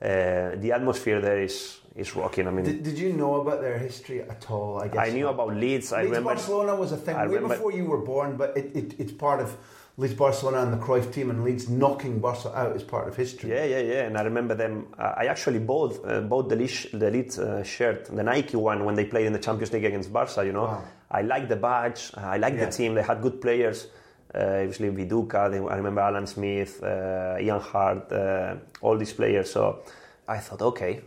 Uh, 0.00 0.56
the 0.60 0.72
atmosphere 0.74 1.20
there 1.20 1.40
is 1.42 1.78
is 1.96 2.14
rocking. 2.16 2.46
I 2.48 2.50
mean, 2.50 2.64
Did, 2.64 2.82
did 2.82 2.98
you 2.98 3.12
know 3.12 3.40
about 3.40 3.60
their 3.60 3.78
history 3.78 4.22
at 4.22 4.50
all? 4.50 4.80
I 4.82 4.88
guess 4.88 5.08
I 5.08 5.10
knew 5.12 5.24
not. 5.24 5.34
about 5.34 5.54
Leeds. 5.56 5.92
I 5.92 5.98
Leeds 6.02 6.10
remember 6.10 6.30
Barcelona 6.34 6.74
was 6.74 6.90
a 6.92 6.96
thing 6.96 7.14
I 7.16 7.26
way 7.26 7.34
remember- 7.34 7.54
before 7.56 7.72
you 7.72 7.84
were 7.84 7.98
born, 8.12 8.36
but 8.36 8.56
it, 8.56 8.74
it, 8.74 8.94
it's 9.00 9.12
part 9.12 9.40
of 9.40 9.56
Leeds 10.00 10.14
Barcelona 10.14 10.62
and 10.62 10.72
the 10.72 10.76
Cruyff 10.76 11.12
team, 11.12 11.28
and 11.30 11.42
Leeds 11.42 11.68
knocking 11.68 12.20
Barca 12.20 12.56
out 12.56 12.76
is 12.76 12.84
part 12.84 13.08
of 13.08 13.16
history. 13.16 13.50
Yeah, 13.50 13.64
yeah, 13.64 13.80
yeah. 13.80 14.02
And 14.06 14.16
I 14.16 14.22
remember 14.22 14.54
them. 14.54 14.86
I 14.96 15.26
actually 15.26 15.58
bought 15.58 15.98
uh, 16.06 16.20
bought 16.20 16.48
the 16.48 16.54
Leeds, 16.54 16.86
the 16.92 17.10
Leeds 17.10 17.36
uh, 17.40 17.64
shirt, 17.64 18.04
the 18.06 18.22
Nike 18.22 18.56
one, 18.56 18.84
when 18.84 18.94
they 18.94 19.04
played 19.04 19.26
in 19.26 19.32
the 19.32 19.40
Champions 19.40 19.72
League 19.72 19.84
against 19.84 20.12
Barca. 20.12 20.46
You 20.46 20.52
know, 20.52 20.66
Wow. 20.66 20.84
I 21.10 21.22
like 21.22 21.48
the 21.48 21.56
badge. 21.56 22.12
I 22.14 22.36
like 22.38 22.54
Yeah. 22.54 22.66
the 22.66 22.70
team. 22.70 22.94
They 22.94 23.02
had 23.02 23.20
good 23.20 23.40
players. 23.40 23.88
Uh, 24.32 24.38
obviously, 24.62 24.88
Viduka. 24.90 25.50
They, 25.50 25.58
I 25.58 25.76
remember 25.76 26.00
Alan 26.02 26.26
Smith, 26.28 26.80
uh, 26.80 27.36
Ian 27.40 27.58
Harte, 27.60 28.12
uh, 28.12 28.54
all 28.82 28.96
these 28.96 29.12
players. 29.12 29.50
So 29.50 29.80
I 30.28 30.38
thought, 30.38 30.62
okay, 30.62 31.00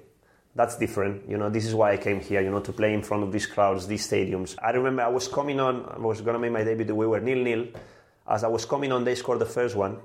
that's 0.54 0.76
different. 0.78 1.30
You 1.30 1.38
know, 1.38 1.50
this 1.50 1.66
is 1.66 1.74
why 1.74 1.94
I 1.94 1.98
came 1.98 2.20
here. 2.20 2.42
You 2.42 2.52
know, 2.52 2.60
to 2.60 2.74
play 2.74 2.94
in 2.94 3.04
front 3.04 3.24
of 3.24 3.32
these 3.32 3.46
crowds, 3.46 3.88
these 3.88 4.06
stadiums. 4.06 4.58
I 4.62 4.72
remember 4.72 5.04
I 5.04 5.08
was 5.08 5.30
coming 5.30 5.62
on. 5.62 5.86
I 5.96 5.98
was 6.00 6.20
gonna 6.20 6.40
make 6.40 6.52
my 6.52 6.66
debut. 6.66 6.94
We 6.94 7.08
were 7.08 7.22
nil 7.22 7.38
nil. 7.42 7.68
As 8.32 8.46
I 8.46 8.48
was 8.48 8.64
coming 8.64 8.94
on, 8.94 9.04
they 9.04 9.16
scored 9.16 9.40
the 9.40 9.46
first 9.46 9.76
one. 9.76 9.98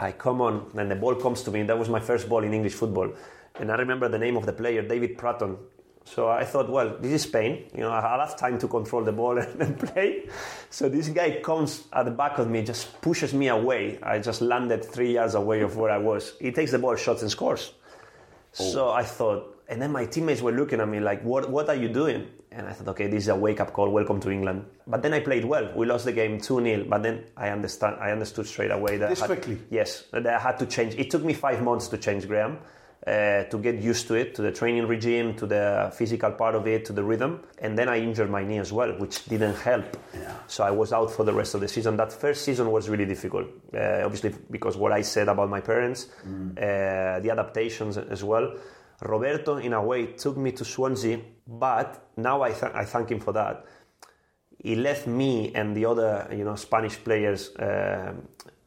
I 0.00 0.10
come 0.10 0.40
on 0.40 0.72
and 0.76 0.90
the 0.90 0.96
ball 0.96 1.14
comes 1.14 1.44
to 1.44 1.52
me. 1.52 1.62
That 1.62 1.78
was 1.78 1.88
my 1.88 2.00
first 2.00 2.28
ball 2.28 2.42
in 2.42 2.52
English 2.52 2.74
football. 2.74 3.12
And 3.60 3.70
I 3.70 3.76
remember 3.76 4.08
the 4.08 4.18
name 4.18 4.36
of 4.36 4.44
the 4.44 4.52
player, 4.52 4.82
David 4.82 5.16
Prutton. 5.16 5.56
So 6.04 6.28
I 6.28 6.44
thought, 6.44 6.68
well, 6.68 6.96
this 6.98 7.12
is 7.12 7.22
Spain. 7.22 7.66
You 7.74 7.82
know, 7.82 7.90
I'll 7.90 8.18
have 8.18 8.36
time 8.36 8.58
to 8.58 8.66
control 8.66 9.04
the 9.04 9.12
ball 9.12 9.38
and, 9.60 9.78
play. 9.78 10.28
So 10.70 10.88
this 10.88 11.08
guy 11.08 11.40
comes 11.40 11.84
at 11.92 12.06
the 12.06 12.10
back 12.10 12.38
of 12.38 12.48
me, 12.48 12.62
just 12.62 13.00
pushes 13.02 13.32
me 13.32 13.48
away. 13.48 14.00
I 14.02 14.18
just 14.18 14.40
landed 14.40 14.84
three 14.84 15.14
yards 15.14 15.34
away 15.34 15.60
of 15.60 15.76
where 15.76 15.90
I 15.90 15.98
was. 15.98 16.34
He 16.40 16.50
takes 16.50 16.72
the 16.72 16.78
ball, 16.80 16.96
shots, 16.96 17.22
and 17.22 17.30
scores. 17.30 17.72
So 18.52 18.88
oh. 18.88 18.92
I 18.92 19.04
thought, 19.04 19.62
and 19.68 19.80
then 19.80 19.92
my 19.92 20.06
teammates 20.06 20.42
were 20.42 20.52
looking 20.52 20.80
at 20.80 20.88
me 20.88 20.98
like, 20.98 21.22
what, 21.22 21.50
what 21.50 21.68
are 21.68 21.76
you 21.76 21.88
doing? 21.88 22.26
And 22.50 22.66
I 22.66 22.72
thought, 22.72 22.88
okay, 22.88 23.08
this 23.08 23.24
is 23.24 23.28
a 23.28 23.36
wake 23.36 23.60
up 23.60 23.72
call. 23.72 23.90
Welcome 23.90 24.20
to 24.20 24.30
England. 24.30 24.64
But 24.86 25.02
then 25.02 25.12
I 25.12 25.20
played 25.20 25.44
well. 25.44 25.70
We 25.76 25.84
lost 25.86 26.06
the 26.06 26.12
game 26.12 26.40
2 26.40 26.62
0. 26.62 26.84
But 26.88 27.02
then 27.02 27.24
I 27.36 27.50
understand. 27.50 27.96
I 28.00 28.10
understood 28.10 28.46
straight 28.46 28.70
away 28.70 28.96
that 28.96 29.10
This 29.10 29.20
I 29.22 29.26
had- 29.26 29.36
quickly? 29.42 29.58
Yes, 29.70 30.04
that 30.12 30.26
I 30.26 30.38
had 30.38 30.58
to 30.60 30.66
change. 30.66 30.94
It 30.96 31.10
took 31.10 31.22
me 31.24 31.34
five 31.34 31.62
months 31.62 31.88
to 31.88 31.98
change, 31.98 32.26
Graham. 32.26 32.58
uh, 33.06 33.44
to 33.44 33.58
get 33.58 33.76
used 33.76 34.06
to 34.08 34.14
it, 34.14 34.34
to 34.34 34.42
the 34.42 34.50
training 34.52 34.86
regime, 34.86 35.32
to 35.34 35.46
the 35.46 35.90
physical 35.96 36.30
part 36.32 36.54
of 36.54 36.66
it, 36.66 36.84
to 36.84 36.92
the 36.92 37.02
rhythm. 37.02 37.40
And 37.58 37.78
then 37.78 37.88
I 37.88 37.98
injured 38.00 38.28
my 38.28 38.44
knee 38.44 38.58
as 38.58 38.70
well, 38.72 38.90
which 38.98 39.24
didn't 39.26 39.54
help. 39.56 39.96
Yeah. 40.12 40.34
So 40.46 40.62
I 40.64 40.70
was 40.72 40.92
out 40.92 41.10
for 41.12 41.24
the 41.24 41.32
rest 41.32 41.54
of 41.54 41.60
the 41.62 41.68
season. 41.68 41.96
That 41.96 42.12
first 42.12 42.44
season 42.44 42.70
was 42.70 42.88
really 42.90 43.06
difficult, 43.06 43.46
uh, 43.72 44.02
obviously 44.04 44.34
because 44.50 44.76
what 44.76 44.92
I 44.92 45.02
said 45.02 45.28
about 45.28 45.48
my 45.48 45.60
parents, 45.60 46.08
uh, 46.26 47.20
the 47.20 47.30
adaptations 47.30 47.96
as 47.96 48.22
well. 48.24 48.52
Roberto, 49.00 49.56
in 49.58 49.72
a 49.72 49.82
way, 49.82 50.06
took 50.06 50.36
me 50.36 50.52
to 50.52 50.64
Swansea, 50.64 51.20
but 51.46 52.08
now 52.16 52.42
I, 52.42 52.50
th- 52.50 52.72
I 52.74 52.84
thank 52.84 53.10
him 53.10 53.20
for 53.20 53.32
that. 53.32 53.64
He 54.58 54.74
left 54.74 55.06
me 55.06 55.52
and 55.54 55.76
the 55.76 55.84
other, 55.86 56.28
you 56.32 56.44
know, 56.44 56.56
Spanish 56.56 56.96
players. 57.02 57.54
Uh, 57.54 58.14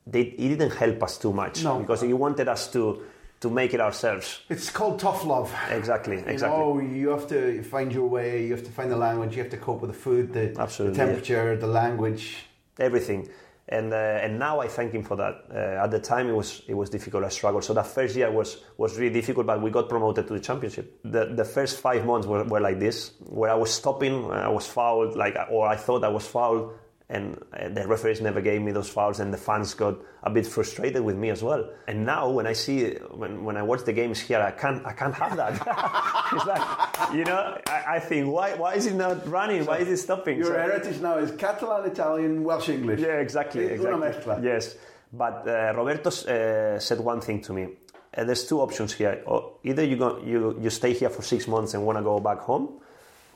they, 0.08 0.24
he 0.24 0.48
didn't 0.50 0.72
help 0.76 1.04
us 1.04 1.18
too 1.18 1.34
much 1.34 1.64
No. 1.64 1.80
because 1.80 2.02
he 2.02 2.14
wanted 2.14 2.48
us 2.48 2.72
to 2.74 3.04
to 3.42 3.50
make 3.50 3.74
it 3.74 3.82
ourselves. 3.82 4.42
It's 4.50 4.70
called 4.70 5.00
tough 5.00 5.26
love. 5.26 5.52
Exactly, 5.72 6.18
exactly. 6.28 6.60
You 6.60 6.66
know, 6.66 6.80
you 6.80 7.10
have 7.10 7.28
to 7.30 7.64
find 7.64 7.92
your 7.92 8.06
way. 8.08 8.46
You 8.46 8.52
have 8.56 8.64
to 8.64 8.72
find 8.72 8.92
the 8.92 8.96
language. 8.98 9.36
You 9.36 9.42
have 9.42 9.50
to 9.52 9.58
cope 9.58 9.82
with 9.82 9.90
the 9.90 9.98
food, 9.98 10.32
the, 10.32 10.50
the 10.54 10.94
temperature, 10.94 11.58
the 11.58 11.66
language. 11.66 12.46
everything. 12.80 13.28
And 13.72 13.94
uh, 13.94 13.96
and 13.96 14.38
now 14.38 14.60
I 14.60 14.68
thank 14.68 14.92
him 14.92 15.04
for 15.04 15.16
that. 15.16 15.46
Uh, 15.50 15.84
at 15.84 15.92
the 15.92 16.00
time, 16.00 16.28
it 16.28 16.36
was 16.36 16.62
it 16.68 16.74
was 16.74 16.90
difficult. 16.90 17.24
I 17.24 17.30
struggled. 17.30 17.64
So 17.64 17.74
that 17.74 17.88
first 17.88 18.18
year 18.18 18.30
was 18.30 18.58
was 18.78 19.00
really 19.00 19.14
difficult. 19.14 19.48
But 19.48 19.62
we 19.62 19.72
got 19.72 19.88
promoted 19.88 20.28
to 20.28 20.34
the 20.34 20.42
championship. 20.42 21.00
The 21.04 21.26
the 21.34 21.46
first 21.46 21.80
five 21.80 22.06
months 22.06 22.28
were, 22.28 22.44
were 22.44 22.60
like 22.60 22.80
this, 22.80 23.14
where 23.20 23.50
I 23.50 23.56
was 23.56 23.72
stopping, 23.72 24.30
I 24.30 24.50
was 24.50 24.68
fouled, 24.68 25.16
like 25.16 25.38
or 25.50 25.68
I 25.68 25.78
thought 25.78 26.04
I 26.04 26.10
was 26.10 26.28
fouled, 26.28 26.74
and 27.12 27.38
uh, 27.54 27.68
the 27.70 27.86
referees 27.88 28.22
never 28.22 28.40
gave 28.42 28.62
me 28.62 28.72
those 28.72 28.90
fouls, 28.90 29.20
and 29.20 29.34
the 29.34 29.38
fans 29.38 29.74
got 29.74 29.96
a 30.24 30.30
bit 30.30 30.48
frustrated 30.48 31.04
with 31.04 31.18
me 31.18 31.30
as 31.30 31.44
well. 31.44 31.70
And 31.88 32.06
now 32.06 32.30
when 32.30 32.48
I 32.48 32.54
see 32.54 32.94
when, 33.22 33.44
when 33.44 33.58
I 33.58 33.64
watch 33.64 33.84
the 33.84 33.94
games 33.94 34.20
here, 34.20 34.40
I 34.40 34.52
can't 34.52 34.86
I 34.86 34.94
can't 34.94 35.14
have 35.16 35.36
that. 35.36 35.54
it's 36.34 36.46
like 36.46 37.14
you 37.14 37.26
know 37.26 37.58
I, 37.68 37.96
I 37.96 38.00
think 38.00 38.32
why 38.32 38.56
why 38.56 38.76
is 38.76 38.86
it 38.88 38.96
not 38.96 39.28
running? 39.28 39.66
Why 39.66 39.78
is 39.80 39.90
it 39.90 39.98
stopping? 39.98 40.38
Your 40.38 40.48
So- 40.48 40.58
heritage 40.58 41.02
now 41.02 41.18
is 41.18 41.32
Catalan, 41.32 41.86
Italian, 41.92 42.44
Welsh, 42.44 42.70
English. 42.70 43.02
yeah, 43.02 43.20
exactly. 43.20 43.66
Exactly. 43.66 44.36
Yes, 44.44 44.76
but 45.12 45.46
uh, 45.48 45.74
Roberto 45.76 46.10
uh, 46.10 46.80
said 46.80 47.00
one 47.02 47.20
thing 47.22 47.42
to 47.42 47.52
me. 47.54 47.64
Uh, 48.16 48.24
there's 48.26 48.46
two 48.46 48.60
options 48.62 48.94
here. 48.94 49.24
Either 49.64 49.84
you 49.84 49.98
go, 49.98 50.20
you 50.24 50.58
you 50.64 50.70
stay 50.70 50.94
here 50.94 51.10
for 51.10 51.22
six 51.22 51.48
months 51.48 51.74
and 51.74 51.86
want 51.86 51.98
to 51.98 52.04
go 52.04 52.20
back 52.20 52.40
home, 52.40 52.80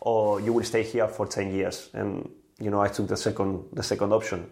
or 0.02 0.40
you 0.42 0.54
will 0.54 0.64
stay 0.66 0.84
here 0.84 1.08
for 1.08 1.26
ten 1.28 1.54
years. 1.54 1.90
And 1.94 2.30
you 2.60 2.70
know, 2.70 2.82
I 2.82 2.88
took 2.88 3.08
the 3.08 3.18
second 3.18 3.66
the 3.74 3.84
second 3.84 4.14
option. 4.14 4.50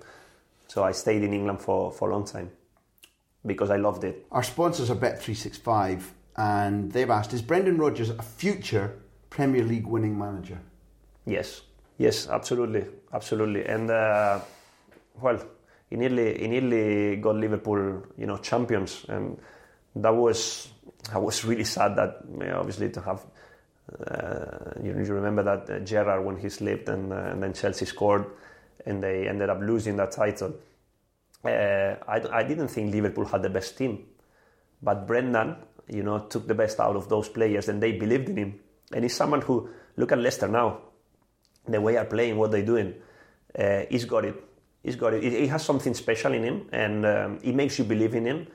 So 0.68 0.84
I 0.84 0.92
stayed 0.92 1.24
in 1.24 1.34
England 1.34 1.62
for, 1.62 1.92
for 1.92 2.10
a 2.10 2.14
long 2.14 2.26
time 2.26 2.50
because 3.46 3.70
I 3.70 3.76
loved 3.76 4.04
it. 4.04 4.26
Our 4.32 4.44
sponsors 4.44 4.90
are 4.90 4.96
Bet365, 4.96 6.04
and 6.38 6.92
they've 6.92 7.10
asked, 7.10 7.34
is 7.34 7.42
Brendan 7.42 7.78
Rodgers 7.78 8.10
a 8.10 8.24
future 8.24 9.00
Premier 9.30 9.64
League 9.64 9.86
winning 9.86 10.18
manager? 10.18 10.60
Yes, 11.26 11.62
yes, 11.98 12.28
absolutely, 12.28 12.86
absolutely. 13.14 13.66
And 13.66 13.90
uh, 13.90 14.40
well, 15.22 15.44
he 15.90 15.96
nearly 15.96 16.40
he 16.40 16.48
nearly 16.48 17.18
got 17.18 17.36
Liverpool, 17.36 18.04
you 18.18 18.26
know, 18.26 18.38
champions, 18.38 19.06
and 19.08 19.38
that 19.96 20.14
was 20.14 20.70
I 21.14 21.20
was 21.20 21.46
really 21.46 21.66
sad 21.66 21.96
that 21.98 22.22
you 22.32 22.48
know, 22.48 22.60
obviously 22.60 22.90
to 22.90 23.02
have. 23.02 23.26
Uh, 23.92 24.72
you, 24.82 24.92
you 24.92 25.14
remember 25.14 25.44
that 25.44 25.70
uh, 25.70 25.80
Gerrard 25.80 26.26
when 26.26 26.38
he 26.38 26.50
slipped 26.50 26.88
and, 26.90 27.12
uh, 27.12 27.18
and 27.32 27.44
then 27.44 27.54
Chelsea 27.54 27.86
scored 27.86 28.26
and 28.86 29.04
they 29.04 29.28
ended 29.28 29.50
up 29.50 29.60
losing 29.62 29.98
that 29.98 30.12
title. 30.12 30.54
I, 31.46 31.98
I 32.08 32.44
didn't 32.44 32.70
think 32.70 32.94
Liverpool 32.94 33.26
had 33.26 33.44
the 33.44 33.50
best 33.50 33.78
team, 33.78 34.06
but 34.82 35.06
Brendan, 35.06 35.58
you 35.90 36.02
know, 36.02 36.20
took 36.20 36.48
the 36.48 36.56
best 36.56 36.80
out 36.80 36.96
of 36.96 37.10
those 37.10 37.28
players 37.28 37.68
and 37.68 37.84
they 37.84 37.92
believed 37.92 38.30
in 38.30 38.38
him. 38.38 38.60
And 38.94 39.04
he's 39.04 39.16
someone 39.16 39.42
who 39.42 39.70
look 39.98 40.14
at 40.14 40.20
Leicester 40.20 40.48
now, 40.48 40.80
the 41.68 41.82
way 41.82 41.94
they're 41.94 42.06
playing, 42.06 42.38
what 42.38 42.52
they're 42.52 42.66
doing. 42.66 42.94
Uh, 43.58 43.82
he's 43.90 44.06
got 44.06 44.24
it. 44.24 44.42
He's 44.84 44.96
got 44.96 45.14
it. 45.14 45.24
He, 45.24 45.42
he 45.42 45.48
has 45.48 45.64
something 45.64 45.94
special 45.94 46.34
in 46.34 46.44
him, 46.44 46.68
and 46.72 47.06
um, 47.06 47.40
it 47.44 47.56
makes 47.56 47.78
you 47.78 47.86
believe 47.86 48.16
in 48.16 48.26
him. 48.26 48.48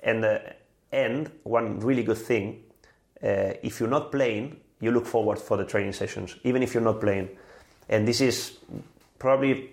And 0.00 0.24
uh, 0.24 0.38
and 0.92 1.30
one 1.42 1.80
really 1.80 2.02
good 2.02 2.18
thing, 2.18 2.64
uh, 3.22 3.54
if 3.62 3.80
you're 3.80 3.88
not 3.88 4.10
playing, 4.12 4.60
you 4.80 4.90
look 4.90 5.06
forward 5.06 5.38
for 5.38 5.56
the 5.56 5.64
training 5.64 5.92
sessions, 5.92 6.36
even 6.44 6.62
if 6.62 6.74
you're 6.74 6.82
not 6.82 7.00
playing. 7.00 7.28
And 7.88 8.06
this 8.06 8.20
is 8.20 8.58
probably, 9.18 9.70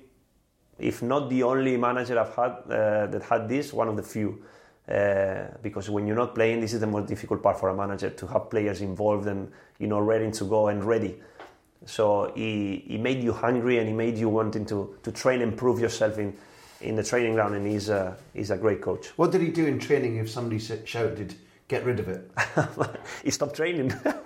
if 0.80 1.02
not 1.02 1.30
the 1.30 1.44
only 1.44 1.78
manager 1.78 2.20
I've 2.20 2.36
had 2.36 2.52
uh, 2.70 3.08
that 3.08 3.24
had 3.30 3.50
this, 3.50 3.74
one 3.74 3.88
of 3.88 3.98
the 3.98 4.04
few. 4.04 4.44
Uh, 4.88 5.46
because 5.62 5.90
when 5.90 6.06
you're 6.06 6.16
not 6.16 6.36
playing, 6.36 6.60
this 6.60 6.74
is 6.74 6.82
the 6.82 6.88
most 6.88 7.08
difficult 7.08 7.42
part 7.42 7.58
for 7.58 7.70
a 7.70 7.76
manager 7.76 8.10
to 8.10 8.28
have 8.28 8.50
players 8.50 8.82
involved 8.82 9.28
and 9.28 9.50
you 9.80 9.88
know 9.88 10.00
ready 10.00 10.30
to 10.30 10.44
go 10.44 10.68
and 10.68 10.84
ready. 10.84 11.16
So 11.86 12.32
he, 12.36 12.84
he 12.88 12.98
made 12.98 13.24
you 13.24 13.34
hungry 13.34 13.78
and 13.80 13.88
he 13.88 13.94
made 13.94 14.18
you 14.18 14.30
wanting 14.30 14.66
to, 14.68 14.96
to 15.04 15.12
train 15.12 15.42
and 15.42 15.56
prove 15.56 15.80
yourself 15.80 16.18
in, 16.18 16.36
in 16.82 16.96
the 16.96 17.04
training 17.04 17.34
ground. 17.34 17.56
And 17.56 17.68
he's 17.68 17.90
a, 17.90 18.18
he's 18.34 18.52
a 18.52 18.58
great 18.58 18.82
coach. 18.82 19.08
What 19.18 19.32
did 19.32 19.42
he 19.42 19.50
do 19.50 19.66
in 19.66 19.80
training 19.80 20.18
if 20.18 20.30
somebody 20.30 20.60
shouted, 20.60 21.36
get 21.68 21.84
rid 21.84 22.00
of 22.00 22.08
it? 22.08 22.32
he 23.24 23.32
stopped 23.32 23.56
training. 23.56 23.94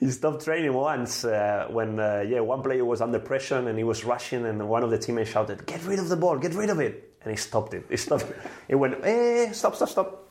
he 0.06 0.10
stopped 0.10 0.44
training 0.44 0.72
once 0.72 1.24
uh, 1.24 1.66
when 1.70 2.00
uh, 2.00 2.24
yeah 2.26 2.40
one 2.40 2.62
player 2.62 2.84
was 2.84 3.00
under 3.00 3.18
pressure 3.18 3.58
and 3.58 3.76
he 3.76 3.84
was 3.84 4.04
rushing 4.04 4.46
and 4.46 4.66
one 4.68 4.82
of 4.82 4.90
the 4.90 4.98
teammates 4.98 5.30
shouted, 5.30 5.66
"Get 5.66 5.84
rid 5.84 5.98
of 5.98 6.08
the 6.08 6.16
ball! 6.16 6.38
Get 6.38 6.54
rid 6.54 6.70
of 6.70 6.80
it!" 6.80 7.16
And 7.22 7.30
he 7.30 7.36
stopped 7.36 7.74
it. 7.74 7.84
He 7.90 7.96
stopped. 7.96 8.26
It 8.68 8.76
went, 8.76 9.04
"Eh, 9.04 9.52
stop, 9.52 9.76
stop, 9.76 9.88
stop!" 9.88 10.28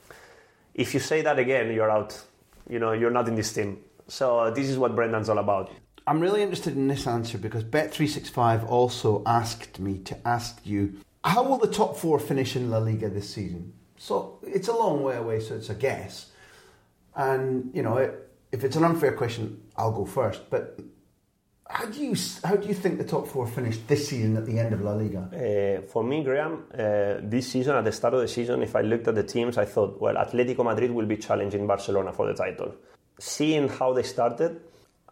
If 0.73 0.93
you 0.93 0.99
say 0.99 1.21
that 1.21 1.37
again, 1.37 1.71
you're 1.71 1.91
out. 1.91 2.19
You 2.67 2.79
know, 2.79 2.93
you're 2.93 3.11
not 3.11 3.27
in 3.27 3.35
this 3.35 3.53
team. 3.53 3.79
So 4.07 4.51
this 4.51 4.67
is 4.67 4.77
what 4.77 4.95
Brendan's 4.95 5.29
all 5.29 5.37
about. 5.37 5.71
I'm 6.07 6.19
really 6.19 6.41
interested 6.41 6.75
in 6.75 6.87
this 6.87 7.05
answer 7.05 7.37
because 7.37 7.63
Bet365 7.63 8.67
also 8.67 9.21
asked 9.27 9.79
me 9.79 9.99
to 9.99 10.27
ask 10.27 10.59
you 10.63 10.99
how 11.23 11.43
will 11.43 11.57
the 11.57 11.67
top 11.67 11.97
four 11.97 12.17
finish 12.17 12.55
in 12.55 12.71
La 12.71 12.79
Liga 12.79 13.09
this 13.09 13.29
season? 13.29 13.73
So 13.97 14.39
it's 14.41 14.69
a 14.69 14.73
long 14.73 15.03
way 15.03 15.17
away, 15.17 15.41
so 15.41 15.55
it's 15.55 15.69
a 15.69 15.75
guess. 15.75 16.31
And, 17.15 17.71
you 17.73 17.83
know, 17.83 17.97
it, 17.97 18.28
if 18.51 18.63
it's 18.63 18.75
an 18.75 18.83
unfair 18.83 19.13
question, 19.13 19.61
I'll 19.77 19.91
go 19.91 20.05
first. 20.05 20.49
But 20.49 20.79
how 21.67 21.85
do 21.85 22.03
you 22.03 22.15
how 22.43 22.55
do 22.55 22.67
you 22.67 22.73
think 22.73 22.97
the 22.97 23.03
top 23.03 23.27
four 23.27 23.45
finished 23.45 23.87
this 23.87 24.09
season 24.09 24.35
at 24.37 24.45
the 24.45 24.57
end 24.57 24.73
of 24.73 24.81
La 24.81 24.93
Liga? 24.93 25.29
Uh, 25.31 25.87
for 25.87 26.03
me, 26.03 26.23
Graham, 26.23 26.63
uh, 26.73 27.21
this 27.21 27.47
season, 27.51 27.75
at 27.75 27.85
the 27.85 27.91
start 27.91 28.15
of 28.15 28.21
the 28.21 28.27
season, 28.27 28.63
if 28.63 28.75
I 28.75 28.81
looked 28.81 29.07
at 29.07 29.15
the 29.15 29.23
teams, 29.23 29.57
I 29.57 29.65
thought, 29.65 30.01
well, 30.01 30.15
Atletico 30.15 30.63
Madrid 30.63 30.91
will 30.91 31.05
be 31.05 31.17
challenging 31.17 31.67
Barcelona 31.67 32.11
for 32.11 32.25
the 32.25 32.33
title. 32.33 32.73
Seeing 33.19 33.67
how 33.67 33.93
they 33.93 34.03
started, 34.03 34.61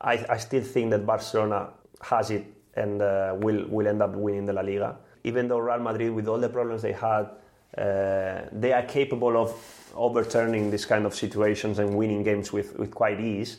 I, 0.01 0.25
I 0.29 0.37
still 0.37 0.63
think 0.63 0.91
that 0.91 1.05
Barcelona 1.05 1.69
has 2.01 2.31
it 2.31 2.45
and 2.75 3.01
uh, 3.01 3.35
will, 3.37 3.67
will 3.67 3.87
end 3.87 4.01
up 4.01 4.15
winning 4.15 4.45
the 4.45 4.53
La 4.53 4.61
Liga. 4.61 4.97
Even 5.23 5.47
though 5.47 5.59
Real 5.59 5.79
Madrid, 5.79 6.11
with 6.11 6.27
all 6.27 6.39
the 6.39 6.49
problems 6.49 6.81
they 6.81 6.93
had, 6.93 7.29
they 7.77 8.73
are 8.73 8.83
capable 8.87 9.37
of 9.37 9.53
overturning 9.95 10.71
this 10.71 10.85
kind 10.85 11.05
of 11.05 11.13
situations 11.15 11.79
and 11.79 11.95
winning 11.95 12.23
games 12.23 12.51
with, 12.51 12.77
with 12.77 12.91
quite 12.91 13.19
ease. 13.19 13.57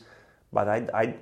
But 0.53 0.69
I, 0.69 0.89
I, 0.95 1.15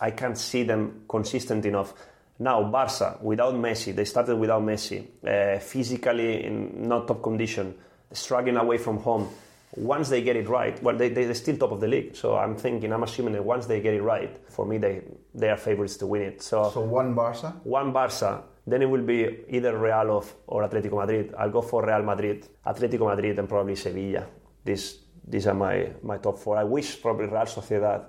I 0.00 0.10
can't 0.10 0.36
see 0.36 0.62
them 0.62 1.04
consistent 1.08 1.64
enough. 1.66 1.92
Now, 2.38 2.62
Barca, 2.64 3.18
without 3.20 3.54
Messi, 3.54 3.94
they 3.94 4.04
started 4.04 4.36
without 4.36 4.62
Messi, 4.62 5.04
uh, 5.26 5.58
physically 5.60 6.44
in 6.44 6.88
not 6.88 7.06
top 7.06 7.22
condition, 7.22 7.74
struggling 8.12 8.56
away 8.56 8.78
from 8.78 8.98
home. 8.98 9.28
Once 9.76 10.08
they 10.08 10.22
get 10.22 10.36
it 10.36 10.48
right, 10.48 10.82
well, 10.82 10.96
they, 10.96 11.08
they're 11.08 11.32
still 11.34 11.56
top 11.56 11.72
of 11.72 11.80
the 11.80 11.86
league. 11.88 12.16
So 12.16 12.36
I'm 12.36 12.56
thinking, 12.56 12.92
I'm 12.92 13.04
assuming 13.04 13.34
that 13.34 13.44
once 13.44 13.66
they 13.66 13.80
get 13.80 13.94
it 13.94 14.02
right, 14.02 14.30
for 14.50 14.66
me, 14.66 14.78
they, 14.78 15.02
they 15.34 15.48
are 15.50 15.56
favourites 15.56 15.96
to 15.98 16.06
win 16.06 16.22
it. 16.22 16.42
So, 16.42 16.70
So 16.74 16.80
one 16.80 17.14
Barca. 17.14 17.54
one 17.62 17.92
Barca, 17.92 18.42
then 18.66 18.82
it 18.82 18.86
will 18.90 19.02
be 19.02 19.44
either 19.48 19.76
Real 19.76 20.16
of, 20.16 20.32
or 20.46 20.68
Atletico 20.68 20.96
Madrid. 20.96 21.34
I'll 21.36 21.50
go 21.50 21.62
for 21.62 21.84
Real 21.84 22.02
Madrid, 22.02 22.46
Atletico 22.64 23.06
Madrid, 23.06 23.38
and 23.38 23.48
probably 23.48 23.74
Sevilla. 23.74 24.26
These, 24.64 24.98
these 25.26 25.46
are 25.46 25.54
my, 25.54 25.90
my 26.02 26.18
top 26.18 26.38
four. 26.38 26.56
I 26.56 26.64
wish 26.64 27.00
probably 27.02 27.26
Real 27.26 27.42
Sociedad 27.42 28.04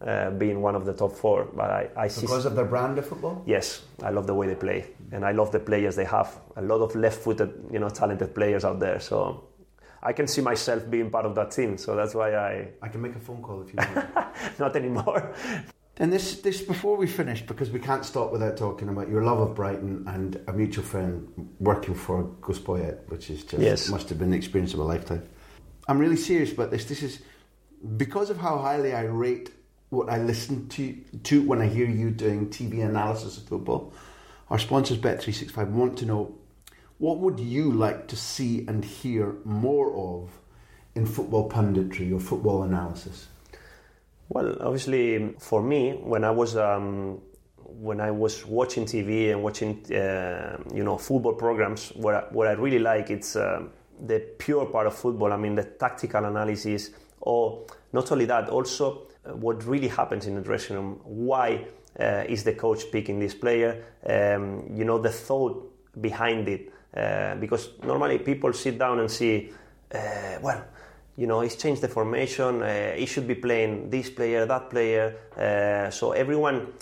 uh, 0.00 0.30
being 0.30 0.60
one 0.60 0.74
of 0.74 0.84
the 0.86 0.92
top 0.92 1.12
four, 1.12 1.48
but 1.54 1.70
I, 1.70 1.90
I 1.96 2.08
see. 2.08 2.22
Because 2.22 2.46
of 2.46 2.54
their 2.56 2.64
brand 2.64 2.98
of 2.98 3.06
football? 3.06 3.42
Yes, 3.46 3.82
I 4.02 4.10
love 4.10 4.26
the 4.26 4.34
way 4.34 4.46
they 4.46 4.54
play, 4.54 4.86
and 5.12 5.24
I 5.24 5.32
love 5.32 5.52
the 5.52 5.60
players 5.60 5.96
they 5.96 6.04
have. 6.04 6.40
A 6.56 6.62
lot 6.62 6.80
of 6.80 6.94
left-footed, 6.94 7.68
you 7.70 7.78
know, 7.78 7.88
talented 7.88 8.34
players 8.34 8.64
out 8.64 8.80
there. 8.80 9.00
So 9.00 9.48
I 10.02 10.12
can 10.12 10.26
see 10.26 10.40
myself 10.42 10.88
being 10.90 11.10
part 11.10 11.26
of 11.26 11.34
that 11.36 11.50
team. 11.50 11.78
So 11.78 11.94
that's 11.94 12.14
why 12.14 12.34
I 12.34 12.68
I 12.82 12.88
can 12.88 13.00
make 13.00 13.16
a 13.16 13.20
phone 13.20 13.42
call 13.42 13.62
if 13.62 13.72
you 13.72 13.76
want. 13.94 14.58
not 14.58 14.76
anymore. 14.76 15.34
And 15.96 16.12
this, 16.12 16.40
this 16.40 16.60
before 16.60 16.96
we 16.96 17.06
finish, 17.06 17.42
because 17.42 17.70
we 17.70 17.78
can't 17.78 18.04
stop 18.04 18.32
without 18.32 18.56
talking 18.56 18.88
about 18.88 19.08
your 19.08 19.22
love 19.22 19.38
of 19.38 19.54
Brighton 19.54 20.04
and 20.08 20.40
a 20.48 20.52
mutual 20.52 20.84
friend 20.84 21.48
working 21.60 21.94
for 21.94 22.24
Gus 22.40 22.58
which 22.58 23.30
is 23.30 23.44
just 23.44 23.62
Yes. 23.62 23.88
must 23.88 24.08
have 24.08 24.18
been 24.18 24.30
the 24.30 24.36
experience 24.36 24.74
of 24.74 24.80
a 24.80 24.84
lifetime. 24.84 25.22
I'm 25.86 25.98
really 25.98 26.16
serious 26.16 26.52
about 26.52 26.72
this. 26.72 26.84
This 26.86 27.02
is 27.02 27.20
because 27.96 28.30
of 28.30 28.38
how 28.38 28.58
highly 28.58 28.92
I 28.92 29.02
rate 29.04 29.50
what 29.90 30.10
I 30.10 30.18
listen 30.18 30.68
to 30.70 30.94
to 31.24 31.42
when 31.42 31.60
I 31.60 31.68
hear 31.68 31.86
you 31.88 32.10
doing 32.10 32.48
TV 32.48 32.84
analysis 32.84 33.38
of 33.38 33.44
football. 33.44 33.92
Our 34.50 34.58
sponsors 34.58 34.98
Bet365 34.98 35.70
want 35.70 35.98
to 35.98 36.06
know 36.06 36.34
what 36.98 37.18
would 37.18 37.38
you 37.38 37.72
like 37.72 38.08
to 38.08 38.16
see 38.16 38.66
and 38.66 38.84
hear 38.84 39.36
more 39.44 39.92
of 39.94 40.30
in 40.94 41.06
football 41.06 41.48
punditry 41.48 42.12
or 42.12 42.20
football 42.20 42.62
analysis? 42.62 43.28
Well, 44.28 44.56
obviously, 44.60 45.34
for 45.38 45.62
me, 45.62 45.92
when 45.92 46.24
I 46.24 46.30
was 46.30 46.56
um, 46.56 47.20
when 47.56 48.00
I 48.00 48.10
was 48.10 48.46
watching 48.46 48.84
TV 48.84 49.30
and 49.30 49.42
watching 49.42 49.84
uh, 49.92 50.58
you 50.74 50.82
know 50.82 50.96
football 50.98 51.34
programs, 51.34 51.90
what 51.90 52.14
I, 52.14 52.20
what 52.30 52.48
I 52.48 52.52
really 52.52 52.78
like 52.78 53.10
it's 53.10 53.36
uh, 53.36 53.62
the 54.06 54.20
pure 54.38 54.66
part 54.66 54.86
of 54.86 54.94
football. 54.94 55.32
I 55.32 55.36
mean, 55.36 55.54
the 55.54 55.64
tactical 55.64 56.24
analysis, 56.24 56.90
or 57.20 57.66
not 57.92 58.10
only 58.12 58.24
that, 58.26 58.48
also 58.48 59.06
uh, 59.26 59.34
what 59.34 59.64
really 59.66 59.88
happens 59.88 60.26
in 60.26 60.34
the 60.34 60.40
dressing 60.40 60.76
room. 60.76 61.00
Why 61.04 61.66
uh, 61.98 62.24
is 62.28 62.44
the 62.44 62.54
coach 62.54 62.90
picking 62.90 63.18
this 63.20 63.34
player? 63.34 63.84
Um, 64.06 64.70
you 64.74 64.84
know, 64.84 64.98
the 64.98 65.10
thought 65.10 65.70
behind 66.00 66.48
it. 66.48 66.72
Uh, 66.96 67.34
because 67.36 67.70
normally 67.82 68.18
people 68.18 68.52
sit 68.52 68.78
down 68.78 69.00
and 69.00 69.10
see, 69.10 69.50
uh, 69.92 70.38
well, 70.40 70.64
you 71.16 71.26
know, 71.26 71.40
he's 71.40 71.56
changed 71.56 71.82
the 71.82 71.88
formation. 71.88 72.62
Uh, 72.62 72.92
he 72.92 73.06
should 73.06 73.26
be 73.26 73.34
playing 73.34 73.90
this 73.90 74.10
player, 74.10 74.46
that 74.46 74.70
player. 74.70 75.16
Uh, 75.36 75.90
so 75.90 76.12
everyone, 76.12 76.72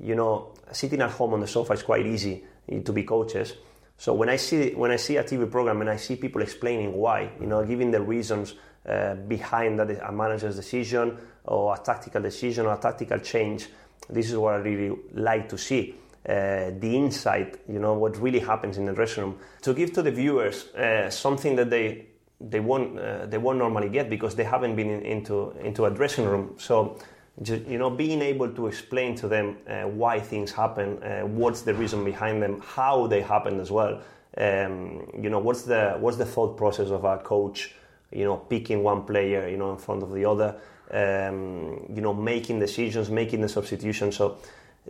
you 0.00 0.14
know, 0.14 0.52
sitting 0.72 1.00
at 1.00 1.10
home 1.10 1.34
on 1.34 1.40
the 1.40 1.46
sofa 1.46 1.72
is 1.72 1.82
quite 1.82 2.06
easy 2.06 2.44
to 2.84 2.92
be 2.92 3.02
coaches. 3.02 3.54
So 3.96 4.12
when 4.14 4.28
I 4.28 4.36
see 4.36 4.74
when 4.74 4.90
I 4.90 4.96
see 4.96 5.16
a 5.16 5.24
TV 5.24 5.50
program 5.50 5.80
and 5.80 5.90
I 5.90 5.96
see 5.96 6.16
people 6.16 6.42
explaining 6.42 6.92
why, 6.92 7.30
you 7.40 7.46
know, 7.46 7.64
giving 7.64 7.90
the 7.90 8.00
reasons 8.00 8.54
uh, 8.88 9.14
behind 9.14 9.78
that 9.78 9.90
a 9.90 10.12
manager's 10.12 10.56
decision 10.56 11.16
or 11.44 11.74
a 11.74 11.78
tactical 11.78 12.22
decision 12.22 12.66
or 12.66 12.74
a 12.74 12.78
tactical 12.78 13.18
change, 13.18 13.68
this 14.10 14.30
is 14.30 14.36
what 14.36 14.54
I 14.54 14.58
really 14.58 14.96
like 15.12 15.48
to 15.50 15.58
see. 15.58 15.94
Uh, 16.26 16.70
the 16.78 16.96
insight, 16.96 17.60
you 17.68 17.78
know, 17.78 17.94
what 17.94 18.16
really 18.16 18.38
happens 18.38 18.78
in 18.78 18.86
the 18.86 18.92
dressing 18.94 19.24
room, 19.24 19.38
to 19.60 19.74
give 19.74 19.92
to 19.92 20.02
the 20.02 20.10
viewers 20.10 20.68
uh, 20.74 21.10
something 21.10 21.54
that 21.56 21.68
they 21.68 22.06
they 22.50 22.60
won't 22.60 22.98
uh, 22.98 23.26
they 23.26 23.38
won't 23.38 23.58
normally 23.58 23.88
get 23.88 24.10
because 24.10 24.34
they 24.34 24.44
haven't 24.44 24.76
been 24.76 24.90
in, 24.90 25.02
into 25.02 25.50
into 25.62 25.84
a 25.84 25.90
dressing 25.90 26.24
room. 26.24 26.54
So 26.58 26.98
just, 27.42 27.64
you 27.66 27.78
know, 27.78 27.90
being 27.90 28.22
able 28.22 28.48
to 28.50 28.66
explain 28.68 29.16
to 29.16 29.28
them 29.28 29.56
uh, 29.66 29.82
why 29.82 30.20
things 30.20 30.52
happen, 30.52 31.02
uh, 31.02 31.22
what's 31.22 31.62
the 31.62 31.74
reason 31.74 32.04
behind 32.04 32.42
them, 32.42 32.60
how 32.60 33.06
they 33.06 33.20
happen 33.20 33.60
as 33.60 33.70
well. 33.70 34.00
Um, 34.36 35.10
you 35.20 35.30
know, 35.30 35.38
what's 35.38 35.62
the 35.62 35.96
what's 35.98 36.16
the 36.16 36.26
thought 36.26 36.56
process 36.56 36.90
of 36.90 37.04
a 37.04 37.18
coach? 37.18 37.74
You 38.12 38.24
know, 38.24 38.36
picking 38.36 38.82
one 38.82 39.02
player, 39.04 39.48
you 39.48 39.56
know, 39.56 39.72
in 39.72 39.78
front 39.78 40.02
of 40.02 40.12
the 40.12 40.24
other. 40.24 40.56
Um, 40.90 41.86
you 41.92 42.02
know, 42.02 42.12
making 42.14 42.60
decisions, 42.60 43.10
making 43.10 43.40
the 43.40 43.48
substitution. 43.48 44.12
So 44.12 44.38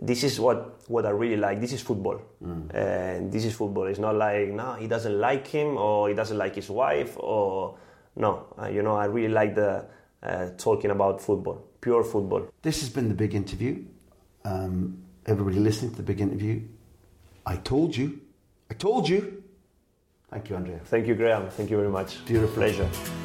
this 0.01 0.23
is 0.23 0.39
what, 0.39 0.89
what 0.89 1.05
I 1.05 1.11
really 1.11 1.37
like. 1.37 1.61
This 1.61 1.73
is 1.73 1.81
football. 1.81 2.21
Mm. 2.43 2.73
And 2.73 3.31
this 3.31 3.45
is 3.45 3.55
football. 3.55 3.87
It's 3.87 3.99
not 3.99 4.15
like, 4.15 4.49
no, 4.49 4.73
he 4.73 4.87
doesn't 4.87 5.19
like 5.19 5.47
him 5.47 5.77
or 5.77 6.09
he 6.09 6.15
doesn't 6.15 6.37
like 6.37 6.55
his 6.55 6.69
wife 6.69 7.15
or, 7.17 7.77
no. 8.15 8.47
Uh, 8.59 8.67
you 8.67 8.81
know, 8.81 8.95
I 8.95 9.05
really 9.05 9.33
like 9.33 9.55
the 9.55 9.85
uh, 10.23 10.49
talking 10.57 10.91
about 10.91 11.21
football, 11.21 11.63
pure 11.81 12.03
football. 12.03 12.47
This 12.61 12.81
has 12.81 12.89
been 12.89 13.07
the 13.07 13.15
big 13.15 13.35
interview. 13.35 13.83
Um, 14.43 15.03
everybody 15.25 15.59
listening 15.59 15.91
to 15.91 15.97
the 15.97 16.03
big 16.03 16.21
interview, 16.21 16.61
I 17.45 17.57
told 17.57 17.95
you. 17.95 18.19
I 18.69 18.73
told 18.73 19.07
you. 19.07 19.43
Thank 20.29 20.49
you, 20.49 20.55
Andrea. 20.55 20.79
Thank 20.85 21.07
you, 21.07 21.15
Graham. 21.15 21.49
Thank 21.49 21.69
you 21.69 21.77
very 21.77 21.89
much. 21.89 22.25
Beautiful. 22.25 22.55
Pleasure. 22.55 23.24